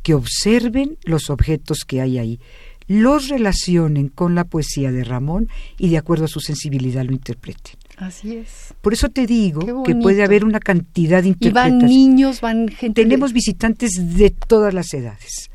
que 0.03 0.15
observen 0.15 0.97
los 1.03 1.29
objetos 1.29 1.85
que 1.85 2.01
hay 2.01 2.17
ahí, 2.17 2.39
los 2.87 3.29
relacionen 3.29 4.09
con 4.09 4.35
la 4.35 4.43
poesía 4.43 4.91
de 4.91 5.03
Ramón 5.03 5.47
y 5.77 5.89
de 5.89 5.97
acuerdo 5.97 6.25
a 6.25 6.27
su 6.27 6.39
sensibilidad 6.39 7.05
lo 7.05 7.13
interpreten. 7.13 7.75
Así 7.97 8.35
es. 8.35 8.73
Por 8.81 8.93
eso 8.93 9.09
te 9.09 9.27
digo 9.27 9.83
que 9.83 9.95
puede 9.95 10.23
haber 10.23 10.43
una 10.43 10.59
cantidad 10.59 11.21
de 11.21 11.29
interpretaciones. 11.29 11.83
Y 11.83 11.85
van 11.85 11.89
niños, 11.89 12.41
van 12.41 12.67
gente. 12.67 13.03
Tenemos 13.03 13.31
visitantes 13.31 13.91
de 14.17 14.31
todas 14.31 14.73
las 14.73 14.91
edades. 14.93 15.50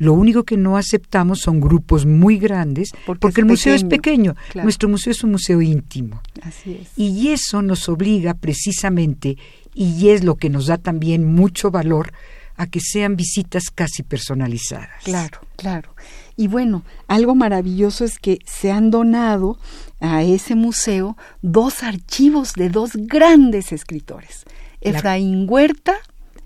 Lo 0.00 0.14
único 0.14 0.44
que 0.44 0.56
no 0.56 0.76
aceptamos 0.76 1.40
son 1.40 1.60
grupos 1.60 2.06
muy 2.06 2.38
grandes 2.38 2.90
porque, 3.04 3.40
el 3.40 3.46
museo 3.46 3.74
es 3.74 3.84
pequeño. 3.84 4.34
Nuestro 4.54 4.88
museo 4.88 5.12
es 5.12 5.22
un 5.22 5.32
museo 5.32 5.60
íntimo. 5.60 6.22
Así 6.42 6.78
es. 6.80 6.88
Y 6.96 7.28
eso 7.28 7.62
nos 7.62 7.88
obliga 7.88 8.34
precisamente, 8.34 9.36
y 9.74 10.08
es 10.08 10.24
lo 10.24 10.36
que 10.36 10.48
nos 10.48 10.66
da 10.66 10.78
también 10.78 11.24
mucho 11.32 11.70
valor, 11.70 12.12
a 12.56 12.66
que 12.66 12.80
sean 12.80 13.16
visitas 13.16 13.70
casi 13.70 14.02
personalizadas. 14.02 15.02
Claro, 15.04 15.40
claro. 15.56 15.94
Y 16.36 16.46
bueno, 16.46 16.82
algo 17.06 17.34
maravilloso 17.34 18.04
es 18.04 18.18
que 18.18 18.38
se 18.46 18.70
han 18.70 18.90
donado 18.90 19.58
a 20.00 20.22
ese 20.22 20.54
museo 20.54 21.16
dos 21.42 21.82
archivos 21.82 22.54
de 22.54 22.70
dos 22.70 22.92
grandes 22.94 23.72
escritores, 23.72 24.44
Efraín 24.80 25.46
Huerta 25.48 25.94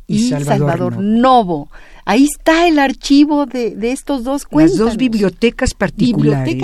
y, 0.07 0.31
Salvador, 0.31 0.99
Novo. 0.99 1.69
Ahí 2.05 2.25
está 2.25 2.69
el 2.69 2.79
archivo 2.79 3.47
de, 3.47 3.77
estos 3.91 4.25
dos 4.25 4.45
cuentos. 4.45 4.79
Las 4.79 4.89
dos 4.89 4.97
bibliotecas 4.97 5.75
particulares, 5.75 6.59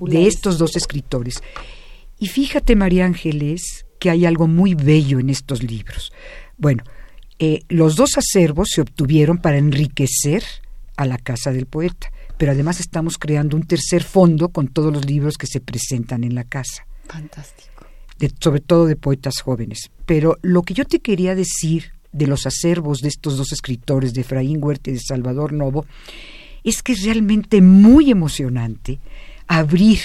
de 0.00 0.26
estos 0.26 0.58
dos 0.58 0.76
escritores. 0.76 1.42
Y 2.18 2.26
fíjate, 2.26 2.74
María 2.74 3.04
Ángeles, 3.04 3.86
que 3.98 4.10
hay 4.10 4.26
algo 4.26 4.48
muy 4.48 4.74
bello 4.74 5.20
en 5.20 5.30
estos 5.30 5.62
libros. 5.62 6.12
Bueno, 6.58 6.82
eh, 7.38 7.60
los 7.68 7.96
dos 7.96 8.18
acervos 8.18 8.70
se 8.72 8.80
obtuvieron 8.80 9.38
para 9.38 9.58
enriquecer 9.58 10.42
a 10.96 11.06
la 11.06 11.18
casa 11.18 11.52
del 11.52 11.66
poeta, 11.66 12.10
pero 12.36 12.52
además 12.52 12.80
estamos 12.80 13.16
creando 13.16 13.56
un 13.56 13.62
tercer 13.62 14.02
fondo 14.02 14.48
con 14.48 14.68
todos 14.68 14.92
los 14.92 15.06
libros 15.06 15.38
que 15.38 15.46
se 15.46 15.60
presentan 15.60 16.24
en 16.24 16.34
la 16.34 16.44
casa. 16.44 16.86
Fantástico. 17.06 17.86
sobre 18.40 18.60
todo 18.60 18.86
de 18.86 18.96
poetas 18.96 19.40
jóvenes. 19.40 19.90
Pero 20.04 20.36
lo 20.42 20.62
que 20.62 20.74
yo 20.74 20.84
te 20.84 21.00
quería 21.00 21.34
decir 21.34 21.92
de 22.12 22.26
los 22.26 22.46
acervos 22.46 23.00
de 23.00 23.08
estos 23.08 23.36
dos 23.36 23.52
escritores, 23.52 24.14
de 24.14 24.22
Efraín 24.22 24.62
Huerta 24.62 24.90
y 24.90 24.94
de 24.94 25.00
Salvador 25.00 25.52
Novo, 25.52 25.86
es 26.64 26.82
que 26.82 26.92
es 26.92 27.04
realmente 27.04 27.60
muy 27.60 28.10
emocionante 28.10 28.98
abrir 29.46 29.98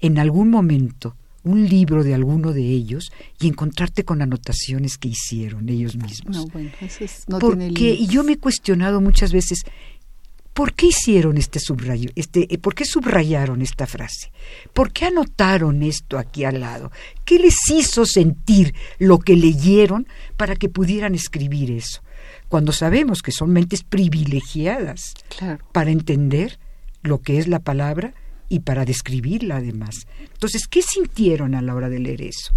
en 0.00 0.18
algún 0.18 0.50
momento 0.50 1.16
un 1.46 1.68
libro 1.68 2.02
de 2.02 2.12
alguno 2.12 2.52
de 2.52 2.62
ellos 2.62 3.12
y 3.40 3.46
encontrarte 3.46 4.04
con 4.04 4.20
anotaciones 4.20 4.98
que 4.98 5.08
hicieron 5.08 5.68
ellos 5.68 5.96
mismos. 5.96 6.36
No, 6.36 6.46
bueno, 6.48 6.70
eso 6.80 7.04
es, 7.04 7.24
no 7.28 7.38
Porque, 7.38 8.04
yo 8.06 8.24
me 8.24 8.32
he 8.32 8.38
cuestionado 8.38 9.00
muchas 9.00 9.32
veces, 9.32 9.62
¿Por 10.56 10.72
qué 10.72 10.86
hicieron 10.86 11.36
este 11.36 11.60
subrayo? 11.60 12.08
Este, 12.14 12.46
eh, 12.48 12.56
¿Por 12.56 12.74
qué 12.74 12.86
subrayaron 12.86 13.60
esta 13.60 13.86
frase? 13.86 14.32
¿Por 14.72 14.90
qué 14.90 15.04
anotaron 15.04 15.82
esto 15.82 16.16
aquí 16.16 16.44
al 16.44 16.60
lado? 16.60 16.90
¿Qué 17.26 17.38
les 17.38 17.56
hizo 17.68 18.06
sentir 18.06 18.74
lo 18.98 19.18
que 19.18 19.36
leyeron 19.36 20.08
para 20.38 20.56
que 20.56 20.70
pudieran 20.70 21.14
escribir 21.14 21.70
eso? 21.70 22.00
Cuando 22.48 22.72
sabemos 22.72 23.20
que 23.20 23.32
son 23.32 23.50
mentes 23.50 23.82
privilegiadas 23.82 25.12
para 25.72 25.90
entender 25.90 26.58
lo 27.02 27.20
que 27.20 27.36
es 27.36 27.48
la 27.48 27.58
palabra 27.58 28.14
y 28.48 28.60
para 28.60 28.84
describirla 28.84 29.56
además. 29.56 30.06
Entonces, 30.32 30.66
¿qué 30.68 30.82
sintieron 30.82 31.54
a 31.54 31.62
la 31.62 31.74
hora 31.74 31.88
de 31.88 31.98
leer 31.98 32.22
eso? 32.22 32.52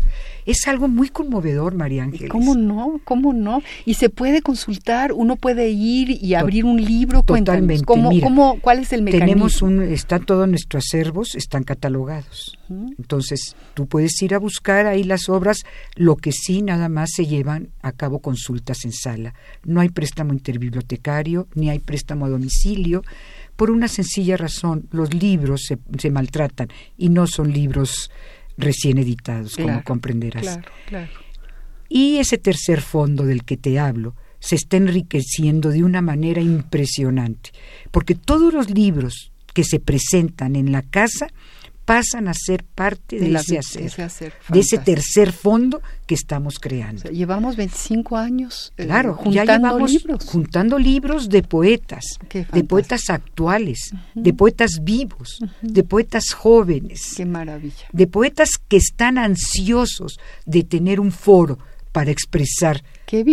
Es 0.46 0.68
algo 0.68 0.88
muy 0.88 1.10
conmovedor, 1.10 1.76
María 1.76 2.04
Ángeles. 2.04 2.30
¿Cómo 2.30 2.56
no? 2.56 3.00
¿Cómo 3.04 3.34
no? 3.34 3.62
Y 3.86 3.96
se 3.96 4.10
puede 4.10 4.42
consultar, 4.42 5.14
uno 5.14 5.36
puede 5.36 5.70
ir 5.70 6.10
y 6.22 6.34
abrir 6.36 6.66
un 6.66 6.84
libro. 6.84 7.24
Totalmente. 7.24 7.86
¿Cómo, 7.86 8.12
cómo, 8.22 8.60
¿Cuál 8.60 8.80
es 8.80 8.94
el 8.94 9.02
mecanismo? 9.02 9.28
Tenemos 9.28 9.62
un, 9.62 9.82
están 9.82 10.26
todos 10.26 10.48
nuestros 10.48 10.86
acervos, 10.86 11.36
están 11.36 11.64
catalogados. 11.64 12.58
Entonces, 12.70 13.56
tú 13.74 13.88
puedes 13.88 14.22
ir 14.22 14.36
a 14.36 14.40
buscar 14.40 14.86
ahí 14.86 15.04
las 15.04 15.28
obras, 15.28 15.64
lo 15.96 16.16
que 16.16 16.32
sí 16.32 16.62
nada 16.62 16.88
más 16.88 17.10
se 17.16 17.26
llevan 17.26 17.70
a 17.82 17.92
cabo 17.94 18.20
consultas 18.20 18.86
en 18.86 18.92
sala. 18.92 19.34
No 19.66 19.82
hay 19.82 19.90
préstamo 19.90 20.34
interbibliotecario, 20.34 21.48
ni 21.56 21.72
hay 21.72 21.80
préstamo 21.80 22.26
a 22.26 22.30
domicilio 22.30 23.02
por 23.60 23.72
una 23.72 23.90
sencilla 23.90 24.38
razón, 24.38 24.88
los 24.92 25.14
libros 25.14 25.68
se, 25.98 26.10
maltratan 26.12 26.70
y 26.98 27.10
no 27.10 27.28
son 27.28 27.52
libros 27.52 28.10
recién 28.58 28.98
editados, 28.98 29.58
como 29.58 29.84
comprenderás. 29.84 30.60
Y 31.90 32.20
ese 32.20 32.38
tercer 32.38 32.80
fondo 32.80 33.26
del 33.26 33.44
que 33.44 33.58
te 33.58 33.78
hablo 33.78 34.16
se 34.40 34.56
está 34.56 34.78
enriqueciendo 34.78 35.72
de 35.72 35.84
una 35.84 36.02
manera 36.02 36.40
impresionante, 36.40 37.50
porque 37.92 38.16
todos 38.16 38.54
los 38.54 38.70
libros 38.70 39.34
que 39.54 39.66
se 39.66 39.82
presentan 39.82 40.56
en 40.56 40.72
la 40.72 40.82
casa 40.82 41.28
pasan 41.90 42.28
a 42.28 42.36
ser 42.36 42.64
parte 42.64 43.20
de, 43.20 43.34
ese, 43.34 43.58
hacer, 43.58 43.92
de 44.50 44.60
ese 44.60 44.78
tercer 44.78 45.32
fondo 45.32 45.82
que 46.06 46.14
estamos 46.14 46.60
creando. 46.60 47.10
llevamos 47.10 47.56
25 47.56 48.16
años 48.16 48.72
eh, 48.78 48.86
claro, 48.86 49.16
juntando 49.16 49.88
libros. 49.88 50.26
Juntando 50.26 50.78
libros 50.78 51.30
de 51.30 51.42
poetas, 51.42 52.06
de 52.32 52.64
poetas 52.64 53.10
actuales, 53.10 53.92
de 54.14 54.34
poetas 54.36 54.82
vivos, 54.84 55.40
de 55.64 55.84
poetas 55.84 56.26
jóvenes. 56.32 57.16
Qué 57.18 57.26
maravilla. 57.26 57.88
De 57.92 58.06
poetas 58.06 58.52
que 58.68 58.78
están 58.78 59.18
ansiosos 59.18 60.20
de 60.46 60.64
tener 60.64 61.00
un 61.00 61.12
foro 61.12 61.58
para 61.92 62.12
expresar 62.12 62.84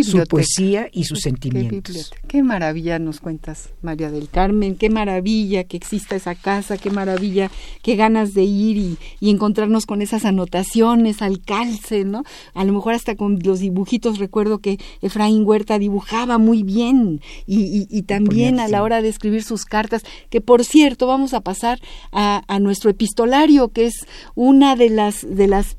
su 0.02 0.24
poesía 0.26 0.88
y 0.90 1.04
sus 1.04 1.20
sentimientos. 1.20 2.10
Qué, 2.28 2.42
maravilla 2.42 2.98
nos 2.98 3.20
cuentas, 3.20 3.70
María 3.82 4.10
del 4.10 4.28
Carmen, 4.28 4.74
qué 4.76 4.88
maravilla 4.88 5.64
que 5.64 5.76
exista 5.76 6.16
esa 6.16 6.34
casa, 6.34 6.78
qué 6.78 6.90
maravilla, 6.90 7.50
qué 7.82 7.96
ganas 7.96 8.32
de 8.32 8.44
ir 8.44 8.76
y, 9.20 9.30
encontrarnos 9.36 9.84
con 9.84 10.00
esas 10.00 10.24
anotaciones 10.24 11.20
al 11.20 11.42
calce, 11.42 12.04
¿no? 12.04 12.22
A 12.54 12.64
lo 12.64 12.72
mejor 12.72 12.94
hasta 12.94 13.16
con 13.16 13.38
los 13.42 13.60
dibujitos, 13.60 14.18
recuerdo 14.18 14.60
que 14.60 14.78
Efraín 15.02 15.44
Huerta 15.44 15.78
dibujaba 15.78 16.38
muy 16.38 16.62
bien 16.62 17.20
y, 17.46 18.02
también 18.02 18.60
a 18.60 18.68
la 18.68 18.82
hora 18.82 19.02
de 19.02 19.08
escribir 19.08 19.42
sus 19.42 19.64
cartas, 19.64 20.04
que 20.30 20.40
por 20.40 20.64
cierto 20.64 21.06
vamos 21.06 21.34
a 21.34 21.40
pasar 21.40 21.80
a, 22.12 22.42
a 22.46 22.58
nuestro 22.60 22.88
epistolario, 22.88 23.68
que 23.68 23.86
es 23.86 24.06
una 24.34 24.76
de 24.76 24.90
las, 24.90 25.26
de 25.28 25.48
las 25.48 25.76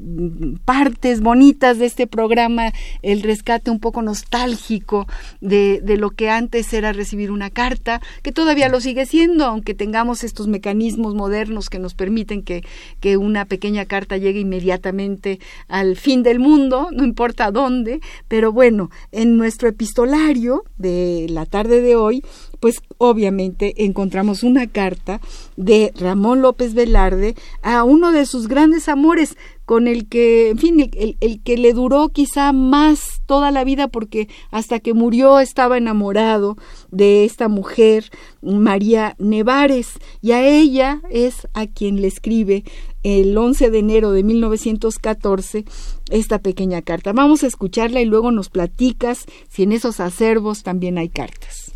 partes 0.65 1.21
bonitas 1.21 1.79
de 1.79 1.85
este 1.85 2.05
programa, 2.05 2.73
el 3.01 3.23
rescate 3.23 3.71
un 3.71 3.79
poco 3.79 3.86
poco 3.88 4.01
nostálgico 4.01 5.07
de, 5.39 5.81
lo 5.97 6.09
que 6.09 6.29
antes 6.29 6.73
era 6.73 6.91
recibir 6.91 7.31
una 7.31 7.49
carta, 7.49 8.01
que 8.21 8.33
todavía 8.33 8.67
lo 8.67 8.81
sigue 8.81 9.05
siendo, 9.05 9.45
aunque 9.45 9.73
tengamos 9.73 10.25
estos 10.25 10.47
mecanismos 10.47 11.15
modernos 11.15 11.69
que 11.69 11.79
nos 11.79 11.93
permiten 11.93 12.43
que 12.43 13.17
una 13.17 13.45
pequeña 13.45 13.85
carta 13.85 14.17
llegue 14.17 14.41
inmediatamente 14.41 15.39
al 15.69 15.95
fin 15.95 16.21
del 16.21 16.39
mundo, 16.39 16.89
no 16.91 17.05
importa 17.05 17.49
dónde, 17.49 18.01
pero 18.27 18.51
bueno, 18.51 18.89
en 19.13 19.38
nuestro 19.38 19.69
epistolario 19.69 20.65
de 20.77 21.27
la 21.29 21.45
tarde 21.45 21.79
de 21.79 21.95
hoy, 21.95 22.21
pues 22.59 22.81
obviamente 22.97 23.85
encontramos 23.85 24.43
una 24.43 24.67
carta 24.67 25.21
de 25.55 25.91
Ramón 25.95 26.41
López 26.41 26.73
Velarde 26.73 27.35
a 27.61 27.83
uno 27.83 28.11
de 28.11 28.25
sus 28.25 28.47
grandes 28.47 28.89
amores, 28.89 29.35
con 29.67 29.87
el 29.89 30.07
que, 30.07 30.51
en 30.51 30.57
fin, 30.59 30.89
el, 31.19 31.41
que 31.41 31.57
le 31.57 31.73
duró 31.73 32.07
quizá 32.07 32.53
más 32.53 33.21
toda 33.25 33.51
la 33.51 33.65
vida 33.65 33.89
porque 33.89 34.29
hasta 34.49 34.79
que 34.79 34.93
murió 34.93 35.41
estaba 35.41 35.77
enamorado 35.77 36.55
de 36.89 37.25
esta 37.25 37.49
mujer, 37.49 38.09
María 38.41 39.15
Nevares, 39.19 39.99
y 40.21 40.31
a 40.31 40.47
ella 40.47 41.01
es 41.09 41.49
a 41.53 41.67
quien 41.67 41.99
le 41.99 42.07
escribe 42.07 42.63
el 43.03 43.37
11 43.37 43.69
de 43.69 43.79
enero 43.79 44.11
de 44.13 44.23
1914 44.23 45.65
esta 46.11 46.39
pequeña 46.39 46.81
carta. 46.81 47.11
Vamos 47.11 47.43
a 47.43 47.47
escucharla 47.47 47.99
y 47.99 48.05
luego 48.05 48.31
nos 48.31 48.49
platicas 48.49 49.25
si 49.49 49.63
en 49.63 49.73
esos 49.73 49.99
acervos 49.99 50.63
también 50.63 50.97
hay 50.97 51.09
cartas. 51.09 51.66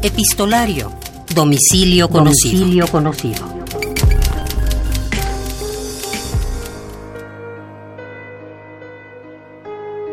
Epistolario. 0.00 0.92
Domicilio 1.34 2.08
conocido. 2.08 2.60
Domicilio 2.60 2.86
conocido. 2.86 3.58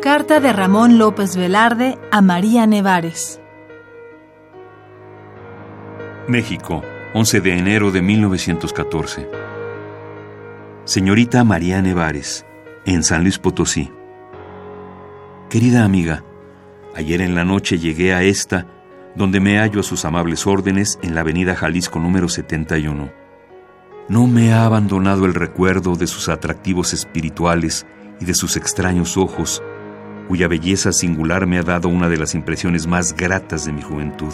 Carta 0.02 0.40
de 0.40 0.52
Ramón 0.52 0.98
López 0.98 1.36
Velarde 1.36 1.96
a 2.10 2.20
María 2.20 2.66
Nevares. 2.66 3.40
México, 6.26 6.82
11 7.14 7.40
de 7.40 7.56
enero 7.56 7.92
de 7.92 8.02
1914. 8.02 9.30
Señorita 10.84 11.44
María 11.44 11.80
Nevares, 11.80 12.44
en 12.86 13.04
San 13.04 13.22
Luis 13.22 13.38
Potosí. 13.38 13.92
Querida 15.48 15.84
amiga, 15.84 16.24
ayer 16.96 17.20
en 17.20 17.36
la 17.36 17.44
noche 17.44 17.78
llegué 17.78 18.12
a 18.12 18.24
esta, 18.24 18.66
donde 19.16 19.40
me 19.40 19.58
hallo 19.58 19.80
a 19.80 19.82
sus 19.82 20.04
amables 20.04 20.46
órdenes 20.46 20.98
en 21.02 21.14
la 21.14 21.22
avenida 21.22 21.54
Jalisco 21.54 21.98
número 21.98 22.28
71. 22.28 23.10
No 24.08 24.26
me 24.26 24.52
ha 24.52 24.66
abandonado 24.66 25.24
el 25.24 25.34
recuerdo 25.34 25.96
de 25.96 26.06
sus 26.06 26.28
atractivos 26.28 26.92
espirituales 26.92 27.86
y 28.20 28.26
de 28.26 28.34
sus 28.34 28.56
extraños 28.56 29.16
ojos, 29.16 29.62
cuya 30.28 30.48
belleza 30.48 30.92
singular 30.92 31.46
me 31.46 31.58
ha 31.58 31.62
dado 31.62 31.88
una 31.88 32.08
de 32.10 32.18
las 32.18 32.34
impresiones 32.34 32.86
más 32.86 33.16
gratas 33.16 33.64
de 33.64 33.72
mi 33.72 33.80
juventud. 33.80 34.32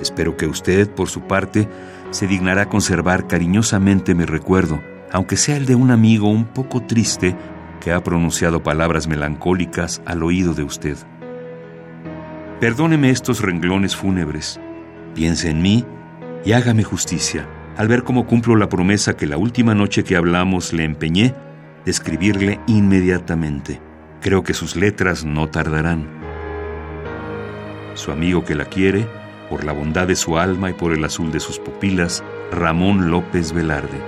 Espero 0.00 0.36
que 0.36 0.46
usted, 0.46 0.90
por 0.90 1.08
su 1.08 1.22
parte, 1.22 1.68
se 2.10 2.26
dignará 2.26 2.68
conservar 2.68 3.26
cariñosamente 3.26 4.14
mi 4.14 4.24
recuerdo, 4.24 4.80
aunque 5.10 5.36
sea 5.36 5.56
el 5.56 5.64
de 5.64 5.74
un 5.74 5.90
amigo 5.90 6.28
un 6.28 6.44
poco 6.44 6.82
triste 6.82 7.34
que 7.80 7.92
ha 7.92 8.02
pronunciado 8.04 8.62
palabras 8.62 9.08
melancólicas 9.08 10.02
al 10.04 10.22
oído 10.22 10.52
de 10.52 10.62
usted. 10.62 10.96
Perdóneme 12.60 13.10
estos 13.10 13.40
renglones 13.40 13.94
fúnebres, 13.94 14.58
piense 15.14 15.48
en 15.48 15.62
mí 15.62 15.86
y 16.44 16.52
hágame 16.52 16.82
justicia 16.82 17.48
al 17.76 17.86
ver 17.86 18.02
cómo 18.02 18.26
cumplo 18.26 18.56
la 18.56 18.68
promesa 18.68 19.16
que 19.16 19.28
la 19.28 19.36
última 19.36 19.76
noche 19.76 20.02
que 20.02 20.16
hablamos 20.16 20.72
le 20.72 20.82
empeñé 20.82 21.36
de 21.84 21.90
escribirle 21.92 22.58
inmediatamente. 22.66 23.80
Creo 24.20 24.42
que 24.42 24.54
sus 24.54 24.74
letras 24.74 25.24
no 25.24 25.48
tardarán. 25.48 26.08
Su 27.94 28.10
amigo 28.10 28.44
que 28.44 28.56
la 28.56 28.64
quiere, 28.64 29.06
por 29.48 29.62
la 29.62 29.70
bondad 29.72 30.08
de 30.08 30.16
su 30.16 30.36
alma 30.36 30.70
y 30.70 30.72
por 30.72 30.92
el 30.92 31.04
azul 31.04 31.30
de 31.30 31.38
sus 31.38 31.60
pupilas, 31.60 32.24
Ramón 32.50 33.12
López 33.12 33.52
Velarde. 33.52 34.00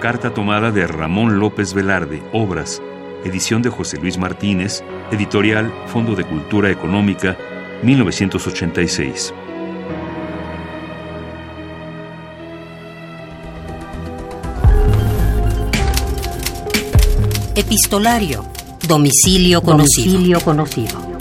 Carta 0.00 0.32
tomada 0.32 0.70
de 0.70 0.86
Ramón 0.86 1.40
López 1.40 1.74
Velarde, 1.74 2.22
Obras, 2.32 2.80
edición 3.24 3.62
de 3.62 3.70
José 3.70 3.98
Luis 3.98 4.18
Martínez, 4.18 4.82
editorial 5.10 5.72
Fondo 5.86 6.14
de 6.14 6.24
Cultura 6.24 6.70
Económica, 6.70 7.36
1986. 7.82 9.34
Epistolario. 17.54 18.46
Domicilio 18.88 19.62
conocido. 19.62 20.12
Domicilio 20.12 20.40
conocido. 20.40 21.11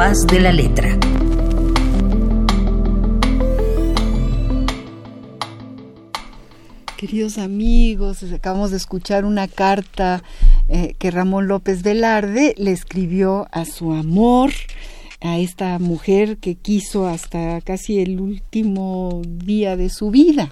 De 0.00 0.40
la 0.40 0.50
letra. 0.50 0.98
Queridos 6.96 7.36
amigos, 7.36 8.22
acabamos 8.32 8.70
de 8.70 8.78
escuchar 8.78 9.26
una 9.26 9.46
carta 9.46 10.22
eh, 10.70 10.94
que 10.98 11.10
Ramón 11.10 11.48
López 11.48 11.82
Velarde 11.82 12.54
le 12.56 12.70
escribió 12.72 13.46
a 13.52 13.66
su 13.66 13.92
amor, 13.92 14.52
a 15.20 15.36
esta 15.36 15.78
mujer 15.78 16.38
que 16.38 16.54
quiso 16.54 17.06
hasta 17.06 17.60
casi 17.60 18.00
el 18.00 18.20
último 18.20 19.20
día 19.26 19.76
de 19.76 19.90
su 19.90 20.10
vida. 20.10 20.50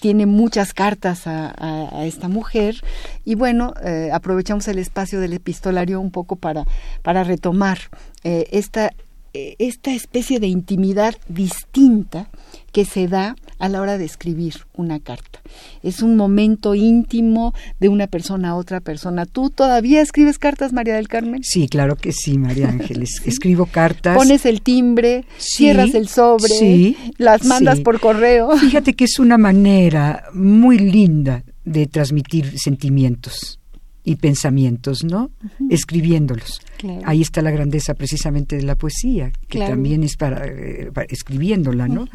Tiene 0.00 0.26
muchas 0.26 0.72
cartas 0.72 1.26
a, 1.26 2.04
esta 2.04 2.28
mujer. 2.28 2.82
Y 3.24 3.34
bueno, 3.34 3.74
eh, 3.84 4.10
aprovechamos 4.12 4.68
el 4.68 4.78
espacio 4.78 5.20
del 5.20 5.32
epistolario 5.32 6.00
un 6.00 6.10
poco 6.10 6.36
para, 6.36 6.64
para 7.02 7.24
retomar 7.24 7.78
eh, 8.24 8.46
esta, 8.50 8.92
esta 9.32 9.92
especie 9.92 10.40
de 10.40 10.48
intimidad 10.48 11.14
distinta 11.28 12.28
que 12.72 12.84
se 12.84 13.08
da 13.08 13.36
a 13.58 13.68
la 13.68 13.80
hora 13.80 13.98
de 13.98 14.04
escribir 14.04 14.54
una 14.74 15.00
carta. 15.00 15.40
Es 15.82 16.02
un 16.02 16.16
momento 16.16 16.74
íntimo 16.74 17.54
de 17.80 17.88
una 17.88 18.06
persona 18.06 18.50
a 18.50 18.54
otra 18.54 18.80
persona. 18.80 19.26
¿Tú 19.26 19.50
todavía 19.50 20.00
escribes 20.00 20.38
cartas, 20.38 20.72
María 20.72 20.96
del 20.96 21.08
Carmen? 21.08 21.42
Sí, 21.42 21.68
claro 21.68 21.96
que 21.96 22.12
sí, 22.12 22.38
María 22.38 22.68
Ángeles. 22.68 23.22
Escribo 23.26 23.66
cartas. 23.66 24.16
Pones 24.16 24.46
el 24.46 24.62
timbre, 24.62 25.24
cierras 25.38 25.94
el 25.94 26.08
sobre, 26.08 26.96
las 27.18 27.44
mandas 27.44 27.80
por 27.80 28.00
correo. 28.00 28.56
Fíjate 28.58 28.94
que 28.94 29.04
es 29.04 29.18
una 29.18 29.38
manera 29.38 30.24
muy 30.32 30.78
linda 30.78 31.44
de 31.64 31.86
transmitir 31.86 32.58
sentimientos 32.58 33.58
y 34.06 34.14
pensamientos, 34.14 35.02
¿no? 35.02 35.30
Escribiéndolos. 35.68 36.60
Ahí 37.04 37.22
está 37.22 37.42
la 37.42 37.50
grandeza 37.50 37.92
precisamente 37.94 38.54
de 38.54 38.62
la 38.62 38.76
poesía, 38.76 39.32
que 39.48 39.58
también 39.58 40.04
es 40.04 40.16
para, 40.16 40.46
eh, 40.46 40.92
escribiéndola, 41.08 41.88
¿no? 41.88 42.06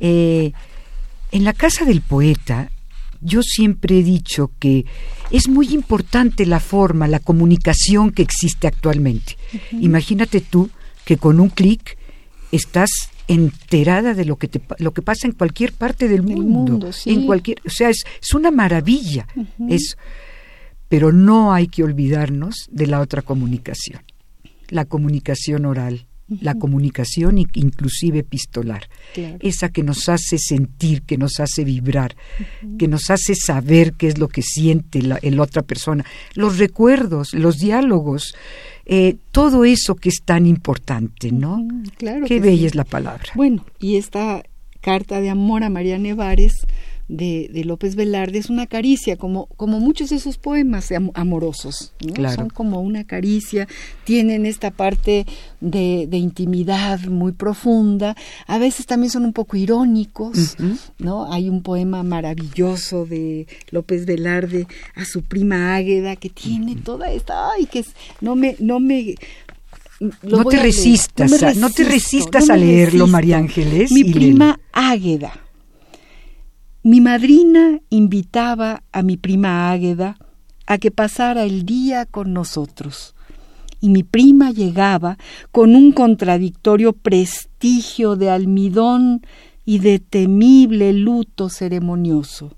Eh, 0.00 0.50
en 1.30 1.44
la 1.44 1.52
casa 1.52 1.84
del 1.84 2.00
poeta, 2.00 2.68
yo 3.20 3.42
siempre 3.42 4.00
he 4.00 4.02
dicho 4.02 4.50
que 4.58 4.86
es 5.30 5.48
muy 5.48 5.68
importante 5.68 6.46
la 6.46 6.58
forma, 6.58 7.06
la 7.06 7.20
comunicación 7.20 8.10
que 8.10 8.22
existe 8.22 8.66
actualmente. 8.66 9.36
Imagínate 9.70 10.40
tú 10.40 10.68
que 11.04 11.16
con 11.16 11.38
un 11.38 11.48
clic 11.48 11.96
estás 12.50 12.90
enterada 13.28 14.14
de 14.14 14.24
lo 14.24 14.34
que 14.34 14.48
te, 14.48 14.60
lo 14.78 14.92
que 14.92 15.00
pasa 15.00 15.28
en 15.28 15.32
cualquier 15.34 15.74
parte 15.74 16.08
del 16.08 16.24
mundo, 16.24 16.90
en 17.06 17.24
cualquier, 17.24 17.60
o 17.64 17.70
sea, 17.70 17.88
es, 17.88 18.02
es 18.20 18.34
una 18.34 18.50
maravilla. 18.50 19.28
Es 19.68 19.96
pero 20.88 21.12
no 21.12 21.52
hay 21.52 21.68
que 21.68 21.82
olvidarnos 21.82 22.68
de 22.70 22.86
la 22.86 23.00
otra 23.00 23.22
comunicación, 23.22 24.02
la 24.68 24.84
comunicación 24.84 25.66
oral, 25.66 26.06
la 26.40 26.54
comunicación 26.54 27.38
inclusive 27.38 28.20
epistolar, 28.20 28.88
esa 29.40 29.68
que 29.68 29.82
nos 29.82 30.08
hace 30.08 30.38
sentir, 30.38 31.02
que 31.02 31.18
nos 31.18 31.38
hace 31.38 31.64
vibrar, 31.64 32.16
que 32.78 32.88
nos 32.88 33.10
hace 33.10 33.34
saber 33.34 33.92
qué 33.92 34.08
es 34.08 34.18
lo 34.18 34.28
que 34.28 34.42
siente 34.42 35.02
la 35.02 35.42
otra 35.42 35.62
persona, 35.62 36.04
los 36.34 36.58
recuerdos, 36.58 37.34
los 37.34 37.58
diálogos, 37.58 38.34
eh, 38.86 39.16
todo 39.30 39.64
eso 39.64 39.94
que 39.94 40.10
es 40.10 40.22
tan 40.24 40.46
importante, 40.46 41.32
¿no? 41.32 41.66
Claro. 41.96 42.26
Qué 42.26 42.40
bella 42.40 42.66
es 42.66 42.74
la 42.74 42.84
palabra. 42.84 43.24
Bueno, 43.34 43.64
y 43.78 43.96
esta 43.96 44.42
carta 44.80 45.20
de 45.20 45.30
amor 45.30 45.64
a 45.64 45.70
María 45.70 45.98
Nevares 45.98 46.66
de, 47.08 47.50
de, 47.52 47.64
López 47.64 47.96
Velarde 47.96 48.38
es 48.38 48.48
una 48.48 48.66
caricia, 48.66 49.16
como, 49.16 49.46
como 49.56 49.78
muchos 49.78 50.10
de 50.10 50.16
esos 50.16 50.38
poemas 50.38 50.90
amorosos. 51.14 51.92
Son 52.34 52.48
como 52.48 52.80
una 52.80 53.04
caricia, 53.04 53.68
tienen 54.04 54.46
esta 54.46 54.70
parte 54.70 55.26
de, 55.60 56.06
de, 56.08 56.16
intimidad 56.16 57.00
muy 57.00 57.32
profunda, 57.32 58.16
a 58.46 58.58
veces 58.58 58.86
también 58.86 59.10
son 59.10 59.24
un 59.24 59.32
poco 59.32 59.56
irónicos, 59.56 60.56
¿no? 60.98 61.30
Hay 61.32 61.48
un 61.48 61.62
poema 61.62 62.02
maravilloso 62.02 63.04
de 63.04 63.46
López 63.70 64.06
Velarde 64.06 64.66
a 64.94 65.04
su 65.04 65.22
prima 65.22 65.74
Águeda 65.76 66.16
que 66.16 66.30
tiene 66.30 66.76
toda 66.76 67.12
esta, 67.12 67.50
ay, 67.50 67.66
que 67.66 67.80
es, 67.80 67.88
no 68.20 68.34
me, 68.34 68.56
no 68.60 68.80
me 68.80 69.14
no 70.22 70.44
te, 70.44 70.58
resistas, 70.58 71.56
no, 71.56 71.70
te 71.70 71.84
resistas 71.84 72.50
a 72.50 72.56
leerlo, 72.56 73.06
María 73.06 73.38
Ángeles. 73.38 73.92
Mi 73.92 74.04
prima 74.04 74.58
Águeda 74.72 75.43
mi 76.84 77.00
madrina 77.00 77.80
invitaba 77.88 78.82
a 78.92 79.02
mi 79.02 79.16
prima 79.16 79.70
Águeda 79.72 80.18
a 80.66 80.76
que 80.76 80.90
pasara 80.90 81.44
el 81.44 81.64
día 81.64 82.04
con 82.04 82.34
nosotros. 82.34 83.14
Y 83.80 83.88
mi 83.88 84.02
prima 84.02 84.50
llegaba 84.50 85.16
con 85.50 85.76
un 85.76 85.92
contradictorio 85.92 86.92
prestigio 86.92 88.16
de 88.16 88.28
almidón 88.28 89.22
y 89.64 89.78
de 89.78 89.98
temible 89.98 90.92
luto 90.92 91.48
ceremonioso. 91.48 92.54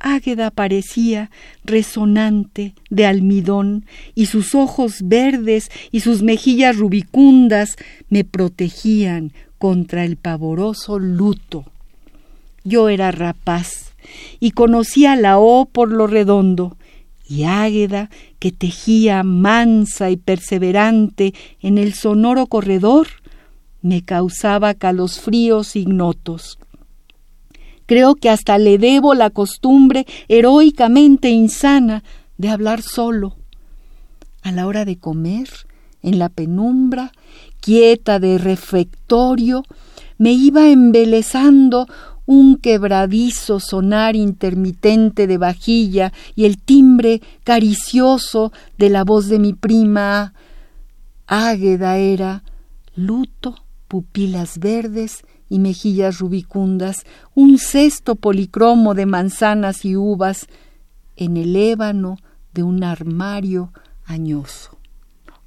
Águeda 0.00 0.50
parecía 0.50 1.30
resonante 1.64 2.74
de 2.90 3.06
almidón, 3.06 3.86
y 4.16 4.26
sus 4.26 4.56
ojos 4.56 5.02
verdes 5.04 5.70
y 5.92 6.00
sus 6.00 6.22
mejillas 6.22 6.76
rubicundas 6.76 7.76
me 8.08 8.24
protegían 8.24 9.32
contra 9.58 10.04
el 10.04 10.16
pavoroso 10.16 10.98
luto 10.98 11.64
yo 12.66 12.88
era 12.88 13.12
rapaz 13.12 13.94
y 14.40 14.50
conocía 14.50 15.16
la 15.16 15.38
O 15.38 15.66
por 15.66 15.90
lo 15.90 16.06
redondo, 16.06 16.76
y 17.28 17.44
Águeda, 17.44 18.10
que 18.38 18.52
tejía 18.52 19.22
mansa 19.22 20.10
y 20.10 20.16
perseverante 20.16 21.34
en 21.60 21.78
el 21.78 21.94
sonoro 21.94 22.46
corredor, 22.46 23.08
me 23.82 24.04
causaba 24.04 24.74
calosfríos 24.74 25.74
ignotos. 25.76 26.58
Creo 27.86 28.16
que 28.16 28.30
hasta 28.30 28.58
le 28.58 28.78
debo 28.78 29.14
la 29.14 29.30
costumbre 29.30 30.06
heroicamente 30.28 31.30
insana 31.30 32.02
de 32.36 32.48
hablar 32.48 32.82
solo. 32.82 33.36
A 34.42 34.52
la 34.52 34.66
hora 34.66 34.84
de 34.84 34.96
comer, 34.96 35.48
en 36.02 36.18
la 36.18 36.28
penumbra, 36.28 37.12
quieta 37.60 38.18
de 38.18 38.38
refectorio, 38.38 39.64
me 40.18 40.32
iba 40.32 40.68
embelezando 40.68 41.86
un 42.26 42.56
quebradizo 42.56 43.60
sonar 43.60 44.16
intermitente 44.16 45.26
de 45.26 45.38
vajilla 45.38 46.12
y 46.34 46.44
el 46.44 46.58
timbre 46.58 47.22
caricioso 47.44 48.52
de 48.76 48.90
la 48.90 49.04
voz 49.04 49.28
de 49.28 49.38
mi 49.38 49.52
prima. 49.52 50.34
Águeda 51.26 51.96
era, 51.96 52.42
luto, 52.96 53.56
pupilas 53.88 54.58
verdes 54.58 55.24
y 55.48 55.60
mejillas 55.60 56.18
rubicundas, 56.18 57.04
un 57.34 57.58
cesto 57.58 58.16
policromo 58.16 58.94
de 58.94 59.06
manzanas 59.06 59.84
y 59.84 59.96
uvas 59.96 60.46
en 61.14 61.36
el 61.36 61.54
ébano 61.54 62.18
de 62.52 62.64
un 62.64 62.82
armario 62.82 63.72
añoso. 64.04 64.78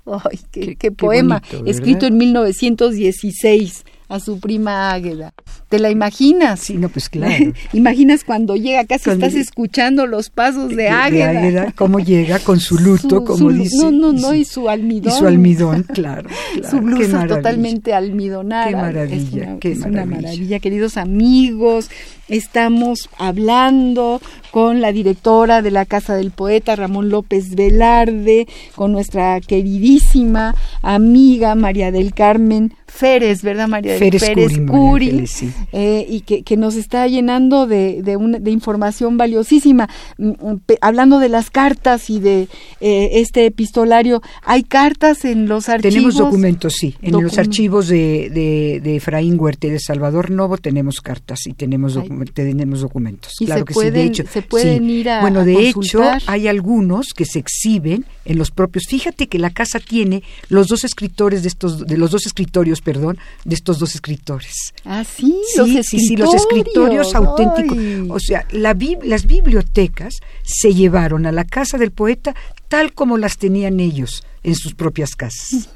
¡Ay, 0.05 0.39
qué, 0.51 0.91
poema! 0.91 1.43
escrito 1.65 2.05
en 2.05 2.17
1916 2.17 3.85
a 4.09 4.19
su 4.19 4.39
prima 4.39 4.91
Águeda. 4.91 5.33
¿Te 5.69 5.77
la 5.77 5.91
imaginas? 5.91 6.59
Sí, 6.61 6.77
no, 6.77 6.89
pues 6.89 7.09
claro. 7.09 7.53
imaginas 7.73 8.23
cuando 8.23 8.55
llega, 8.55 8.83
casi 8.85 9.11
estás 9.11 9.35
escuchando 9.35 10.07
los 10.07 10.31
pasos 10.31 10.75
de, 10.75 10.89
Águeda. 10.89 11.71
cómo 11.75 11.99
llega 11.99 12.39
con 12.39 12.59
su 12.59 12.79
luto, 12.79 13.23
como 13.23 13.51
dice. 13.51 13.77
No, 13.77 13.91
no, 13.91 14.11
no, 14.11 14.33
y 14.33 14.45
su 14.45 14.67
almidón. 14.67 15.13
Y 15.13 15.15
su 15.15 15.27
almidón, 15.27 15.83
claro. 15.93 16.27
su 16.69 16.81
blusa 16.81 17.27
totalmente 17.27 17.93
almidonada. 17.93 18.67
Qué 18.67 18.75
maravilla, 18.75 19.15
es 19.15 19.33
una, 19.33 19.59
qué 19.59 19.71
es 19.71 19.79
maravilla. 19.79 20.03
una 20.03 20.15
maravilla. 20.15 20.59
Queridos 20.59 20.97
amigos, 20.97 21.89
estamos 22.29 23.09
hablando 23.19 24.21
con 24.49 24.81
la 24.81 24.91
directora 24.91 25.61
de 25.61 25.69
la 25.69 25.85
Casa 25.85 26.15
del 26.15 26.31
Poeta, 26.31 26.75
Ramón 26.75 27.09
López 27.09 27.53
Velarde, 27.53 28.47
con 28.73 28.91
nuestra 28.91 29.39
queridísima 29.39 30.55
amiga 30.81 31.53
María 31.53 31.91
del 31.91 32.15
Carmen 32.15 32.73
Férez, 32.91 33.41
¿verdad, 33.43 33.67
María 33.67 33.97
Férez 33.97 34.21
Pérez 34.23 34.53
Curi, 34.57 34.65
Curi, 35.11 35.27
sí. 35.27 35.51
eh, 35.71 36.05
y 36.09 36.21
que, 36.21 36.43
que 36.43 36.57
nos 36.57 36.75
está 36.75 37.07
llenando 37.07 37.67
de, 37.67 38.01
de, 38.03 38.17
una- 38.17 38.39
de 38.39 38.51
información 38.51 39.17
valiosísima. 39.17 39.89
Mm, 40.17 40.29
mm, 40.29 40.61
Hablando 40.81 41.19
de 41.19 41.29
las 41.29 41.49
cartas 41.49 42.09
y 42.09 42.19
de 42.19 42.47
eh, 42.81 43.09
este 43.13 43.45
epistolario, 43.45 44.21
¿hay 44.43 44.63
cartas 44.63 45.25
en 45.25 45.47
los 45.47 45.69
archivos? 45.69 45.93
Tenemos 45.93 46.15
documentos, 46.17 46.73
sí. 46.73 46.95
En 47.01 47.11
los 47.21 47.37
archivos 47.37 47.87
de, 47.87 48.29
de, 48.29 48.79
de 48.83 48.95
Efraín 48.97 49.39
Huerta 49.39 49.67
y 49.67 49.71
de 49.71 49.79
Salvador 49.79 50.31
Novo 50.31 50.57
tenemos 50.57 51.01
cartas 51.01 51.45
y 51.47 51.53
tenemos, 51.53 51.95
Ay. 51.97 52.07
docu- 52.09 52.31
tenemos 52.33 52.81
documentos. 52.81 53.33
Y 53.39 53.45
claro 53.45 53.61
se 53.61 53.65
que 53.65 53.73
sí. 53.73 53.89
De 53.89 54.03
hecho, 54.03 54.23
se 54.31 54.41
pueden 54.41 54.85
sí. 54.85 54.91
ir 54.91 55.09
a- 55.09 55.21
Bueno, 55.21 55.41
a 55.41 55.45
de 55.45 55.53
hecho, 55.67 55.73
consultar. 55.75 56.21
hay 56.27 56.47
algunos 56.47 57.13
que 57.13 57.25
se 57.25 57.39
exhiben 57.39 58.05
en 58.25 58.37
los 58.37 58.51
propios. 58.51 58.85
Fíjate 58.87 59.27
que 59.27 59.39
la 59.39 59.49
casa 59.49 59.79
tiene 59.79 60.23
los 60.49 60.67
dos 60.67 60.83
escritores 60.83 61.41
de 61.43 61.47
estos, 61.49 61.85
de 61.85 61.97
los 61.97 62.11
dos 62.11 62.25
escritorios, 62.25 62.78
perdón, 62.81 63.17
de 63.45 63.55
estos 63.55 63.79
dos 63.79 63.95
escritores. 63.95 64.73
Ah, 64.85 65.03
sí, 65.03 65.35
Sí, 65.53 65.57
los 65.57 65.67
sí, 65.69 65.77
escritorios. 65.77 66.07
sí, 66.07 66.15
los 66.15 66.33
escritorios 66.33 67.15
auténticos. 67.15 67.77
Ay. 67.77 68.07
O 68.09 68.19
sea, 68.19 68.45
la 68.51 68.75
las 69.03 69.25
bibliotecas 69.25 70.15
se 70.43 70.73
llevaron 70.73 71.25
a 71.25 71.31
la 71.31 71.43
casa 71.45 71.77
del 71.77 71.91
poeta 71.91 72.35
tal 72.67 72.93
como 72.93 73.17
las 73.17 73.37
tenían 73.37 73.79
ellos 73.79 74.23
en 74.43 74.55
sus 74.55 74.73
propias 74.73 75.15
casas. 75.15 75.69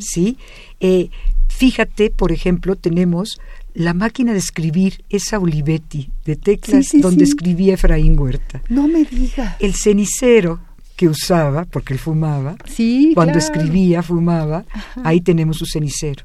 ¿Sí? 0.00 0.36
Eh, 0.80 1.08
fíjate, 1.48 2.10
por 2.10 2.32
ejemplo, 2.32 2.76
tenemos 2.76 3.38
la 3.74 3.94
máquina 3.94 4.32
de 4.32 4.38
escribir, 4.38 5.04
esa 5.10 5.38
Olivetti 5.38 6.10
de 6.24 6.38
Sí, 6.62 6.82
sí, 6.84 7.00
donde 7.00 7.24
sí. 7.26 7.32
escribía 7.32 7.74
Efraín 7.74 8.18
Huerta. 8.18 8.62
No 8.68 8.86
me 8.88 9.04
digas. 9.04 9.56
El 9.60 9.74
cenicero 9.74 10.60
que 10.96 11.08
usaba, 11.08 11.64
porque 11.64 11.92
él 11.94 11.98
fumaba, 11.98 12.56
Sí, 12.66 13.12
cuando 13.14 13.32
claro. 13.34 13.46
escribía, 13.46 14.02
fumaba, 14.02 14.64
ahí 15.02 15.20
tenemos 15.20 15.56
su 15.58 15.66
cenicero 15.66 16.24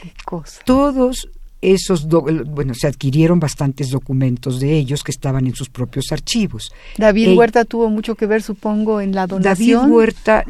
Qué 0.00 0.12
cosa. 0.24 0.60
todos 0.64 1.28
esos, 1.62 2.08
do- 2.08 2.22
bueno, 2.46 2.74
se 2.74 2.86
adquirieron 2.86 3.40
bastantes 3.40 3.90
documentos 3.90 4.60
de 4.60 4.76
ellos 4.76 5.02
que 5.02 5.10
estaban 5.10 5.46
en 5.46 5.54
sus 5.54 5.68
propios 5.70 6.12
archivos. 6.12 6.70
David 6.98 7.28
Eh, 7.28 7.34
Huerta 7.34 7.64
tuvo 7.64 7.88
mucho 7.88 8.14
que 8.14 8.26
ver, 8.26 8.42
supongo, 8.42 9.00
en 9.00 9.12
la 9.14 9.26
David 9.26 9.42
donación. 9.44 9.90
Huerta 9.90 10.44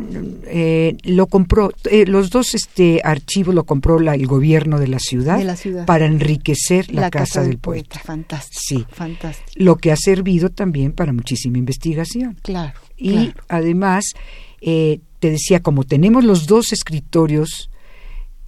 eh, 0.47 0.97
lo 1.05 1.27
compró, 1.27 1.73
eh, 1.91 2.05
los 2.07 2.31
dos 2.31 2.55
este 2.55 3.01
archivos 3.05 3.55
lo 3.55 3.65
compró 3.65 3.99
la- 4.01 4.15
el 4.15 4.27
gobierno 4.27 4.79
de 4.81 4.89
la 4.89 4.99
ciudad, 4.99 5.39
De 5.39 5.45
la 5.45 5.57
ciudad. 5.57 5.87
para 5.87 6.07
enriquecer 6.07 6.93
la, 6.93 7.11
casa, 7.11 7.43
del 7.43 7.59
poeta. 7.59 8.01
Fantástico. 8.05 8.61
Sí. 8.61 8.85
Fantástico. 8.91 9.51
Lo 9.57 9.77
que 9.77 9.93
ha 9.93 9.97
servido 9.97 10.51
también 10.51 10.93
para 10.93 11.13
muchísima 11.13 11.57
investigación. 11.59 12.37
Claro. 12.43 12.79
Y 12.97 13.13
claro. 13.13 13.33
además, 13.49 14.05
eh, 14.61 15.01
te 15.21 15.31
decía, 15.31 15.61
como 15.61 15.85
tenemos 15.85 16.25
los 16.25 16.47
dos 16.47 16.73
escritorios, 16.73 17.71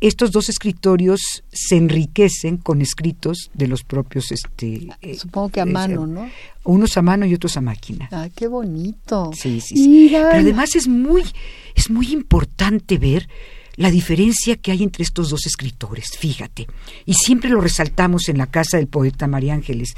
estos 0.00 0.30
dos 0.30 0.48
escritorios 0.48 1.42
se 1.52 1.76
enriquecen 1.76 2.56
con 2.56 2.80
escritos 2.80 3.50
de 3.54 3.66
los 3.66 3.82
propios, 3.82 4.30
este, 4.30 4.88
eh, 5.02 5.16
Supongo 5.16 5.48
que 5.48 5.60
a 5.60 5.64
eh, 5.64 5.66
mano, 5.66 6.06
¿no? 6.06 6.30
unos 6.64 6.96
a 6.96 7.02
mano 7.02 7.26
y 7.26 7.34
otros 7.34 7.56
a 7.56 7.60
máquina. 7.60 8.08
Ah, 8.12 8.28
qué 8.34 8.46
bonito. 8.46 9.30
Sí, 9.34 9.60
sí, 9.60 9.76
sí. 9.76 9.88
Mira. 9.88 10.28
Pero 10.30 10.40
además 10.42 10.76
es 10.76 10.86
muy, 10.86 11.24
es 11.74 11.90
muy 11.90 12.12
importante 12.12 12.98
ver 12.98 13.28
la 13.74 13.90
diferencia 13.90 14.56
que 14.56 14.72
hay 14.72 14.82
entre 14.82 15.04
estos 15.04 15.30
dos 15.30 15.46
escritores, 15.46 16.16
fíjate. 16.18 16.66
Y 17.06 17.14
siempre 17.14 17.48
lo 17.48 17.60
resaltamos 17.60 18.28
en 18.28 18.38
la 18.38 18.46
casa 18.46 18.76
del 18.76 18.88
poeta 18.88 19.28
María 19.28 19.54
Ángeles. 19.54 19.94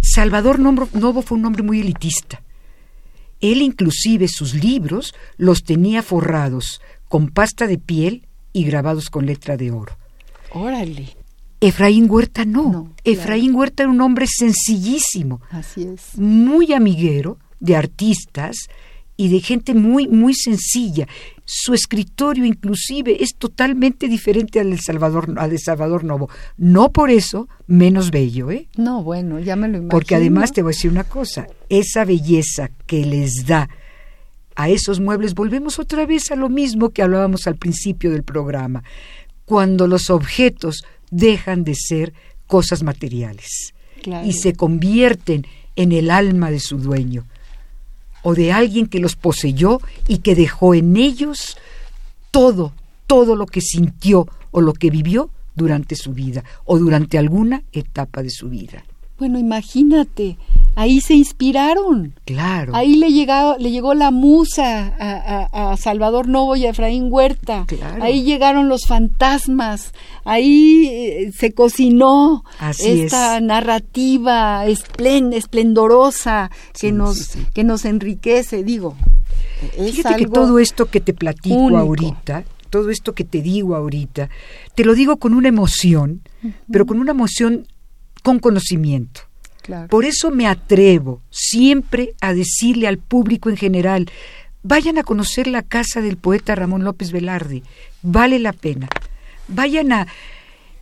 Salvador 0.00 0.58
Novo 0.58 1.22
fue 1.22 1.38
un 1.38 1.46
hombre 1.46 1.62
muy 1.62 1.80
elitista. 1.80 2.42
Él 3.40 3.62
inclusive 3.62 4.28
sus 4.28 4.54
libros 4.54 5.14
los 5.36 5.64
tenía 5.64 6.02
forrados 6.02 6.80
con 7.08 7.28
pasta 7.28 7.66
de 7.66 7.78
piel 7.78 8.26
y 8.54 8.64
grabados 8.64 9.10
con 9.10 9.26
letra 9.26 9.58
de 9.58 9.70
oro. 9.70 9.92
Órale. 10.52 11.08
Efraín 11.60 12.08
Huerta 12.10 12.44
no. 12.46 12.62
No, 12.64 12.70
claro. 12.84 12.94
Efraín 13.04 13.54
Huerta 13.54 13.82
era 13.82 13.92
un 13.92 14.00
hombre 14.00 14.26
sencillísimo, 14.26 15.40
Así 15.50 15.82
es. 15.82 16.16
muy 16.18 16.72
amiguero 16.72 17.38
de 17.60 17.76
artistas 17.76 18.56
y 19.16 19.28
de 19.28 19.40
gente 19.40 19.74
muy 19.74 20.08
muy 20.08 20.34
sencilla. 20.34 21.06
Su 21.44 21.72
escritorio 21.74 22.44
inclusive 22.44 23.22
es 23.22 23.36
totalmente 23.36 24.08
diferente 24.08 24.60
al 24.60 24.70
de 24.70 24.78
Salvador 24.78 25.34
al 25.36 25.50
de 25.50 25.58
Salvador 25.58 26.04
Novo. 26.04 26.28
No 26.56 26.90
por 26.92 27.10
eso 27.10 27.48
menos 27.66 28.10
bello, 28.10 28.50
¿eh? 28.50 28.68
No, 28.76 29.02
bueno, 29.02 29.38
ya 29.40 29.56
me 29.56 29.68
lo 29.68 29.74
imagino. 29.78 29.90
Porque 29.90 30.14
además 30.16 30.52
te 30.52 30.62
voy 30.62 30.70
a 30.72 30.74
decir 30.76 30.90
una 30.90 31.04
cosa, 31.04 31.46
esa 31.68 32.04
belleza 32.04 32.70
que 32.86 33.04
les 33.06 33.46
da 33.46 33.68
a 34.56 34.68
esos 34.68 35.00
muebles, 35.00 35.34
volvemos 35.34 35.78
otra 35.78 36.06
vez 36.06 36.30
a 36.30 36.36
lo 36.36 36.48
mismo 36.48 36.90
que 36.90 37.02
hablábamos 37.02 37.46
al 37.46 37.56
principio 37.56 38.10
del 38.10 38.22
programa, 38.22 38.84
cuando 39.44 39.86
los 39.86 40.10
objetos 40.10 40.84
dejan 41.10 41.64
de 41.64 41.74
ser 41.74 42.12
cosas 42.46 42.82
materiales 42.82 43.74
Claro. 44.02 44.26
y 44.26 44.32
se 44.34 44.52
convierten 44.52 45.46
en 45.76 45.92
el 45.92 46.10
alma 46.10 46.50
de 46.50 46.60
su 46.60 46.78
dueño 46.78 47.24
o 48.22 48.34
de 48.34 48.52
alguien 48.52 48.86
que 48.86 49.00
los 49.00 49.16
poseyó 49.16 49.80
y 50.08 50.18
que 50.18 50.34
dejó 50.34 50.74
en 50.74 50.96
ellos 50.96 51.56
todo, 52.30 52.72
todo 53.06 53.34
lo 53.36 53.46
que 53.46 53.60
sintió 53.60 54.28
o 54.50 54.60
lo 54.60 54.72
que 54.74 54.90
vivió 54.90 55.30
durante 55.54 55.94
su 55.96 56.12
vida 56.12 56.44
o 56.64 56.78
durante 56.78 57.16
alguna 57.18 57.62
etapa 57.72 58.22
de 58.22 58.30
su 58.30 58.48
vida. 58.48 58.84
Bueno, 59.18 59.38
imagínate, 59.38 60.36
ahí 60.76 61.00
se 61.00 61.14
inspiraron. 61.14 62.14
Claro. 62.24 62.74
Ahí 62.74 62.96
le, 62.96 63.10
llegado, 63.12 63.56
le 63.58 63.70
llegó 63.70 63.94
la 63.94 64.10
musa 64.10 64.94
a, 64.98 65.48
a- 65.52 65.72
a 65.72 65.76
Salvador 65.76 66.28
Novo 66.28 66.56
y 66.56 66.66
a 66.66 66.70
Efraín 66.70 67.08
Huerta. 67.10 67.64
Claro. 67.66 68.02
Ahí 68.02 68.22
llegaron 68.22 68.68
los 68.68 68.86
fantasmas. 68.86 69.92
Ahí 70.24 70.88
eh, 70.90 71.30
se 71.36 71.52
cocinó 71.52 72.44
Así 72.58 73.02
esta 73.02 73.36
es. 73.38 73.42
narrativa 73.42 74.66
esplen- 74.66 75.32
esplendorosa 75.34 76.50
que, 76.72 76.78
Sí, 76.88 76.92
nos, 76.92 77.16
sí, 77.18 77.24
sí. 77.40 77.46
que 77.54 77.64
nos 77.64 77.84
enriquece. 77.84 78.64
Digo, 78.64 78.94
es 79.76 79.94
Fíjate 79.96 80.16
que 80.24 80.26
todo 80.26 80.58
esto 80.58 80.86
que 80.86 81.00
te 81.00 81.12
platico 81.14 81.54
único. 81.56 81.78
ahorita, 81.78 82.44
todo 82.70 82.90
esto 82.90 83.12
que 83.14 83.24
te 83.24 83.40
digo 83.42 83.76
ahorita, 83.76 84.28
te 84.74 84.84
lo 84.84 84.94
digo 84.94 85.18
con 85.18 85.34
una 85.34 85.48
emoción, 85.48 86.22
pero 86.70 86.86
con 86.86 86.98
una 86.98 87.12
emoción 87.12 87.66
con 88.22 88.38
conocimiento. 88.40 89.20
Claro. 89.64 89.88
Por 89.88 90.04
eso 90.04 90.30
me 90.30 90.46
atrevo 90.46 91.22
siempre 91.30 92.14
a 92.20 92.34
decirle 92.34 92.86
al 92.86 92.98
público 92.98 93.48
en 93.48 93.56
general, 93.56 94.10
vayan 94.62 94.98
a 94.98 95.04
conocer 95.04 95.46
la 95.46 95.62
casa 95.62 96.02
del 96.02 96.18
poeta 96.18 96.54
Ramón 96.54 96.84
López 96.84 97.12
Velarde, 97.12 97.62
vale 98.02 98.38
la 98.40 98.52
pena. 98.52 98.90
Vayan 99.48 99.90
a, 99.92 100.06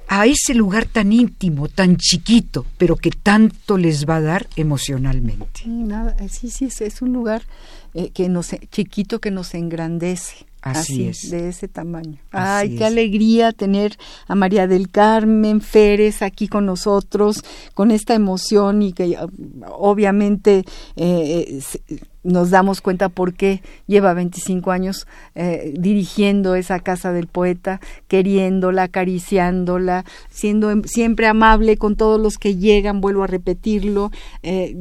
a 0.09 0.27
ese 0.27 0.55
lugar 0.55 0.87
tan 0.87 1.13
íntimo, 1.13 1.69
tan 1.69 1.97
chiquito, 1.97 2.67
pero 2.77 2.97
que 2.97 3.13
tanto 3.13 3.79
les 3.79 4.05
va 4.05 4.17
a 4.17 4.21
dar 4.21 4.49
emocionalmente. 4.57 5.63
Sí, 5.63 5.69
nada, 5.69 6.17
eh, 6.19 6.29
sí, 6.29 6.51
sí, 6.51 6.65
es, 6.65 6.81
es 6.81 7.03
un 7.03 7.13
lugar 7.13 7.43
eh, 7.95 8.11
que 8.11 8.29
nos, 8.29 8.51
chiquito 8.73 9.21
que 9.21 9.31
nos 9.31 9.55
engrandece. 9.55 10.47
Así 10.63 11.07
es. 11.09 11.29
De 11.31 11.49
ese 11.49 11.67
tamaño. 11.69 12.19
Así 12.31 12.69
Ay, 12.71 12.77
qué 12.77 12.85
es. 12.85 12.91
alegría 12.93 13.53
tener 13.53 13.97
a 14.29 14.35
María 14.37 14.67
del 14.69 14.91
Carmen 14.91 15.61
Férez 15.61 16.23
aquí 16.23 16.47
con 16.49 16.67
nosotros, 16.67 17.43
con 17.75 17.91
esta 17.91 18.15
emoción 18.15 18.81
y 18.83 18.93
que 18.93 19.17
ah, 19.17 19.27
obviamente 19.77 20.65
eh, 20.97 21.61
se- 21.61 21.83
nos 22.23 22.51
damos 22.51 22.81
cuenta 22.81 23.09
por 23.09 23.35
qué 23.35 23.63
lleva 23.89 24.15
25 24.15 24.71
años 24.71 25.09
eh, 25.35 25.75
dirigiendo 25.77 26.55
esa 26.55 26.79
casa 26.79 27.13
del 27.13 27.27
poeta, 27.27 27.81
queriéndola, 28.07 28.85
acariciándola, 28.85 30.05
siendo 30.31 30.71
em- 30.71 30.85
siempre 30.85 31.27
amable 31.27 31.77
con 31.77 31.97
todos 31.97 32.21
los 32.21 32.39
que 32.39 32.55
llegan, 32.57 33.01
vuelvo 33.01 33.25
a 33.25 33.27
repetirlo. 33.27 34.11
eh, 34.43 34.77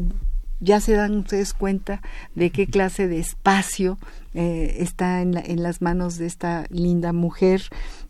ya 0.63 0.79
se 0.79 0.93
dan 0.93 1.17
ustedes 1.17 1.53
cuenta 1.55 2.03
de 2.35 2.51
qué 2.51 2.67
clase 2.67 3.07
de 3.07 3.17
espacio 3.17 3.97
eh, 4.33 4.77
está 4.79 5.21
en, 5.21 5.33
la- 5.33 5.41
en 5.41 5.63
las 5.63 5.81
manos 5.81 6.17
de 6.17 6.25
esta 6.27 6.65
linda 6.69 7.13
mujer 7.13 7.63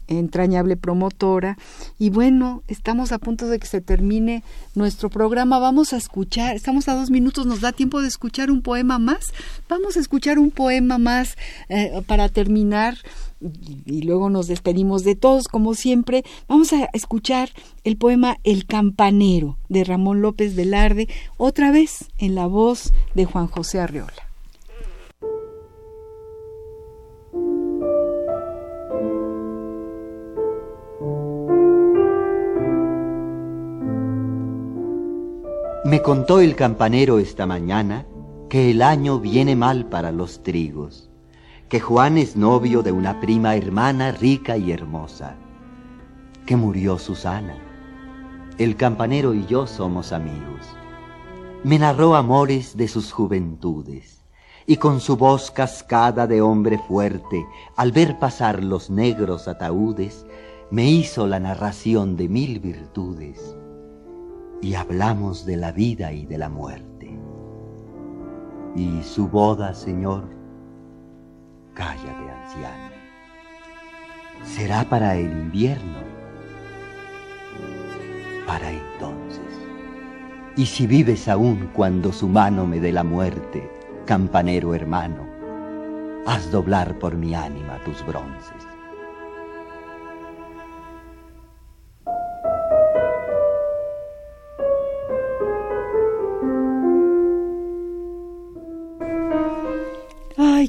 entrañable 0.07 0.75
promotora. 0.75 1.57
Y 1.97 2.09
bueno, 2.09 2.63
estamos 2.67 3.11
a 3.13 3.17
punto 3.19 3.47
de 3.47 3.59
que 3.59 3.67
se 3.67 3.79
termine 3.79 4.43
nuestro 4.75 5.09
programa. 5.09 5.57
Vamos 5.59 5.93
a 5.93 5.97
escuchar, 5.97 6.53
estamos 6.55 6.89
a 6.89 6.95
dos 6.95 7.09
minutos, 7.09 7.45
nos 7.45 7.61
da 7.61 7.71
tiempo 7.71 8.01
de 8.01 8.09
escuchar 8.09 8.51
un 8.51 8.61
poema 8.61 8.99
más. 8.99 9.27
Vamos 9.69 9.95
a 9.95 10.01
escuchar 10.01 10.37
un 10.37 10.51
poema 10.51 10.97
más 10.97 11.37
eh, 11.69 12.01
para 12.07 12.27
terminar 12.27 12.97
y 13.85 14.01
luego 14.03 14.29
nos 14.29 14.47
despedimos 14.47 15.03
de 15.03 15.15
todos, 15.15 15.47
como 15.47 15.73
siempre. 15.75 16.23
Vamos 16.47 16.73
a 16.73 16.89
escuchar 16.93 17.49
el 17.85 17.95
poema 17.97 18.37
El 18.43 18.65
Campanero 18.65 19.57
de 19.69 19.83
Ramón 19.85 20.21
López 20.21 20.55
Velarde, 20.55 21.07
otra 21.37 21.71
vez 21.71 22.05
en 22.17 22.35
la 22.35 22.47
voz 22.47 22.91
de 23.15 23.25
Juan 23.25 23.47
José 23.47 23.79
Arreola. 23.79 24.30
Contó 36.03 36.39
el 36.39 36.55
campanero 36.55 37.19
esta 37.19 37.45
mañana 37.45 38.07
que 38.49 38.71
el 38.71 38.81
año 38.81 39.19
viene 39.19 39.55
mal 39.55 39.85
para 39.85 40.11
los 40.11 40.41
trigos, 40.41 41.11
que 41.69 41.79
Juan 41.79 42.17
es 42.17 42.35
novio 42.35 42.81
de 42.81 42.91
una 42.91 43.21
prima 43.21 43.55
hermana 43.55 44.11
rica 44.11 44.57
y 44.57 44.71
hermosa, 44.71 45.35
que 46.47 46.55
murió 46.55 46.97
Susana. 46.97 47.55
El 48.57 48.77
campanero 48.77 49.35
y 49.35 49.45
yo 49.45 49.67
somos 49.67 50.11
amigos. 50.11 50.65
Me 51.63 51.77
narró 51.77 52.15
amores 52.15 52.75
de 52.75 52.87
sus 52.87 53.11
juventudes, 53.11 54.23
y 54.65 54.77
con 54.77 55.01
su 55.01 55.17
voz 55.17 55.51
cascada 55.51 56.25
de 56.25 56.41
hombre 56.41 56.79
fuerte, 56.79 57.45
al 57.75 57.91
ver 57.91 58.17
pasar 58.17 58.63
los 58.63 58.89
negros 58.89 59.47
ataúdes, 59.47 60.25
me 60.71 60.89
hizo 60.89 61.27
la 61.27 61.39
narración 61.39 62.17
de 62.17 62.27
mil 62.27 62.59
virtudes 62.59 63.55
y 64.61 64.75
hablamos 64.75 65.45
de 65.45 65.57
la 65.57 65.71
vida 65.71 66.11
y 66.13 66.25
de 66.25 66.37
la 66.37 66.49
muerte. 66.49 67.19
Y 68.75 69.01
su 69.03 69.27
boda, 69.27 69.73
Señor, 69.73 70.23
cállate, 71.73 72.31
anciano, 72.31 72.91
será 74.43 74.83
para 74.83 75.15
el 75.17 75.31
invierno, 75.31 75.99
para 78.45 78.71
entonces. 78.71 79.41
Y 80.55 80.65
si 80.65 80.85
vives 80.85 81.27
aún 81.27 81.69
cuando 81.73 82.13
su 82.13 82.27
mano 82.27 82.65
me 82.67 82.79
dé 82.79 82.91
la 82.91 83.03
muerte, 83.03 83.69
campanero 84.05 84.75
hermano, 84.75 85.25
haz 86.27 86.51
doblar 86.51 86.97
por 86.99 87.15
mi 87.15 87.33
ánima 87.33 87.77
tus 87.83 88.05
bronces. 88.05 88.70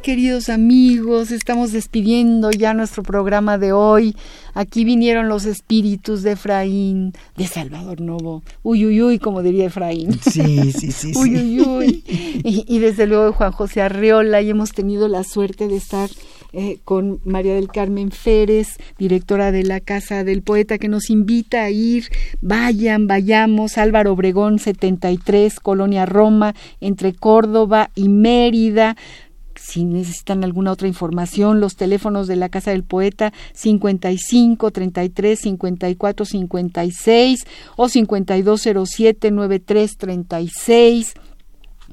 Queridos 0.03 0.49
amigos, 0.49 1.31
estamos 1.31 1.71
despidiendo 1.71 2.51
ya 2.51 2.75
nuestro 2.75 3.05
programa 3.05 3.57
de 3.57 3.73
hoy. 3.73 4.17
Aquí 4.53 4.85
vinieron 4.85 5.29
los 5.29 5.45
espíritus 5.45 6.25
de 6.25 6.33
Efraín, 6.33 7.13
de 7.37 7.47
Salvador 7.47 8.01
Novo. 8.01 8.43
Uy, 8.65 8.85
uy, 8.85 9.01
uy, 9.01 9.19
como 9.21 9.43
diría 9.43 9.67
Efraín. 9.67 10.19
Sí, 10.21 10.73
sí, 10.73 10.91
sí. 10.91 11.13
uy, 11.17 11.37
uy, 11.37 11.61
uy. 11.61 12.05
Y, 12.45 12.79
desde 12.81 13.07
luego 13.07 13.27
de 13.27 13.31
Juan 13.31 13.53
José 13.53 13.81
Arreola 13.81 14.43
y 14.43 14.51
hemos 14.51 14.73
tenido 14.73 15.07
la 15.07 15.23
suerte 15.23 15.69
de 15.69 15.77
estar 15.77 16.11
eh, 16.53 16.79
con 16.85 17.21
María 17.25 17.55
del 17.55 17.69
Carmen 17.69 18.11
Férez, 18.11 18.79
directora 18.99 19.53
de 19.53 19.63
la 19.63 19.79
Casa 19.79 20.25
del 20.25 20.43
Poeta, 20.43 20.79
que 20.79 20.89
nos 20.89 21.11
invita 21.11 21.63
a 21.63 21.71
ir. 21.71 22.09
Vayan, 22.41 23.07
vayamos. 23.07 23.79
Álvaro 23.79 24.13
Obregón 24.13 24.59
73, 24.59 25.61
Colonia 25.61 26.07
Roma, 26.07 26.57
entre 26.81 27.15
Córdoba 27.15 27.91
y 27.95 28.09
Mérida 28.09 28.97
si 29.63 29.85
necesitan 29.85 30.43
alguna 30.43 30.73
otra 30.73 30.89
información, 30.89 31.61
los 31.61 31.77
teléfonos 31.77 32.27
de 32.27 32.35
la 32.35 32.49
Casa 32.49 32.73
del 32.73 32.83
Poeta 32.83 33.33
55 33.55 34.73
33 34.73 35.39
54 35.39 36.27
56 36.27 37.45
o 37.77 37.89
5207 37.89 39.31
9336 39.31 41.15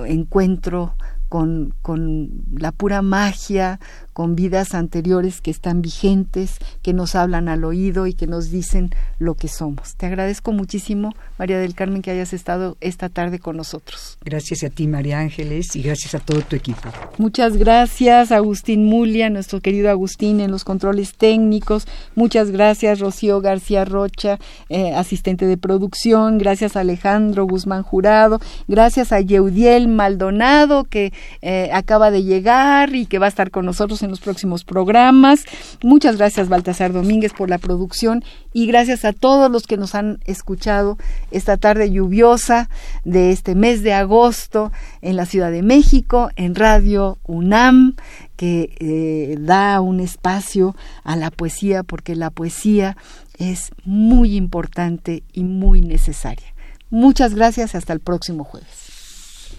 encuentro 0.06 0.96
con, 1.30 1.74
con 1.82 2.30
la 2.58 2.72
pura 2.72 3.02
magia, 3.02 3.80
con 4.22 4.36
vidas 4.36 4.76
anteriores 4.76 5.42
que 5.42 5.50
están 5.50 5.82
vigentes, 5.82 6.60
que 6.84 6.94
nos 6.94 7.16
hablan 7.16 7.50
al 7.50 7.64
oído 7.64 8.06
y 8.06 8.14
que 8.14 8.28
nos 8.28 8.52
dicen 8.52 8.92
lo 9.18 9.34
que 9.34 9.48
somos. 9.48 9.96
Te 9.96 10.06
agradezco 10.06 10.52
muchísimo, 10.52 11.16
María 11.40 11.58
del 11.58 11.74
Carmen, 11.74 12.04
que 12.04 12.12
hayas 12.12 12.32
estado 12.32 12.78
esta 12.82 13.10
tarde 13.10 13.40
con 13.40 13.58
nosotros. 13.58 14.20
Gracias 14.24 14.64
a 14.64 14.70
ti, 14.70 14.86
María 14.86 15.18
Ángeles, 15.18 15.76
y 15.76 15.82
gracias 15.82 16.14
a 16.14 16.20
todo 16.20 16.40
tu 16.42 16.56
equipo. 16.56 16.88
Muchas 17.18 17.58
gracias, 17.58 18.32
Agustín 18.32 18.86
Mulia, 18.86 19.32
nuestro 19.32 19.60
querido 19.60 19.90
Agustín, 19.90 20.40
en 20.40 20.52
los 20.52 20.66
controles 20.66 21.16
técnicos. 21.16 21.88
Muchas 22.14 22.52
gracias, 22.52 23.00
Rocío 23.00 23.42
García 23.42 23.86
Rocha, 23.86 24.38
eh, 24.70 24.94
asistente 24.94 25.48
de 25.48 25.58
producción. 25.58 26.38
Gracias, 26.38 26.76
Alejandro 26.76 27.48
Guzmán 27.48 27.82
Jurado. 27.82 28.40
Gracias 28.68 29.14
a 29.14 29.20
Yeudiel 29.20 29.88
Maldonado, 29.88 30.84
que 30.84 31.12
eh, 31.42 31.72
acaba 31.74 32.12
de 32.12 32.22
llegar 32.22 32.94
y 32.94 33.08
que 33.08 33.18
va 33.18 33.26
a 33.26 33.30
estar 33.30 33.50
con 33.50 33.66
nosotros 33.66 34.04
en 34.04 34.11
los 34.12 34.20
próximos 34.20 34.64
programas. 34.64 35.46
Muchas 35.82 36.18
gracias, 36.18 36.50
Baltasar 36.50 36.94
Domínguez, 36.94 37.34
por 37.34 37.50
la 37.50 37.58
producción 37.58 38.24
y 38.54 38.68
gracias 38.68 39.06
a 39.06 39.14
todos 39.14 39.50
los 39.50 39.66
que 39.66 39.78
nos 39.78 39.96
han 39.96 40.20
escuchado 40.26 40.98
esta 41.32 41.58
tarde 41.58 41.92
lluviosa 41.92 42.70
de 43.04 43.32
este 43.32 43.56
mes 43.56 43.82
de 43.82 43.94
agosto 43.94 44.72
en 45.02 45.16
la 45.16 45.26
Ciudad 45.26 45.52
de 45.52 45.64
México, 45.64 46.30
en 46.36 46.56
Radio 46.56 47.18
UNAM, 47.26 47.96
que 48.36 48.76
eh, 48.80 49.38
da 49.40 49.82
un 49.82 50.00
espacio 50.00 50.76
a 51.04 51.16
la 51.16 51.32
poesía 51.32 51.84
porque 51.84 52.16
la 52.16 52.30
poesía 52.30 52.98
es 53.38 53.72
muy 53.86 54.36
importante 54.36 55.24
y 55.34 55.44
muy 55.44 55.82
necesaria. 55.82 56.54
Muchas 56.90 57.34
gracias, 57.36 57.74
hasta 57.74 57.94
el 57.94 58.00
próximo 58.02 58.44
jueves. 58.44 59.58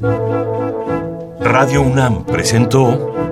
Radio 1.40 1.82
UNAM 1.82 2.24
presentó 2.24 3.31